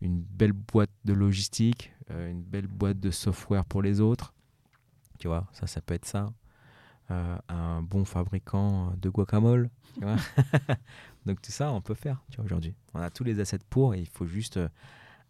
une 0.00 0.20
belle 0.20 0.52
boîte 0.52 0.90
de 1.04 1.12
logistique, 1.12 1.92
une 2.10 2.42
belle 2.42 2.68
boîte 2.68 3.00
de 3.00 3.10
software 3.10 3.64
pour 3.64 3.82
les 3.82 4.00
autres. 4.00 4.32
Tu 5.18 5.26
vois, 5.26 5.48
ça, 5.52 5.66
ça 5.66 5.80
peut 5.80 5.94
être 5.94 6.04
ça. 6.04 6.32
Euh, 7.12 7.38
un 7.48 7.82
bon 7.82 8.04
fabricant 8.04 8.92
de 9.00 9.08
guacamole. 9.08 9.70
Donc 11.26 11.40
tout 11.40 11.52
ça, 11.52 11.70
on 11.70 11.80
peut 11.80 11.94
faire 11.94 12.20
aujourd'hui. 12.42 12.74
On 12.94 13.00
a 13.00 13.10
tous 13.10 13.22
les 13.22 13.38
assets 13.38 13.60
pour 13.70 13.94
et 13.94 14.00
il 14.00 14.08
faut 14.08 14.26
juste 14.26 14.56
euh, 14.56 14.68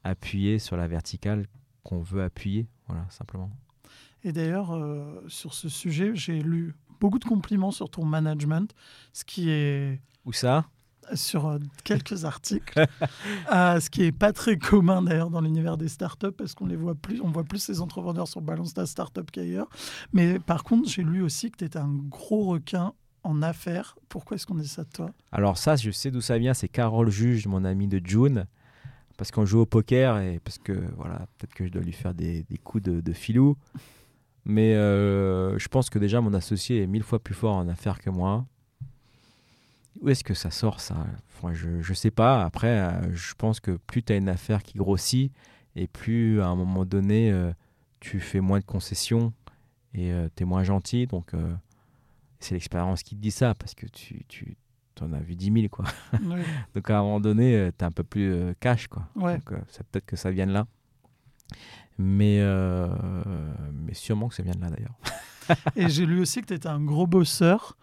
appuyer 0.02 0.58
sur 0.58 0.78
la 0.78 0.88
verticale 0.88 1.46
qu'on 1.82 2.00
veut 2.00 2.22
appuyer. 2.22 2.66
Voilà, 2.86 3.04
simplement. 3.10 3.50
Et 4.24 4.32
d'ailleurs, 4.32 4.74
euh, 4.74 5.22
sur 5.28 5.52
ce 5.52 5.68
sujet, 5.68 6.14
j'ai 6.14 6.40
lu 6.40 6.74
beaucoup 6.98 7.18
de 7.18 7.26
compliments 7.26 7.72
sur 7.72 7.90
ton 7.90 8.06
management, 8.06 8.74
ce 9.12 9.24
qui 9.24 9.50
est 9.50 10.00
Où 10.24 10.32
ça? 10.32 10.64
Sur 11.14 11.46
euh, 11.46 11.59
quelques 11.84 12.24
articles, 12.24 12.84
euh, 13.52 13.80
ce 13.80 13.90
qui 13.90 14.04
est 14.04 14.12
pas 14.12 14.32
très 14.32 14.59
commun 14.59 15.02
d'ailleurs 15.02 15.30
dans 15.30 15.40
l'univers 15.40 15.76
des 15.76 15.88
startups 15.88 16.32
parce 16.32 16.54
qu'on 16.54 16.66
les 16.66 16.76
voit 16.76 16.94
plus, 16.94 17.20
on 17.20 17.30
voit 17.30 17.44
plus 17.44 17.59
ces 17.59 17.80
entrepreneurs 17.80 18.28
sur 18.28 18.40
Balance 18.40 18.74
ta 18.74 18.86
startup 18.86 19.30
qu'ailleurs. 19.30 19.68
Mais 20.12 20.38
par 20.38 20.64
contre, 20.64 20.88
j'ai 20.88 21.02
lu 21.02 21.22
aussi 21.22 21.50
que 21.50 21.59
tu 21.59 21.64
étais 21.64 21.78
un 21.78 21.92
gros 21.92 22.44
requin 22.44 22.92
en 23.22 23.42
affaires. 23.42 23.96
Pourquoi 24.09 24.36
est-ce 24.36 24.46
qu'on 24.46 24.54
dit 24.54 24.68
ça 24.68 24.84
de 24.84 24.90
toi? 24.90 25.11
Alors 25.32 25.59
ça, 25.59 25.76
je 25.76 25.90
sais 25.90 26.11
d'où 26.11 26.20
ça 26.20 26.38
vient. 26.38 26.54
C'est 26.54 26.68
Carole 26.68 27.11
Juge, 27.11 27.46
mon 27.46 27.64
ami 27.64 27.88
de 27.88 28.00
June, 28.04 28.46
parce 29.16 29.30
qu'on 29.30 29.44
joue 29.44 29.61
au 29.61 29.66
poker 29.66 30.18
et 30.18 30.40
parce 30.40 30.59
que 30.59 30.72
voilà, 30.96 31.26
peut-être 31.38 31.54
que 31.54 31.66
je 31.66 31.72
dois 31.72 31.82
lui 31.82 31.92
faire 31.92 32.14
des, 32.14 32.44
coups 32.64 32.84
de, 32.84 33.00
de 33.00 33.12
filou. 33.12 33.57
Mais 34.44 34.76
euh, 34.76 35.59
je 35.59 35.66
pense 35.66 35.90
que 35.90 35.98
déjà 35.98 36.20
mon 36.20 36.32
associé 36.32 36.80
est 36.80 36.86
mille 36.86 37.02
fois 37.02 37.18
plus 37.18 37.34
fort 37.34 37.57
en 37.57 37.68
affaires 37.68 37.98
que 37.98 38.11
moi. 38.11 38.46
Où 40.01 40.09
est-ce 40.09 40.24
que 40.24 40.34
ça 40.34 40.51
sort 40.51 40.80
ça? 40.80 40.97
Enfin, 41.28 41.55
Je 41.55 41.68
ne 41.68 41.94
sais 41.94 42.11
pas. 42.11 42.44
Après, 42.44 42.78
euh, 42.78 43.14
je 43.14 43.34
pense 43.34 43.61
que 43.61 43.72
plus 43.72 44.03
tu 44.03 44.12
as 44.12 44.16
une 44.16 44.28
affaire 44.28 44.62
qui 44.62 44.78
grossit 44.78 45.32
et 45.74 45.86
plus 45.86 46.40
à 46.40 46.47
un 46.47 46.57
moment 46.57 46.84
donné, 46.84 47.30
euh, 47.30 47.53
tu 48.01 48.20
fais 48.20 48.40
moins 48.40 48.61
de 48.61 48.64
concessions 48.64 49.32
et 49.94 50.12
tu 50.36 50.42
es 50.42 50.47
moins 50.47 50.62
gentil. 50.62 51.07
Donc 51.07 51.32
c'est 52.40 52.55
l'expérience 52.55 53.03
qui 53.03 53.16
te 53.16 53.20
dit 53.20 53.30
ça 53.30 53.55
parce 53.55 53.74
que 53.74 53.86
tu, 53.86 54.24
tu 54.97 55.05
en 55.05 55.12
as 55.12 55.20
vu 55.20 55.36
10 55.36 55.53
000. 55.53 55.68
Quoi. 55.70 55.84
Oui. 56.22 56.40
donc 56.74 56.90
à 56.90 56.99
un 56.99 57.03
moment 57.03 57.20
donné, 57.20 57.70
tu 57.78 57.84
es 57.84 57.86
un 57.86 57.92
peu 57.92 58.03
plus 58.03 58.32
euh, 58.32 58.55
cash. 58.59 58.88
Quoi. 58.88 59.07
Ouais. 59.14 59.34
Donc 59.34 59.53
euh, 59.53 59.59
peut-être 59.90 60.07
que 60.07 60.16
ça 60.16 60.30
vient 60.30 60.47
de 60.47 60.53
là. 60.53 60.66
Mais, 61.99 62.38
euh, 62.40 62.88
mais 63.72 63.94
sûrement 63.94 64.28
que 64.28 64.34
ça 64.34 64.42
vient 64.42 64.53
de 64.53 64.61
là 64.61 64.68
d'ailleurs. 64.68 64.94
Et 65.76 65.88
j'ai 65.88 66.05
lu 66.05 66.20
aussi 66.20 66.40
que 66.40 66.47
tu 66.47 66.55
étais 66.55 66.68
un 66.68 66.82
gros 66.82 67.07
bosseur. 67.07 67.76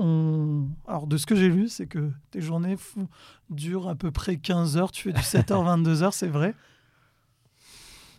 On... 0.00 0.66
Alors, 0.88 1.06
de 1.06 1.16
ce 1.16 1.26
que 1.26 1.34
j'ai 1.36 1.48
lu, 1.48 1.68
c'est 1.68 1.86
que 1.86 2.10
tes 2.30 2.40
journées 2.40 2.76
fou- 2.76 3.08
durent 3.50 3.88
à 3.88 3.94
peu 3.94 4.10
près 4.10 4.36
15 4.38 4.76
heures. 4.76 4.90
Tu 4.92 5.02
fais 5.02 5.12
du 5.12 5.20
7h, 5.20 5.44
22h, 5.82 6.10
c'est 6.12 6.26
vrai? 6.28 6.54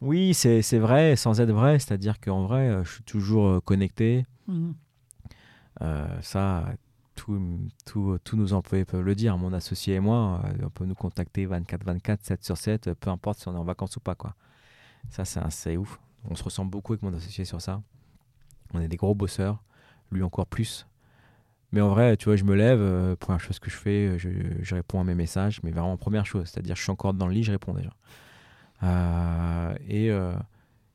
Oui, 0.02 0.34
c'est 0.34 0.62
vrai, 0.80 1.16
sans 1.16 1.42
être 1.42 1.52
vrai. 1.52 1.80
C'est-à-dire 1.80 2.20
qu'en 2.20 2.46
vrai, 2.46 2.70
euh, 2.70 2.84
je 2.84 2.94
suis 2.94 3.04
toujours 3.04 3.48
euh, 3.48 3.60
connecté. 3.60 4.26
Mhm. 4.48 4.74
Euh, 5.82 6.22
ça, 6.22 6.66
tous 7.16 8.36
nos 8.36 8.54
employés 8.54 8.86
peuvent 8.86 9.04
le 9.06 9.16
dire. 9.16 9.38
Mon 9.38 9.54
associé 9.54 9.96
et 9.96 10.00
moi, 10.00 10.42
euh, 10.46 10.66
on 10.66 10.70
peut 10.70 10.86
nous 10.86 10.96
contacter 10.96 11.46
24-24, 11.46 12.18
7 12.22 12.44
sur 12.44 12.58
7, 12.58 12.88
euh, 12.88 12.96
peu 12.96 13.10
importe 13.10 13.40
si 13.40 13.48
on 13.48 13.54
est 13.56 13.58
en 13.60 13.64
vacances 13.64 13.96
ou 13.96 14.00
pas. 14.00 14.16
Quoi. 14.16 14.36
Ça, 15.10 15.24
c'est 15.50 15.78
ouf. 15.78 16.00
On 16.30 16.36
se 16.36 16.44
ressemble 16.44 16.72
beaucoup 16.72 16.94
avec 16.94 17.04
mon 17.04 17.14
associé 17.14 17.46
sur 17.46 17.62
ça. 17.62 17.82
On 18.74 18.80
est 18.82 18.88
des 18.88 18.98
gros 18.98 19.16
bosseurs, 19.16 19.64
lui 20.12 20.24
encore 20.24 20.48
plus. 20.48 20.88
Mais 21.72 21.82
en 21.82 21.90
vrai, 21.90 22.18
tu 22.18 22.26
vois, 22.26 22.36
je 22.36 22.44
me 22.44 22.56
lève, 22.56 22.80
euh, 22.82 23.16
première 23.16 23.40
chose 23.40 23.60
que 23.60 23.70
je 23.70 23.76
fais, 23.78 24.08
euh, 24.08 24.18
je, 24.18 24.76
réponds 24.76 25.00
à 25.00 25.04
mes 25.04 25.16
messages, 25.16 25.62
mais 25.64 25.72
vraiment 25.72 25.96
première 25.96 26.26
chose, 26.26 26.50
c'est-à-dire 26.50 26.76
je 26.76 26.82
suis 26.82 26.92
encore 26.92 27.14
dans 27.14 27.28
le 27.28 27.34
lit, 27.34 27.44
je 27.44 27.52
réponds 27.52 27.74
déjà. 27.74 27.92
Euh, 28.84 29.74
et, 29.88 30.12
euh, 30.12 30.34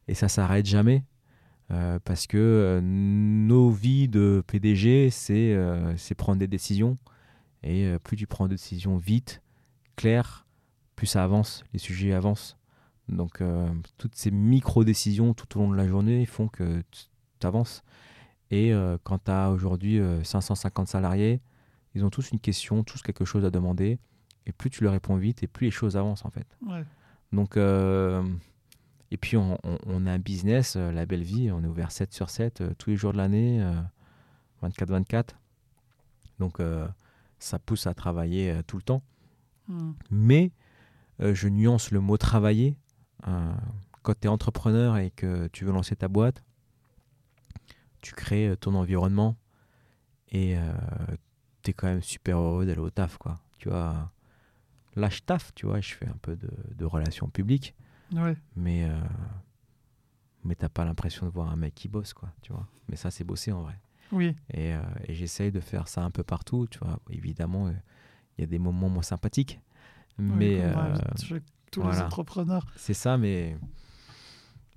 et 0.09 0.15
ça 0.15 0.29
s'arrête 0.29 0.67
jamais. 0.67 1.05
Parce 2.05 2.29
que 2.29 2.81
nos 2.81 3.71
vies 3.71 4.07
de 4.07 4.45
PDG, 4.47 5.11
c'est 5.11 5.57
c'est 5.97 6.15
prendre 6.15 6.39
des 6.39 6.47
décisions. 6.47 6.97
Et 7.65 7.93
plus 8.05 8.17
tu 8.17 8.29
prends 8.29 8.47
des 8.47 8.55
décisions 8.55 8.99
vite, 8.99 9.43
claires, 9.97 10.47
plus 10.95 11.09
ça 11.09 11.25
avance, 11.25 11.65
les 11.73 11.81
sujets 11.81 12.13
avancent. 12.13 12.57
Donc 13.09 13.43
toutes 13.99 14.15
ces 14.15 14.31
micro-décisions 14.31 15.35
tout 15.35 15.59
au 15.59 15.63
long 15.63 15.71
de 15.73 15.77
la 15.77 15.89
journée 15.89 16.25
font 16.25 16.47
que 16.47 16.85
tu 16.93 17.47
avances. 17.47 17.83
Et 18.51 18.73
euh, 18.73 18.97
quand 19.03 19.25
tu 19.25 19.31
as 19.31 19.51
aujourd'hui 19.51 19.99
euh, 19.99 20.23
550 20.25 20.89
salariés, 20.89 21.41
ils 21.95 22.05
ont 22.05 22.11
tous 22.11 22.31
une 22.31 22.39
question, 22.41 22.85
tous 22.85 23.03
quelque 23.03 23.25
chose 23.25 23.45
à 23.45 23.51
demander. 23.51 23.99
Et 24.47 24.53
plus 24.53 24.71
tu 24.71 24.85
leur 24.85 24.93
réponds 24.93 25.17
vite, 25.17 25.43
et 25.43 25.47
plus 25.49 25.65
les 25.67 25.71
choses 25.71 25.97
avancent 25.97 26.25
en 26.25 26.31
fait. 26.31 26.47
Ouais. 26.67 26.85
Donc, 27.33 27.57
euh, 27.57 28.23
et 29.11 29.17
puis 29.17 29.37
on, 29.37 29.59
on- 29.65 29.79
on 29.87 30.07
a 30.07 30.13
un 30.13 30.19
business, 30.19 30.75
euh, 30.77 30.93
la 30.93 31.07
belle 31.07 31.23
vie, 31.25 31.51
on 31.51 31.65
est 31.65 31.67
ouvert 31.67 31.91
7 31.91 32.13
sur 32.13 32.31
7 32.31 32.61
euh, 32.61 32.71
tous 32.79 32.91
les 32.91 32.97
jours 32.97 33.13
de 33.13 33.17
l'année, 33.19 33.61
24-24. 34.63 35.31
Donc 36.39 36.61
euh, 36.61 36.87
ça 37.39 37.59
pousse 37.59 37.87
à 37.87 37.95
travailler 37.95 38.51
euh, 38.51 38.63
tout 38.67 38.77
le 38.77 38.83
temps. 38.83 39.03
Mhm. 39.69 39.95
Mais 40.11 40.53
euh, 41.21 41.35
je 41.35 41.49
nuance 41.49 41.91
le 41.91 42.01
mot 42.01 42.17
travailler. 42.17 42.77
Euh, 43.27 43.53
quand 44.03 44.15
tu 44.21 44.27
es 44.27 44.31
entrepreneur 44.31 44.97
et 44.99 45.11
que 45.11 45.49
tu 45.49 45.65
veux 45.65 45.73
lancer 45.73 45.97
ta 45.97 46.09
boîte, 46.09 46.45
tu 48.01 48.15
crées 48.15 48.49
euh, 48.49 48.57
ton 48.57 48.75
environnement 48.75 49.37
et 50.31 50.57
tu 51.63 51.71
es 51.71 51.75
quand 51.75 51.87
même 51.87 52.03
super 52.03 52.39
heureux 52.39 52.67
d'aller 52.67 52.81
au 52.81 52.91
taf. 52.91 53.17
Quoi. 53.17 53.39
Tu 53.59 53.69
vois, 53.69 54.11
là 54.97 55.09
je 55.09 55.21
taffe, 55.21 55.53
tu 55.55 55.67
vois, 55.67 55.81
je 55.81 55.95
fais 55.95 56.07
un 56.09 56.17
peu 56.21 56.37
de, 56.37 56.51
de 56.75 56.85
relations 56.85 57.29
publiques 57.29 57.75
Ouais. 58.15 58.37
mais 58.55 58.85
euh, 58.89 59.01
mais 60.45 60.55
t'as 60.55 60.69
pas 60.69 60.85
l'impression 60.85 61.27
de 61.27 61.31
voir 61.33 61.51
un 61.51 61.57
mec 61.57 61.75
qui 61.75 61.89
bosse 61.89 62.13
quoi 62.15 62.31
tu 62.41 62.53
vois 62.53 62.69
mais 62.89 62.95
ça 62.95 63.11
c'est 63.11 63.25
bosser 63.25 63.51
en 63.51 63.63
vrai 63.63 63.81
Oui. 64.13 64.37
et, 64.51 64.75
euh, 64.75 64.81
et 65.07 65.15
j'essaye 65.15 65.51
de 65.51 65.59
faire 65.59 65.89
ça 65.89 66.03
un 66.05 66.13
peu 66.13 66.23
partout 66.23 66.69
tu 66.71 66.79
vois 66.79 67.01
évidemment 67.11 67.67
euh, 67.67 67.73
il 68.39 68.43
y 68.43 68.45
a 68.45 68.47
des 68.47 68.61
moments 68.61 68.89
moins 68.89 69.03
sympathiques 69.03 69.61
mais 70.19 70.59
Ouais, 70.61 70.73
euh, 70.77 70.97
tous 71.73 71.81
les 71.81 71.87
voilà. 71.87 72.07
entrepreneurs. 72.07 72.65
c'est 72.77 72.95
ça 72.95 73.19
mais 73.19 73.57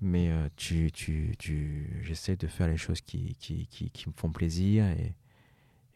mais 0.02 0.30
euh, 0.30 0.48
tu 0.56 0.92
tu 0.92 1.36
tu 1.38 2.00
j'essaie 2.04 2.36
de 2.36 2.48
faire 2.48 2.68
les 2.68 2.78
choses 2.78 3.02
qui 3.02 3.36
qui, 3.36 3.68
qui, 3.68 3.90
qui 3.90 4.10
me 4.10 4.14
font 4.16 4.32
plaisir 4.32 4.86
et 4.86 5.16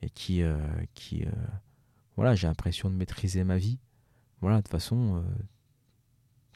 et 0.01 0.09
qui 0.09 0.41
euh, 0.41 0.57
qui 0.93 1.23
euh, 1.23 1.31
voilà 2.15 2.35
j'ai 2.35 2.47
l'impression 2.47 2.89
de 2.89 2.95
maîtriser 2.95 3.43
ma 3.43 3.57
vie. 3.57 3.79
Voilà 4.41 4.57
de 4.57 4.61
toute 4.61 4.71
façon 4.71 5.17
euh, 5.17 5.21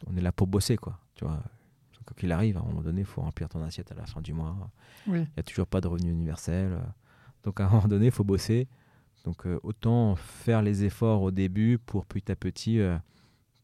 on 0.08 0.18
est 0.18 0.22
là 0.22 0.32
pour 0.32 0.48
bosser 0.48 0.78
quoi 0.78 1.00
tu 1.16 1.26
vois. 1.26 1.42
Quoi 2.06 2.16
qu'il 2.18 2.32
arrive 2.32 2.56
à 2.56 2.62
un 2.62 2.64
moment 2.64 2.82
donné 2.82 3.02
il 3.02 3.06
faut 3.06 3.22
remplir 3.22 3.50
ton 3.50 3.62
assiette 3.64 3.92
à 3.92 3.96
la 3.96 4.06
fin 4.06 4.22
du 4.22 4.34
mois. 4.34 4.56
Oui. 5.08 5.20
il 5.20 5.22
n'y 5.22 5.40
a 5.40 5.44
toujours 5.44 5.68
pas 5.68 5.82
de 5.82 5.88
revenu 5.88 6.12
universel 6.12 6.78
donc 7.44 7.60
à 7.60 7.68
un 7.68 7.70
moment 7.70 7.88
donné 7.88 8.08
il 8.08 8.12
faut 8.12 8.24
bosser. 8.24 8.68
Donc 9.24 9.46
autant 9.64 10.16
faire 10.16 10.62
les 10.62 10.86
efforts 10.86 11.22
au 11.22 11.32
début 11.32 11.78
pour 11.80 12.06
petit 12.06 12.32
à 12.32 12.36
petit 12.36 12.80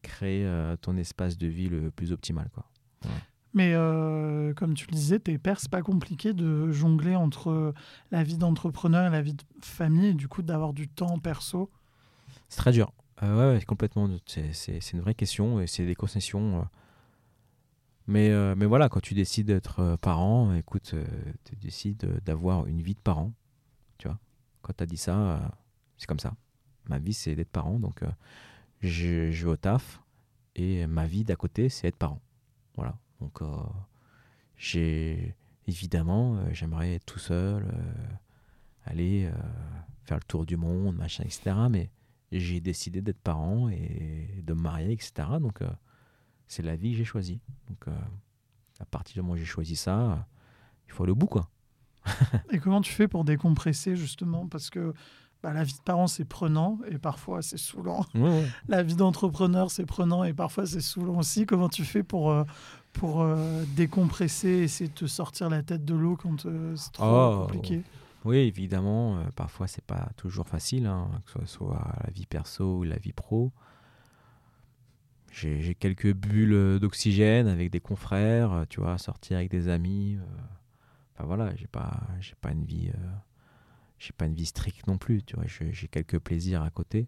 créer 0.01 0.45
ton 0.81 0.97
espace 0.97 1.37
de 1.37 1.47
vie 1.47 1.69
le 1.69 1.89
plus 1.91 2.11
optimal 2.11 2.49
quoi 2.53 2.65
Mais 3.53 3.73
euh, 3.73 4.53
comme 4.55 4.73
tu 4.73 4.87
le 4.87 4.95
disais, 4.95 5.19
tes 5.19 5.37
pères, 5.37 5.59
c'est 5.59 5.69
pas 5.69 5.83
compliqué 5.83 6.33
de 6.33 6.71
jongler 6.71 7.15
entre 7.15 7.73
la 8.11 8.23
vie 8.23 8.37
d'entrepreneur 8.37 9.07
et 9.07 9.09
la 9.11 9.21
vie 9.21 9.35
de 9.35 9.43
famille, 9.61 10.15
du 10.15 10.27
coup 10.27 10.41
d'avoir 10.41 10.73
du 10.73 10.87
temps 10.87 11.19
perso. 11.19 11.69
C'est 12.49 12.57
très 12.57 12.71
dur. 12.71 12.91
Euh, 13.21 13.59
complètement. 13.67 14.09
C'est, 14.25 14.91
une 14.93 15.01
vraie 15.01 15.13
question 15.13 15.59
et 15.59 15.67
c'est 15.67 15.85
des 15.85 15.95
concessions. 15.95 16.61
euh. 16.61 16.63
Mais, 18.07 18.29
euh, 18.31 18.53
mais 18.57 18.65
voilà, 18.65 18.89
quand 18.89 18.99
tu 18.99 19.13
décides 19.13 19.47
d'être 19.47 19.79
euh, 19.79 19.97
parent, 19.97 20.53
écoute, 20.55 20.91
euh, 20.93 21.05
tu 21.45 21.55
décides 21.55 22.03
euh, 22.03 22.19
d'avoir 22.25 22.65
une 22.67 22.81
vie 22.81 22.95
de 22.95 22.99
parent. 22.99 23.31
Tu 23.97 24.07
vois, 24.07 24.19
quand 24.61 24.73
tu 24.75 24.83
as 24.83 24.85
dit 24.85 24.97
ça, 24.97 25.17
euh, 25.17 25.39
c'est 25.97 26.07
comme 26.07 26.19
ça. 26.19 26.33
Ma 26.89 26.99
vie, 26.99 27.13
c'est 27.13 27.35
d'être 27.35 27.51
parent. 27.51 27.79
Donc, 27.79 28.03
euh, 28.03 28.09
je, 28.81 29.31
je 29.31 29.45
vais 29.45 29.51
au 29.51 29.57
taf 29.57 30.01
et 30.55 30.85
ma 30.85 31.05
vie 31.05 31.23
d'à 31.23 31.35
côté, 31.35 31.69
c'est 31.69 31.87
être 31.87 31.95
parent. 31.95 32.19
Voilà. 32.75 32.97
Donc, 33.23 33.41
euh, 33.41 33.47
j'ai 34.57 35.35
évidemment, 35.67 36.35
euh, 36.35 36.49
j'aimerais 36.51 36.95
être 36.95 37.05
tout 37.05 37.19
seul, 37.19 37.63
euh, 37.63 38.05
aller 38.85 39.25
euh, 39.25 39.31
faire 40.03 40.17
le 40.17 40.23
tour 40.23 40.45
du 40.45 40.57
monde, 40.57 40.97
machin, 40.97 41.23
etc. 41.23 41.55
Mais 41.69 41.89
j'ai 42.31 42.59
décidé 42.59 43.01
d'être 43.01 43.21
parent 43.21 43.69
et 43.69 44.41
de 44.43 44.53
me 44.53 44.61
marier, 44.61 44.91
etc. 44.91 45.13
Donc, 45.39 45.59
c'est 46.47 46.63
la 46.63 46.75
vie 46.75 46.91
que 46.91 46.97
j'ai 46.97 47.05
choisie. 47.05 47.39
Donc, 47.69 47.85
à 48.79 48.85
partir 48.85 49.13
du 49.13 49.21
moment 49.21 49.33
où 49.33 49.37
j'ai 49.37 49.45
choisi 49.45 49.75
ça, 49.75 50.27
il 50.87 50.93
faut 50.93 51.03
aller 51.03 51.11
au 51.11 51.15
bout, 51.15 51.27
quoi. 51.27 51.49
Et 52.51 52.57
comment 52.59 52.81
tu 52.81 52.91
fais 52.91 53.07
pour 53.07 53.23
décompresser 53.23 53.95
justement? 53.95 54.47
Parce 54.47 54.71
que 54.71 54.93
bah, 55.43 55.53
la 55.53 55.63
vie 55.63 55.73
de 55.73 55.81
parent, 55.85 56.07
c'est 56.07 56.25
prenant 56.25 56.79
et 56.89 56.97
parfois 56.97 57.41
c'est 57.41 57.57
saoulant. 57.57 58.05
La 58.67 58.81
vie 58.81 58.95
d'entrepreneur, 58.95 59.71
c'est 59.71 59.85
prenant 59.85 60.23
et 60.23 60.33
parfois 60.33 60.65
c'est 60.65 60.81
saoulant 60.81 61.19
aussi. 61.19 61.45
Comment 61.45 61.69
tu 61.69 61.85
fais 61.85 62.03
pour, 62.03 62.33
pour 62.93 63.21
euh, 63.21 63.63
décompresser, 63.75 64.49
essayer 64.49 64.87
de 64.89 64.93
te 64.93 65.07
sortir 65.07 65.49
la 65.49 65.63
tête 65.63 65.83
de 65.83 65.95
l'eau 65.95 66.15
quand 66.15 66.45
euh, 66.45 66.75
c'est 66.75 66.91
trop 66.93 67.05
Oh. 67.05 67.45
compliqué 67.47 67.81
Oui, 68.23 68.37
évidemment, 68.37 69.17
euh, 69.17 69.23
parfois 69.35 69.67
c'est 69.67 69.83
pas 69.83 70.09
toujours 70.15 70.47
facile, 70.47 70.85
hein, 70.85 71.09
que 71.25 71.41
ce 71.41 71.45
soit 71.45 71.95
la 72.05 72.11
vie 72.11 72.25
perso 72.25 72.77
ou 72.79 72.83
la 72.83 72.97
vie 72.97 73.11
pro. 73.13 73.51
J'ai 75.31 75.73
quelques 75.73 76.13
bulles 76.13 76.79
d'oxygène 76.79 77.47
avec 77.47 77.71
des 77.71 77.79
confrères, 77.79 78.51
euh, 78.53 78.65
tu 78.69 78.79
vois, 78.79 78.97
sortir 78.99 79.37
avec 79.37 79.49
des 79.49 79.67
amis. 79.67 80.17
Enfin 81.15 81.25
voilà, 81.25 81.55
j'ai 81.55 81.67
pas, 81.67 82.01
j'ai 82.19 82.35
pas 82.39 82.51
une 82.51 82.63
vie, 82.63 82.91
j'ai 83.97 84.13
pas 84.13 84.25
une 84.25 84.35
vie 84.35 84.45
stricte 84.45 84.85
non 84.87 84.97
plus, 84.99 85.23
tu 85.23 85.35
vois. 85.35 85.45
J'ai 85.47 85.87
quelques 85.87 86.19
plaisirs 86.19 86.61
à 86.61 86.69
côté 86.69 87.07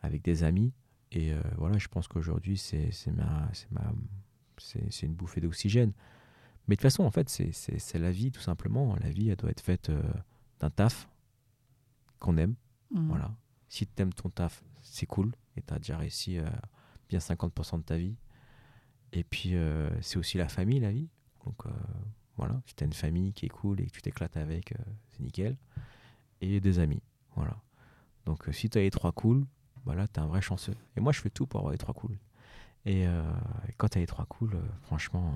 avec 0.00 0.22
des 0.22 0.44
amis. 0.44 0.72
Et 1.12 1.32
voilà, 1.58 1.76
je 1.78 1.88
pense 1.88 2.06
qu'aujourd'hui 2.06 2.56
c'est 2.56 2.90
ma, 3.08 3.48
c'est 3.52 3.70
ma, 3.72 3.92
c'est 4.60 5.06
une 5.06 5.14
bouffée 5.14 5.40
d'oxygène. 5.40 5.92
Mais 6.68 6.76
de 6.76 6.80
toute 6.80 6.82
façon, 6.82 7.02
en 7.04 7.10
fait, 7.10 7.28
c'est- 7.28 7.98
la 7.98 8.10
vie, 8.12 8.30
tout 8.30 8.40
simplement. 8.40 8.94
La 8.96 9.10
vie, 9.10 9.30
elle 9.30 9.36
doit 9.36 9.50
être 9.50 9.60
faite 9.62 9.90
euh, 9.90 10.02
d'un 10.60 10.70
taf 10.70 11.08
qu'on 12.18 12.36
aime, 12.36 12.54
Mhm. 12.90 13.08
voilà. 13.08 13.34
Si 13.68 13.86
tu 13.86 14.02
aimes 14.02 14.12
ton 14.12 14.28
taf, 14.30 14.62
c'est 14.82 15.06
cool. 15.06 15.32
Et 15.56 15.62
tu 15.62 15.72
as 15.74 15.78
déjà 15.78 15.96
réussi 15.96 16.38
euh, 16.38 16.48
bien 17.08 17.18
50% 17.20 17.78
de 17.78 17.82
ta 17.82 17.96
vie. 17.96 18.16
Et 19.12 19.24
puis, 19.24 19.54
euh, 19.54 19.90
c'est 20.02 20.18
aussi 20.18 20.38
la 20.38 20.48
famille, 20.48 20.80
la 20.80 20.92
vie. 20.92 21.08
Donc, 21.44 21.66
euh, 21.66 21.70
voilà. 22.36 22.60
Si 22.66 22.74
tu 22.74 22.84
as 22.84 22.86
une 22.86 22.92
famille 22.92 23.32
qui 23.32 23.46
est 23.46 23.50
cool 23.50 23.80
et 23.80 23.86
que 23.86 23.90
tu 23.92 24.02
t'éclates 24.02 24.36
avec, 24.36 24.74
c'est 25.12 25.20
nickel. 25.20 25.56
Et 26.40 26.60
des 26.60 26.78
amis. 26.78 27.02
Voilà. 27.36 27.56
Donc, 28.26 28.48
si 28.52 28.68
tu 28.70 28.78
as 28.78 28.82
les 28.82 28.90
trois 28.90 29.12
cool, 29.12 29.46
bah 29.84 29.94
là, 29.94 30.06
tu 30.08 30.20
es 30.20 30.22
un 30.22 30.26
vrai 30.26 30.40
chanceux. 30.42 30.76
Et 30.96 31.00
moi, 31.00 31.12
je 31.12 31.20
fais 31.20 31.30
tout 31.30 31.46
pour 31.46 31.60
avoir 31.60 31.72
les 31.72 31.78
trois 31.78 31.94
cool. 31.94 32.16
Et, 32.86 33.06
euh, 33.06 33.22
et 33.68 33.72
quand 33.76 33.88
tu 33.88 33.98
as 33.98 34.00
les 34.00 34.06
trois 34.06 34.26
cool, 34.26 34.54
euh, 34.54 34.62
franchement, 34.82 35.34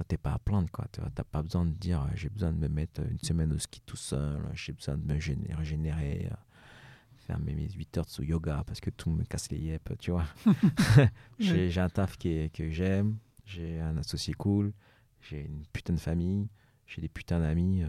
euh, 0.00 0.02
t'es 0.08 0.16
pas 0.16 0.32
à 0.32 0.38
plaindre. 0.38 0.70
quoi. 0.70 0.86
Tu 0.92 1.00
n'as 1.00 1.10
pas 1.10 1.42
besoin 1.42 1.64
de 1.64 1.70
dire 1.72 2.02
euh, 2.02 2.06
j'ai 2.14 2.28
besoin 2.28 2.52
de 2.52 2.58
me 2.58 2.68
mettre 2.68 3.00
une 3.08 3.18
semaine 3.20 3.52
au 3.52 3.58
ski 3.58 3.80
tout 3.86 3.96
seul, 3.96 4.40
j'ai 4.54 4.72
besoin 4.72 4.96
de 4.96 5.04
me 5.04 5.14
régénérer, 5.56 6.28
euh, 6.30 6.34
faire 7.26 7.38
mes, 7.38 7.54
mes 7.54 7.70
8 7.70 7.98
heures 7.98 8.06
de 8.18 8.24
yoga 8.24 8.64
parce 8.66 8.80
que 8.80 8.90
tout 8.90 9.10
me 9.10 9.22
casse 9.24 9.50
les 9.50 9.58
yep, 9.58 9.92
tu 10.00 10.10
vois. 10.10 10.24
j'ai 11.38 11.70
j'ai 11.70 11.80
un 11.80 11.88
taf 11.88 12.16
qui 12.18 12.30
est- 12.30 12.52
que 12.52 12.68
j'aime, 12.70 13.16
j'ai 13.46 13.80
un 13.80 13.96
associé 13.96 14.34
cool, 14.34 14.72
j'ai 15.20 15.44
une 15.44 15.64
putain 15.72 15.92
de 15.94 16.00
famille, 16.00 16.48
j'ai 16.86 17.00
des 17.00 17.08
putains 17.08 17.38
d'amis. 17.40 17.84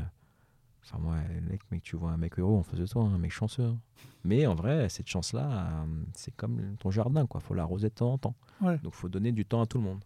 Enfin, 0.84 0.97
moi, 0.99 1.15
mec, 1.49 1.61
mec, 1.71 1.81
tu 1.81 1.95
vois 1.95 2.11
un 2.11 2.17
mec 2.17 2.38
heureux 2.38 2.57
en 2.57 2.63
face 2.63 2.79
de 2.79 2.86
toi, 2.86 3.03
un 3.03 3.17
mec 3.17 3.31
chanceux. 3.31 3.63
hein. 3.63 3.77
Mais 4.25 4.45
en 4.47 4.55
vrai, 4.55 4.89
cette 4.89 5.07
chance-là, 5.07 5.49
euh, 5.84 5.86
c'est 6.13 6.36
comme 6.36 6.75
ton 6.79 6.91
jardin, 6.91 7.25
quoi. 7.25 7.39
faut 7.39 7.53
l'arroser 7.53 7.89
de 7.89 7.93
temps 7.93 8.13
en 8.13 8.17
temps. 8.17 8.36
Ouais. 8.61 8.77
Donc, 8.79 8.93
faut 8.93 9.09
donner 9.09 9.31
du 9.31 9.45
temps 9.45 9.61
à 9.61 9.65
tout 9.65 9.77
le 9.77 9.84
monde. 9.86 10.03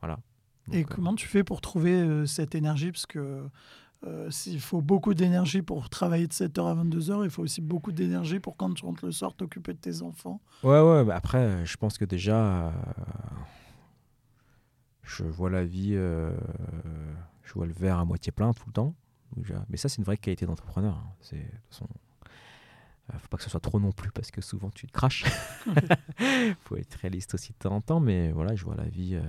Voilà. 0.00 0.18
Et 0.72 0.82
euh, 0.82 0.84
comment 0.84 1.14
tu 1.14 1.26
fais 1.26 1.44
pour 1.44 1.60
trouver 1.60 1.94
euh, 1.94 2.26
cette 2.26 2.54
énergie? 2.54 2.92
Parce 2.92 3.06
que 3.06 3.48
euh, 4.04 4.30
s'il 4.30 4.60
faut 4.60 4.80
beaucoup 4.80 5.14
d'énergie 5.14 5.62
pour 5.62 5.88
travailler 5.88 6.26
de 6.26 6.32
7h 6.32 6.66
à 6.66 6.74
22h, 6.84 7.24
il 7.24 7.30
faut 7.30 7.42
aussi 7.42 7.60
beaucoup 7.60 7.92
d'énergie 7.92 8.40
pour 8.40 8.56
quand 8.56 8.72
tu 8.74 8.84
rentres 8.84 9.04
le 9.04 9.12
soir 9.12 9.34
t'occuper 9.34 9.72
de 9.72 9.78
tes 9.78 10.02
enfants. 10.02 10.40
Ouais, 10.62 10.80
ouais, 10.80 11.04
bah 11.04 11.16
après, 11.16 11.64
je 11.64 11.76
pense 11.76 11.98
que 11.98 12.04
déjà, 12.04 12.72
je 15.02 15.24
vois 15.24 15.50
la 15.50 15.64
vie, 15.64 15.94
je 15.94 17.52
vois 17.54 17.66
le 17.66 17.72
verre 17.72 17.98
à 17.98 18.04
moitié 18.04 18.32
plein 18.32 18.52
tout 18.52 18.64
le 18.66 18.72
temps. 18.72 18.94
Mais 19.68 19.76
ça, 19.76 19.88
c'est 19.88 19.98
une 19.98 20.04
vraie 20.04 20.16
qualité 20.16 20.46
d'entrepreneur. 20.46 20.94
hein. 20.94 21.12
C'est, 21.20 21.36
de 21.36 21.42
toute 21.42 21.70
façon, 21.70 21.88
euh, 23.14 23.18
faut 23.18 23.28
pas 23.28 23.36
que 23.36 23.42
ce 23.42 23.50
soit 23.50 23.60
trop 23.60 23.78
non 23.78 23.92
plus 23.92 24.10
parce 24.10 24.30
que 24.30 24.40
souvent 24.40 24.70
tu 24.70 24.86
te 24.86 24.92
craches. 24.92 25.24
faut 26.60 26.76
être 26.76 26.94
réaliste 26.94 27.34
aussi 27.34 27.52
de 27.52 27.58
temps 27.58 27.74
en 27.74 27.80
temps, 27.80 28.00
mais 28.00 28.32
voilà, 28.32 28.54
je 28.54 28.64
vois 28.64 28.76
la 28.76 28.88
vie, 28.88 29.14
euh, 29.14 29.22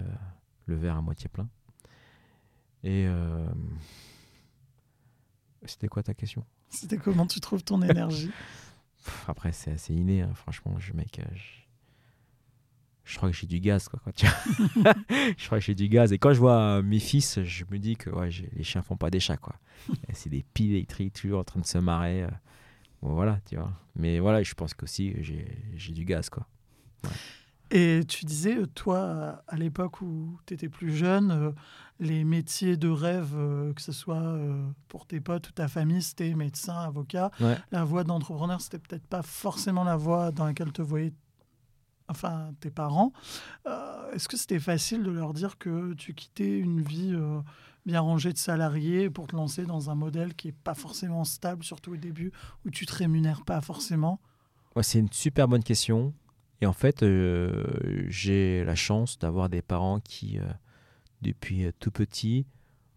le 0.65 0.75
verre 0.75 0.95
à 0.97 1.01
moitié 1.01 1.29
plein. 1.29 1.49
Et 2.83 3.05
euh, 3.07 3.47
c'était 5.65 5.87
quoi 5.87 6.03
ta 6.03 6.13
question? 6.13 6.45
C'était 6.69 6.97
comment 6.97 7.27
tu 7.27 7.39
trouves 7.39 7.63
ton 7.63 7.81
énergie? 7.81 8.31
Après, 9.27 9.51
c'est 9.51 9.71
assez 9.71 9.93
inné, 9.93 10.21
hein, 10.21 10.33
franchement. 10.33 10.77
Je, 10.79 10.93
mec, 10.93 11.21
je... 11.33 11.43
je 13.07 13.15
crois 13.15 13.29
que 13.31 13.35
j'ai 13.35 13.47
du 13.47 13.59
gaz, 13.61 13.87
quoi. 13.87 14.01
je 14.17 15.45
crois 15.45 15.59
que 15.59 15.63
j'ai 15.65 15.75
du 15.75 15.87
gaz. 15.87 16.11
Et 16.11 16.17
quand 16.17 16.33
je 16.33 16.39
vois 16.39 16.59
euh, 16.59 16.83
mes 16.83 16.99
fils, 16.99 17.41
je 17.41 17.63
me 17.71 17.79
dis 17.79 17.95
que 17.95 18.09
ouais, 18.09 18.29
les 18.53 18.63
chiens 18.63 18.81
font 18.81 18.97
pas 18.97 19.09
des 19.09 19.21
chats, 19.21 19.37
quoi. 19.37 19.55
C'est 20.13 20.29
des 20.29 20.43
piles 20.53 20.71
électriques, 20.73 21.13
toujours 21.13 21.39
en 21.39 21.43
train 21.45 21.61
de 21.61 21.65
se 21.65 21.77
marrer. 21.77 22.23
euh. 22.23 22.29
Bon, 23.01 23.13
voilà, 23.13 23.39
tu 23.47 23.55
vois. 23.55 23.71
Mais 23.95 24.19
voilà, 24.19 24.43
je 24.43 24.53
pense 24.55 24.73
qu'aussi, 24.73 25.15
j'ai 25.21 25.47
j'ai 25.75 25.93
du 25.93 26.03
gaz, 26.03 26.29
quoi. 26.29 26.45
Et 27.71 28.01
tu 28.07 28.25
disais, 28.25 28.57
toi, 28.75 29.41
à 29.47 29.55
l'époque 29.55 30.01
où 30.01 30.37
tu 30.45 30.53
étais 30.53 30.69
plus 30.69 30.93
jeune, 30.95 31.31
euh, 31.31 31.51
les 31.99 32.25
métiers 32.25 32.75
de 32.75 32.89
rêve, 32.89 33.31
que 33.73 33.81
ce 33.81 33.91
soit 33.93 34.37
pour 34.89 35.05
tes 35.05 35.19
potes 35.21 35.49
ou 35.49 35.51
ta 35.53 35.67
famille, 35.69 36.01
c'était 36.01 36.33
médecin, 36.33 36.77
avocat. 36.77 37.31
Ouais. 37.39 37.57
La 37.71 37.83
voie 37.85 38.03
d'entrepreneur, 38.03 38.59
c'était 38.61 38.79
peut-être 38.79 39.07
pas 39.07 39.21
forcément 39.21 39.83
la 39.85 39.95
voie 39.95 40.31
dans 40.31 40.45
laquelle 40.45 40.71
te 40.71 40.81
voyaient 40.81 41.13
enfin, 42.07 42.53
tes 42.59 42.69
parents. 42.69 43.13
Euh, 43.65 44.11
Est-ce 44.11 44.27
que 44.27 44.37
c'était 44.37 44.59
facile 44.59 45.03
de 45.03 45.11
leur 45.11 45.33
dire 45.33 45.57
que 45.57 45.93
tu 45.93 46.13
quittais 46.13 46.57
une 46.57 46.81
vie 46.81 47.13
euh, 47.13 47.41
bien 47.85 48.01
rangée 48.01 48.33
de 48.33 48.37
salarié 48.37 49.09
pour 49.09 49.27
te 49.27 49.35
lancer 49.35 49.65
dans 49.65 49.89
un 49.89 49.95
modèle 49.95 50.35
qui 50.35 50.49
est 50.49 50.55
pas 50.63 50.73
forcément 50.73 51.23
stable, 51.23 51.63
surtout 51.63 51.93
au 51.93 51.97
début, 51.97 52.31
où 52.65 52.69
tu 52.69 52.85
te 52.85 52.93
rémunères 52.95 53.43
pas 53.43 53.61
forcément? 53.61 54.19
Ouais, 54.75 54.83
c'est 54.83 54.99
une 54.99 55.11
super 55.11 55.47
bonne 55.47 55.63
question. 55.63 56.13
Et 56.61 56.65
en 56.65 56.73
fait, 56.73 57.03
euh, 57.03 57.63
j'ai 58.07 58.63
la 58.63 58.75
chance 58.75 59.19
d'avoir 59.19 59.49
des 59.49 59.61
parents 59.61 59.99
qui, 59.99 60.39
depuis 61.21 61.67
tout 61.79 61.91
petit, 61.91 62.47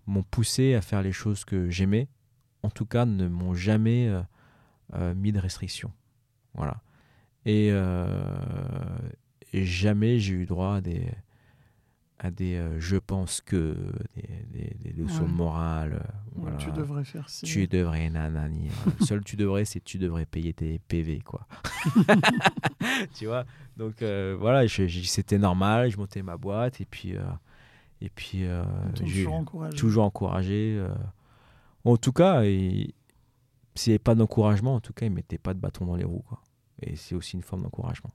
m'ont 0.06 0.22
poussé 0.22 0.74
à 0.74 0.80
faire 0.80 1.02
les 1.02 1.12
choses 1.12 1.44
que 1.44 1.68
j'aimais. 1.68 2.08
En 2.62 2.70
tout 2.70 2.86
cas, 2.86 3.04
ne 3.04 3.28
m'ont 3.28 3.54
jamais 3.54 4.10
mis 5.14 5.32
de 5.32 5.38
restrictions. 5.38 5.92
Voilà. 6.54 6.82
Et, 7.46 7.68
euh, 7.72 8.06
et 9.52 9.64
jamais 9.64 10.18
j'ai 10.18 10.34
eu 10.34 10.46
droit 10.46 10.76
à 10.76 10.80
des, 10.80 11.06
à 12.18 12.30
des 12.30 12.56
euh, 12.56 12.78
je 12.78 12.96
pense 12.96 13.40
que, 13.40 13.74
des, 14.14 14.44
des- 14.52 14.76
des 14.78 14.92
leçons 14.92 15.22
Ouais. 15.24 15.28
de 15.30 15.34
morale. 15.34 15.92
euh, 15.94 16.12
voilà. 16.36 16.56
Tu 16.58 16.70
devrais 16.72 17.04
faire 17.04 17.28
ci. 17.30 17.46
Tu 17.46 17.66
devrais, 17.66 18.10
nanani. 18.10 18.68
voilà. 18.84 18.98
Seul 19.06 19.24
tu 19.24 19.36
devrais, 19.36 19.64
c'est 19.64 19.80
tu 19.82 19.96
devrais 19.98 20.26
payer 20.26 20.52
tes 20.52 20.78
PV, 20.80 21.20
quoi. 21.20 21.46
tu 23.14 23.26
vois? 23.26 23.44
Donc 23.76 24.02
euh, 24.02 24.36
voilà, 24.38 24.66
c'était 24.68 25.38
normal, 25.38 25.90
je 25.90 25.96
montais 25.96 26.22
ma 26.22 26.36
boîte 26.36 26.80
et 26.80 26.84
puis, 26.84 27.14
et 28.02 28.10
puis 28.10 28.44
toujours 28.94 29.34
encouragé. 29.34 29.76
toujours 29.76 30.04
encouragé. 30.04 30.86
En 31.84 31.96
tout 31.96 32.12
cas, 32.12 32.42
s'il 32.42 32.92
n'y 33.86 33.92
avait 33.92 33.98
pas 33.98 34.14
d'encouragement, 34.14 34.74
en 34.74 34.80
tout 34.80 34.92
cas, 34.92 35.06
ils 35.06 35.10
ne 35.10 35.14
mettaient 35.14 35.38
pas 35.38 35.54
de 35.54 35.58
bâton 35.58 35.86
dans 35.86 35.96
les 35.96 36.04
roues, 36.04 36.24
quoi. 36.28 36.42
Et 36.82 36.96
c'est 36.96 37.14
aussi 37.14 37.36
une 37.36 37.42
forme 37.42 37.62
d'encouragement. 37.62 38.10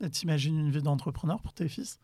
Et 0.00 0.10
T'imagines 0.10 0.58
une 0.58 0.70
vie 0.70 0.82
d'entrepreneur 0.82 1.40
pour 1.40 1.52
tes 1.52 1.68
fils? 1.68 2.00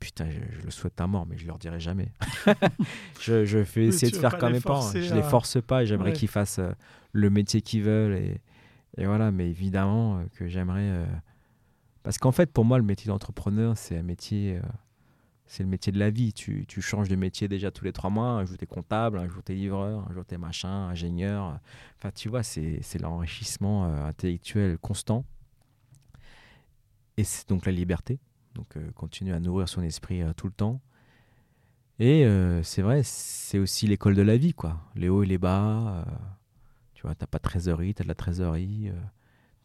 Putain, 0.00 0.28
je, 0.30 0.40
je 0.58 0.62
le 0.62 0.70
souhaite 0.70 1.00
à 1.00 1.06
mort, 1.06 1.24
mais 1.26 1.38
je 1.38 1.46
leur 1.46 1.58
dirai 1.58 1.80
jamais. 1.80 2.12
je, 3.20 3.44
je 3.44 3.58
vais 3.58 3.80
Oui, 3.82 3.86
essayer 3.88 4.10
de 4.12 4.16
faire 4.16 4.36
comme 4.38 4.48
les 4.48 4.54
mes 4.58 4.60
parents. 4.60 4.90
Je 4.92 4.98
les 5.14 5.20
à- 5.20 5.22
force 5.22 5.62
pas 5.62 5.82
et 5.82 5.86
j'aimerais 5.86 6.10
Ouais. 6.10 6.16
qu'ils 6.16 6.28
fassent 6.28 6.58
euh, 6.58 6.72
le 7.12 7.30
métier 7.30 7.62
qu'ils 7.62 7.82
veulent. 7.82 8.14
Et, 8.16 8.40
et 8.98 9.06
voilà, 9.06 9.30
mais 9.30 9.48
évidemment 9.48 10.18
euh, 10.18 10.24
que 10.34 10.46
j'aimerais. 10.48 10.80
euh, 10.90 11.06
Parce 12.02 12.18
qu'en 12.18 12.32
fait, 12.32 12.52
pour 12.52 12.64
moi, 12.64 12.76
le 12.78 12.84
métier 12.84 13.06
d'entrepreneur, 13.08 13.78
c'est 13.78 13.96
un 13.96 14.02
métier. 14.02 14.60
C'est 15.54 15.62
le 15.62 15.68
métier 15.68 15.92
de 15.92 16.00
la 16.00 16.10
vie. 16.10 16.32
Tu, 16.32 16.64
tu 16.66 16.82
changes 16.82 17.08
de 17.08 17.14
métier 17.14 17.46
déjà 17.46 17.70
tous 17.70 17.84
les 17.84 17.92
trois 17.92 18.10
mois. 18.10 18.26
Un 18.30 18.44
jour, 18.44 18.58
tu 18.58 18.64
es 18.64 18.66
comptable, 18.66 19.20
un 19.20 19.28
jour, 19.28 19.40
tu 19.44 19.52
es 19.52 19.54
livreur, 19.54 20.04
un 20.10 20.12
jour, 20.12 20.24
tu 20.26 20.34
es 20.34 20.38
machin, 20.38 20.88
ingénieur. 20.88 21.60
Enfin, 21.96 22.10
tu 22.10 22.28
vois, 22.28 22.42
c'est 22.42 22.98
l'enrichissement 23.00 23.84
euh, 23.84 24.04
intellectuel 24.04 24.78
constant. 24.78 25.24
Et 27.16 27.22
c'est 27.22 27.48
donc 27.48 27.66
la 27.66 27.70
liberté. 27.70 28.18
Donc, 28.56 28.76
euh, 28.76 28.90
continuer 28.96 29.32
à 29.32 29.38
nourrir 29.38 29.68
son 29.68 29.84
esprit 29.84 30.22
euh, 30.22 30.32
tout 30.32 30.48
le 30.48 30.52
temps. 30.52 30.80
Et 32.00 32.26
euh, 32.26 32.64
c'est 32.64 32.82
vrai, 32.82 33.02
c'est 33.04 33.60
aussi 33.60 33.86
l'école 33.86 34.16
de 34.16 34.22
la 34.22 34.36
vie, 34.36 34.54
quoi. 34.54 34.80
Les 34.96 35.08
hauts 35.08 35.22
et 35.22 35.26
les 35.26 35.38
bas. 35.38 36.04
tu 36.94 37.02
vois, 37.02 37.14
t'as 37.14 37.28
pas 37.28 37.38
de 37.38 37.44
trésorerie, 37.44 37.94
t'as 37.94 38.02
de 38.02 38.08
la 38.08 38.16
trésorerie. 38.16 38.90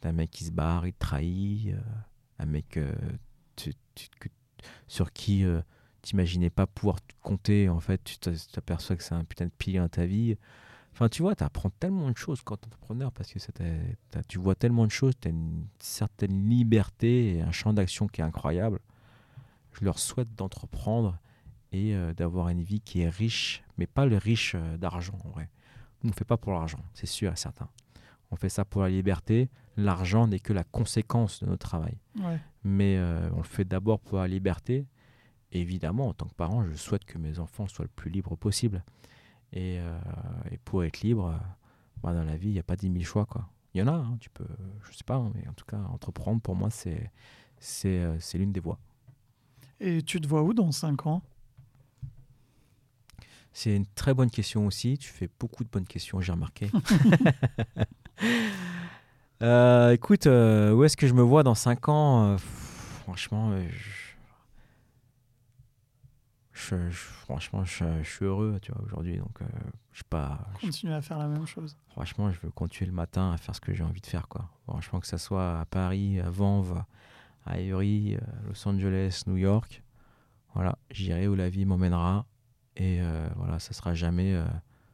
t'as 0.02 0.10
un 0.10 0.14
mec 0.14 0.30
qui 0.30 0.44
se 0.44 0.52
barre, 0.52 0.86
il 0.86 0.94
te 0.94 1.00
trahit. 1.00 1.74
un 2.38 2.46
mec 2.46 2.80
sur 4.88 5.12
qui 5.12 5.44
t'imaginais 6.02 6.50
pas 6.50 6.68
pouvoir 6.68 6.98
compter. 7.22 7.70
En 7.70 7.80
fait, 7.80 8.04
tu 8.04 8.18
t'a- 8.18 8.32
t'aperçois 8.54 8.96
que 8.96 9.04
c'est 9.04 9.16
un 9.16 9.24
putain 9.24 9.46
de 9.46 9.52
pilier 9.58 9.80
dans 9.80 9.90
ta 9.90 10.06
vie. 10.06 10.38
Enfin, 10.94 11.08
tu 11.08 11.22
vois, 11.22 11.36
tu 11.36 11.44
apprends 11.44 11.70
tellement 11.70 12.10
de 12.12 12.18
choses 12.18 12.42
quand 12.44 12.58
t'es 12.58 12.68
entrepreneur 12.68 13.12
parce 13.12 13.32
que 13.32 13.40
ça 13.40 13.52
tu 14.28 14.40
vois 14.40 14.56
tellement 14.56 14.86
de 14.86 14.92
choses, 14.92 15.14
tu 15.20 15.28
as 15.28 15.32
une 15.32 15.66
certaine 15.80 16.50
liberté 16.50 17.36
et 17.36 17.42
un 17.42 17.52
champ 17.52 17.74
d'action 17.74 18.08
qui 18.08 18.22
est 18.22 18.24
incroyable. 18.24 18.80
Je 19.74 19.86
leur 19.86 20.00
souhaite 20.00 20.34
d'entreprendre 20.36 21.18
et 21.72 21.96
euh, 21.96 22.14
d'avoir 22.14 22.50
une 22.50 22.62
vie 22.64 22.82
qui 22.82 23.02
est 23.02 23.10
riche, 23.10 23.64
mais 23.78 23.86
pas 23.86 24.06
le 24.06 24.18
riche 24.18 24.54
euh, 24.56 24.78
d'argent 24.78 25.18
en 25.24 25.30
vrai. 25.30 25.50
On 26.04 26.08
ne 26.08 26.14
fait 26.14 26.26
pas 26.26 26.38
pour 26.38 26.52
l'argent, 26.52 26.80
c'est 26.94 27.06
sûr 27.06 27.32
et 27.32 27.36
certain. 27.36 27.70
On 28.32 28.36
fait 28.36 28.50
ça 28.50 28.66
pour 28.66 28.82
la 28.82 28.90
liberté. 28.90 29.50
L'argent 29.78 30.28
n'est 30.28 30.40
que 30.40 30.54
la 30.54 30.64
conséquence 30.64 31.42
de 31.44 31.50
notre 31.50 31.68
travail. 31.68 31.98
Ouais. 32.20 32.40
Mais 32.64 32.98
euh, 32.98 33.30
on 33.34 33.38
le 33.38 33.44
fait 33.44 33.66
d'abord 33.66 34.00
pour 34.00 34.18
la 34.18 34.28
liberté. 34.28 34.86
Évidemment, 35.52 36.08
en 36.10 36.14
tant 36.14 36.28
que 36.28 36.34
parent, 36.34 36.64
je 36.64 36.74
souhaite 36.76 37.06
que 37.06 37.18
mes 37.18 37.40
enfants 37.40 37.68
soient 37.68 37.86
le 37.86 37.92
plus 37.96 38.12
libres 38.12 38.36
possible. 38.36 38.84
Et, 39.52 39.80
euh, 39.80 40.00
et 40.52 40.58
pour 40.58 40.84
être 40.84 41.02
libre, 41.02 41.28
euh, 41.28 41.38
bah, 42.04 42.14
dans 42.14 42.24
la 42.24 42.38
vie, 42.38 42.50
il 42.50 42.54
n'y 42.54 42.60
a 42.60 42.64
pas 42.64 42.76
10 42.76 42.92
000 42.92 43.04
choix. 43.04 43.26
Quoi. 43.26 43.50
Il 43.74 43.80
y 43.80 43.84
en 43.84 43.88
a, 43.88 43.94
hein, 43.94 44.18
tu 44.20 44.30
peux, 44.30 44.48
je 44.84 44.96
sais 44.96 45.04
pas, 45.04 45.16
hein, 45.16 45.32
mais 45.34 45.48
en 45.48 45.54
tout 45.54 45.66
cas, 45.66 45.80
entreprendre, 45.92 46.42
pour 46.42 46.56
moi, 46.56 46.70
c'est, 46.70 47.12
c'est, 47.60 48.00
euh, 48.00 48.20
c'est 48.20 48.38
l'une 48.38 48.52
des 48.52 48.60
voies. 48.60 48.80
Et 49.80 50.02
tu 50.04 50.22
te 50.22 50.28
vois 50.28 50.44
où 50.44 50.54
dans 50.54 50.72
5 50.72 51.08
ans? 51.08 51.22
C'est 53.52 53.76
une 53.76 53.88
très 53.88 54.14
bonne 54.14 54.30
question 54.30 54.68
aussi. 54.68 54.98
Tu 54.98 55.10
fais 55.10 55.30
beaucoup 55.40 55.64
de 55.64 55.70
bonnes 55.70 55.88
questions, 55.88 56.22
j'ai 56.22 56.32
remarqué. 56.32 56.70
Euh, 59.42 59.92
écoute, 59.92 60.28
euh, 60.28 60.74
où 60.74 60.84
est-ce 60.84 60.98
que 60.98 61.08
je 61.08 61.14
me 61.14 61.22
vois 61.22 61.44
dans 61.44 61.56
5 61.56 61.88
ans? 61.88 62.36
Franchement, 63.04 63.52
euh, 63.52 63.66
je... 66.60 66.90
je, 66.90 66.98
franchement, 66.98 67.64
je, 67.64 68.04
suis 68.04 68.26
heureux, 68.26 68.60
tu 68.62 68.72
vois, 68.72 68.82
aujourd'hui. 68.84 69.18
Donc, 69.18 69.42
euh, 69.42 69.46
je 69.94 70.04
pas. 70.04 70.40
Continuer 70.60 70.94
à 70.94 71.02
faire 71.02 71.18
la 71.18 71.28
même 71.28 71.46
chose. 71.46 71.78
Franchement, 71.90 72.32
je 72.32 72.40
veux 72.42 72.52
continuer 72.52 72.90
le 72.90 72.96
matin 72.96 73.32
à 73.32 73.38
faire 73.38 73.56
ce 73.56 73.62
que 73.62 73.74
j'ai 73.74 73.84
envie 73.84 74.02
de 74.02 74.08
faire, 74.08 74.28
quoi. 74.28 74.50
Franchement, 74.68 75.00
que 75.00 75.08
ça 75.08 75.18
soit 75.18 75.60
à 75.60 75.66
Paris, 75.66 76.20
à 76.20 76.30
Vanves, 76.30 76.84
à 77.46 77.60
Erie, 77.60 78.16
euh, 78.16 78.20
Los 78.48 78.68
Angeles, 78.68 79.24
New 79.28 79.38
York. 79.38 79.84
Voilà, 80.54 80.78
j'irai 80.92 81.28
où 81.28 81.36
la 81.36 81.50
vie 81.50 81.66
m'emmènera. 81.66 82.26
Et 82.76 83.00
euh, 83.02 83.28
voilà, 83.36 83.60
ça 83.60 83.74
sera 83.74 83.94
jamais 83.94 84.42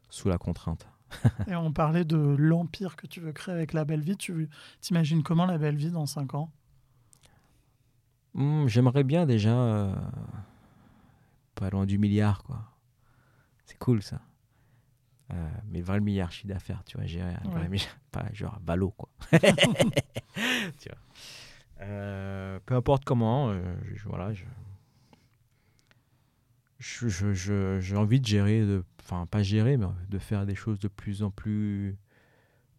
sous 0.09 0.27
la 0.27 0.37
contrainte. 0.37 0.87
et 1.47 1.55
on 1.55 1.71
parlait 1.71 2.03
de 2.03 2.17
l'empire 2.17 2.95
que 2.95 3.07
tu 3.07 3.19
veux 3.21 3.31
créer 3.31 3.53
avec 3.53 3.73
la 3.73 3.85
belle 3.85 4.01
vie. 4.01 4.17
Tu 4.17 4.49
t'imagines 4.81 5.23
comment 5.23 5.45
la 5.45 5.57
belle 5.57 5.75
vie 5.75 5.91
dans 5.91 6.05
5 6.05 6.33
ans? 6.33 6.51
Hmm, 8.33 8.67
J'aimerais 8.67 9.03
bien 9.03 9.25
déjà 9.25 9.93
pas 11.55 11.69
loin 11.69 11.85
du 11.85 11.97
milliard, 11.97 12.43
quoi. 12.43 12.59
C'est 13.65 13.77
cool, 13.79 14.03
ça. 14.03 14.21
Euh, 15.33 15.49
mais 15.69 15.81
20 15.81 16.01
milliards 16.01 16.31
chiffre 16.31 16.47
d'affaires, 16.47 16.83
tu 16.85 16.97
vois, 16.97 17.07
gérer 17.07 17.33
pas 18.11 18.25
genre 18.31 18.59
ballot, 18.59 18.91
quoi. 18.91 19.09
tu 19.31 20.89
vois. 20.89 20.99
Euh, 21.81 22.59
peu 22.65 22.75
importe 22.75 23.03
comment, 23.05 23.49
euh, 23.49 23.75
je, 23.95 24.07
voilà, 24.07 24.33
je, 24.33 24.45
j'ai 26.79 27.09
je, 27.33 27.79
je, 27.81 27.95
envie 27.95 28.19
de 28.19 28.25
gérer, 28.25 28.61
de, 28.61 28.83
enfin 29.01 29.25
pas 29.25 29.41
gérer, 29.41 29.77
mais 29.77 29.87
de 30.09 30.19
faire 30.19 30.45
des 30.45 30.55
choses 30.55 30.79
de 30.79 30.87
plus 30.87 31.23
en 31.23 31.31
plus 31.31 31.97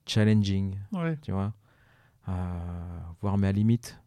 challenging, 0.06 0.78
tu 1.22 1.32
vois, 1.32 1.52
voir 3.20 3.38
mes 3.38 3.52
limites, 3.52 4.00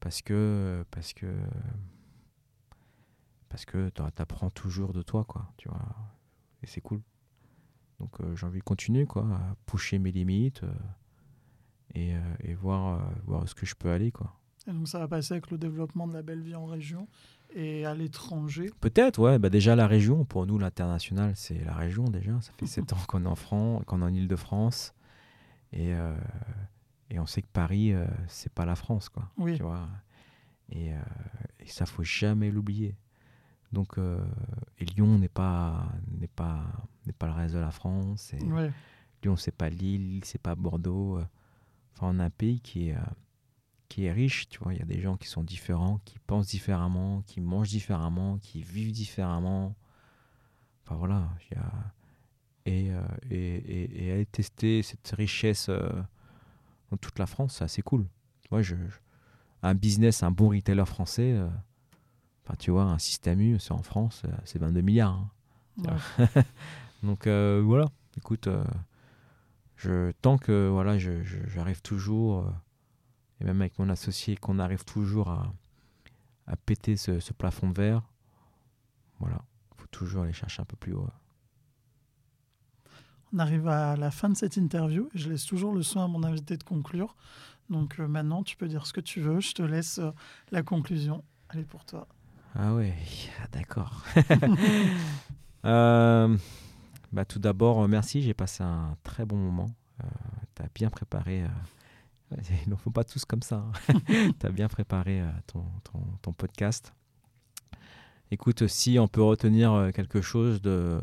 parce 0.00 0.22
que, 0.22 0.84
parce 0.90 1.12
que 1.12 1.32
parce 3.48 3.64
que 3.64 3.90
tu 3.90 4.02
apprends 4.02 4.50
toujours 4.50 4.92
de 4.92 5.02
toi, 5.02 5.24
quoi, 5.24 5.52
tu 5.56 5.68
vois, 5.68 5.80
et 6.62 6.66
c'est 6.66 6.80
cool. 6.80 7.00
Donc 8.00 8.20
euh, 8.20 8.36
j'ai 8.36 8.46
envie 8.46 8.60
de 8.60 8.64
continuer, 8.64 9.06
quoi, 9.06 9.22
à 9.24 9.56
pousser 9.66 9.98
mes 9.98 10.12
limites 10.12 10.62
euh, 10.62 10.72
et, 11.94 12.14
euh, 12.14 12.20
et, 12.44 12.54
voir, 12.54 13.00
voir 13.24 13.48
ce 13.48 13.54
que 13.54 13.66
je 13.66 13.74
peux 13.74 13.90
aller, 13.90 14.12
quoi. 14.12 14.34
Et 14.66 14.72
donc 14.72 14.86
ça 14.86 14.98
va 14.98 15.08
passer 15.08 15.34
avec 15.34 15.50
le 15.50 15.58
développement 15.58 16.06
de 16.06 16.12
la 16.12 16.22
belle 16.22 16.42
vie 16.42 16.54
en 16.54 16.66
région 16.66 17.08
et 17.54 17.86
à 17.86 17.94
l'étranger? 17.94 18.70
Peut-être, 18.80 19.18
ouais. 19.18 19.38
Bah 19.38 19.48
déjà 19.48 19.74
la 19.74 19.86
région, 19.86 20.24
pour 20.26 20.46
nous 20.46 20.58
l'international, 20.58 21.32
c'est 21.34 21.64
la 21.64 21.74
région 21.74 22.04
déjà. 22.04 22.38
Ça 22.42 22.52
fait 22.58 22.66
sept 22.66 22.92
ans 22.92 22.98
qu'on 23.08 23.24
est 23.24 23.28
en 23.28 23.34
France, 23.34 23.82
qu'on 23.86 24.02
est 24.02 24.04
en 24.04 24.12
Ile-de-France. 24.12 24.94
Et, 25.72 25.92
et 27.10 27.18
on 27.18 27.26
sait 27.26 27.42
que 27.42 27.48
Paris, 27.50 27.94
c'est 28.26 28.52
pas 28.52 28.66
la 28.66 28.74
France, 28.74 29.08
quoi. 29.08 29.30
Oui. 29.38 29.56
Tu 29.56 29.62
vois 29.62 29.88
et, 30.70 30.90
et 31.60 31.66
ça, 31.66 31.86
faut 31.86 32.04
jamais 32.04 32.50
l'oublier. 32.50 32.94
Donc, 33.72 33.98
euh, 33.98 34.24
et 34.78 34.84
Lyon 34.84 35.18
n'est 35.18 35.28
pas, 35.28 35.92
n'est 36.18 36.28
pas, 36.28 36.64
n'est 37.06 37.12
pas 37.12 37.26
le 37.26 37.32
reste 37.32 37.54
de 37.54 37.60
la 37.60 37.70
France. 37.70 38.32
Et 38.32 38.42
ouais. 38.44 38.72
Lyon, 39.22 39.36
c'est 39.36 39.54
pas 39.54 39.68
Lille, 39.68 40.22
c'est 40.24 40.40
pas 40.40 40.54
Bordeaux. 40.54 41.18
Euh. 41.18 41.26
Enfin, 41.94 42.08
on 42.14 42.18
a 42.18 42.24
un 42.24 42.30
pays 42.30 42.60
qui 42.60 42.88
est, 42.88 42.96
euh, 42.96 43.00
qui 43.88 44.04
est 44.04 44.12
riche. 44.12 44.48
Tu 44.48 44.58
vois, 44.60 44.72
il 44.72 44.78
y 44.78 44.82
a 44.82 44.86
des 44.86 45.00
gens 45.00 45.16
qui 45.16 45.28
sont 45.28 45.42
différents, 45.42 46.00
qui 46.04 46.18
pensent 46.18 46.48
différemment, 46.48 47.22
qui 47.22 47.40
mangent 47.40 47.68
différemment, 47.68 48.38
qui 48.38 48.62
vivent 48.62 48.92
différemment. 48.92 49.74
Enfin 50.84 50.96
voilà, 50.96 51.28
il 51.50 51.56
y 51.56 51.60
a 51.60 51.72
et, 52.64 52.90
et, 53.30 53.56
et, 53.56 54.04
et, 54.04 54.12
aller 54.12 54.26
tester 54.26 54.82
cette 54.82 55.08
richesse 55.16 55.70
dans 55.70 56.96
toute 56.98 57.18
la 57.18 57.24
France, 57.24 57.56
c'est 57.56 57.64
assez 57.64 57.80
cool. 57.80 58.06
Moi, 58.50 58.60
je, 58.60 58.74
un 59.62 59.74
business, 59.74 60.22
un 60.22 60.30
bon 60.30 60.50
retailer 60.50 60.86
français 60.86 61.34
tu 62.56 62.70
vois, 62.70 62.84
un 62.84 62.98
système 62.98 63.40
U, 63.40 63.58
c'est 63.58 63.72
en 63.72 63.82
France, 63.82 64.22
euh, 64.24 64.32
c'est 64.44 64.58
22 64.58 64.80
milliards. 64.80 65.28
Hein. 65.86 65.96
Donc 67.02 67.26
euh, 67.26 67.62
voilà, 67.64 67.86
écoute, 68.16 68.46
euh, 68.46 68.64
je, 69.76 70.12
tant 70.22 70.38
que 70.38 70.68
voilà, 70.68 70.98
j'arrive 70.98 71.82
toujours, 71.82 72.50
et 73.40 73.44
même 73.44 73.60
avec 73.60 73.78
mon 73.78 73.88
associé, 73.88 74.36
qu'on 74.36 74.58
arrive 74.58 74.84
toujours 74.84 75.28
à, 75.28 75.52
à 76.46 76.56
péter 76.56 76.96
ce, 76.96 77.20
ce, 77.20 77.32
plafond 77.32 77.68
de 77.68 77.74
verre, 77.74 78.02
voilà, 79.20 79.40
il 79.72 79.82
faut 79.82 79.88
toujours 79.88 80.22
aller 80.22 80.32
chercher 80.32 80.62
un 80.62 80.64
peu 80.64 80.76
plus 80.76 80.94
haut. 80.94 81.06
On 83.32 83.38
arrive 83.38 83.68
à 83.68 83.94
la 83.96 84.10
fin 84.10 84.30
de 84.30 84.36
cette 84.36 84.56
interview 84.56 85.10
je 85.14 85.28
laisse 85.28 85.44
toujours 85.44 85.74
le 85.74 85.82
soin 85.82 86.06
à 86.06 86.08
mon 86.08 86.24
invité 86.24 86.56
de 86.56 86.64
conclure. 86.64 87.14
Donc 87.68 87.98
maintenant, 87.98 88.42
tu 88.42 88.56
peux 88.56 88.66
dire 88.66 88.86
ce 88.86 88.94
que 88.94 89.02
tu 89.02 89.20
veux. 89.20 89.40
Je 89.40 89.52
te 89.52 89.62
laisse 89.62 90.00
la 90.50 90.62
conclusion. 90.62 91.22
Allez 91.50 91.64
pour 91.64 91.84
toi. 91.84 92.08
Ah 92.54 92.74
ouais, 92.74 92.94
ah, 93.42 93.46
d'accord. 93.52 94.04
Euh, 95.64 96.36
bah, 97.12 97.24
tout 97.24 97.40
d'abord, 97.40 97.82
euh, 97.82 97.88
merci, 97.88 98.22
j'ai 98.22 98.32
passé 98.32 98.62
un 98.62 98.96
très 99.02 99.26
bon 99.26 99.36
moment. 99.36 99.68
Euh, 100.02 100.06
tu 100.54 100.62
as 100.62 100.68
bien 100.72 100.88
préparé. 100.88 101.44
il 102.64 102.70
n'en 102.70 102.76
faut 102.76 102.92
pas 102.92 103.02
tous 103.02 103.24
comme 103.24 103.42
ça. 103.42 103.64
Hein. 103.88 104.00
tu 104.40 104.46
as 104.46 104.50
bien 104.50 104.68
préparé 104.68 105.20
ton, 105.48 105.64
ton, 105.82 106.00
ton, 106.22 106.32
podcast. 106.32 106.94
Écoute, 108.30 108.68
si 108.68 109.00
on 109.00 109.08
peut 109.08 109.20
retenir 109.20 109.90
quelque 109.92 110.20
chose 110.20 110.62
de, 110.62 111.00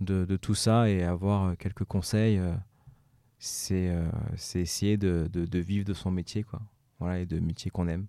de, 0.00 0.24
de 0.24 0.36
tout 0.38 0.54
ça 0.54 0.88
et 0.88 1.02
avoir 1.02 1.56
quelques 1.58 1.84
conseils, 1.84 2.40
c'est 3.38 3.94
essayer 4.54 4.96
de, 4.96 5.28
de, 5.30 5.44
de, 5.44 5.58
vivre 5.58 5.84
de 5.84 5.94
son 5.94 6.10
métier, 6.10 6.42
quoi. 6.42 6.62
Voilà, 7.00 7.18
et 7.18 7.26
de 7.26 7.38
métier 7.38 7.70
qu'on 7.70 7.86
aime. 7.86 8.06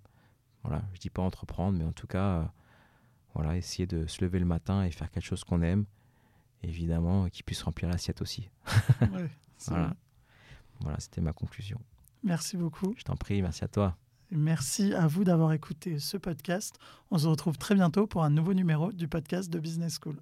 Voilà, 0.64 0.82
je 0.94 1.00
dis 1.00 1.10
pas 1.10 1.22
entreprendre, 1.22 1.78
mais 1.78 1.84
en 1.84 1.92
tout 1.92 2.08
cas, 2.08 2.40
euh, 2.40 2.44
voilà, 3.34 3.58
essayer 3.58 3.86
de 3.86 4.08
se 4.08 4.24
lever 4.24 4.40
le 4.40 4.46
matin 4.46 4.84
et 4.84 4.92
faire 4.92 5.12
quelque 5.12 5.26
chose 5.26 5.44
qu'on 5.44 5.62
aime, 5.62 5.86
évidemment, 6.62 7.30
qui 7.30 7.44
puisse 7.44 7.62
remplir 7.64 7.90
l'assiette 7.90 8.22
aussi. 8.22 8.50
voilà, 9.68 9.94
voilà 10.80 11.00
c'était 11.00 11.22
ma 11.22 11.34
conclusion. 11.34 11.80
Merci 12.24 12.56
beaucoup. 12.56 12.94
Je 12.98 13.04
t'en 13.04 13.16
prie, 13.16 13.42
merci 13.42 13.64
à 13.64 13.68
toi. 13.68 13.98
Merci 14.32 14.94
à 14.94 15.06
vous 15.06 15.24
d'avoir 15.24 15.54
écouté 15.54 16.00
ce 16.00 16.18
podcast. 16.18 16.80
On 17.12 17.18
se 17.18 17.28
retrouve 17.28 17.58
très 17.58 17.76
bientôt 17.76 18.08
pour 18.08 18.24
un 18.24 18.30
nouveau 18.30 18.54
numéro 18.54 18.92
du 18.92 19.08
podcast 19.08 19.50
de 19.50 19.60
Business 19.60 20.00
School. 20.02 20.18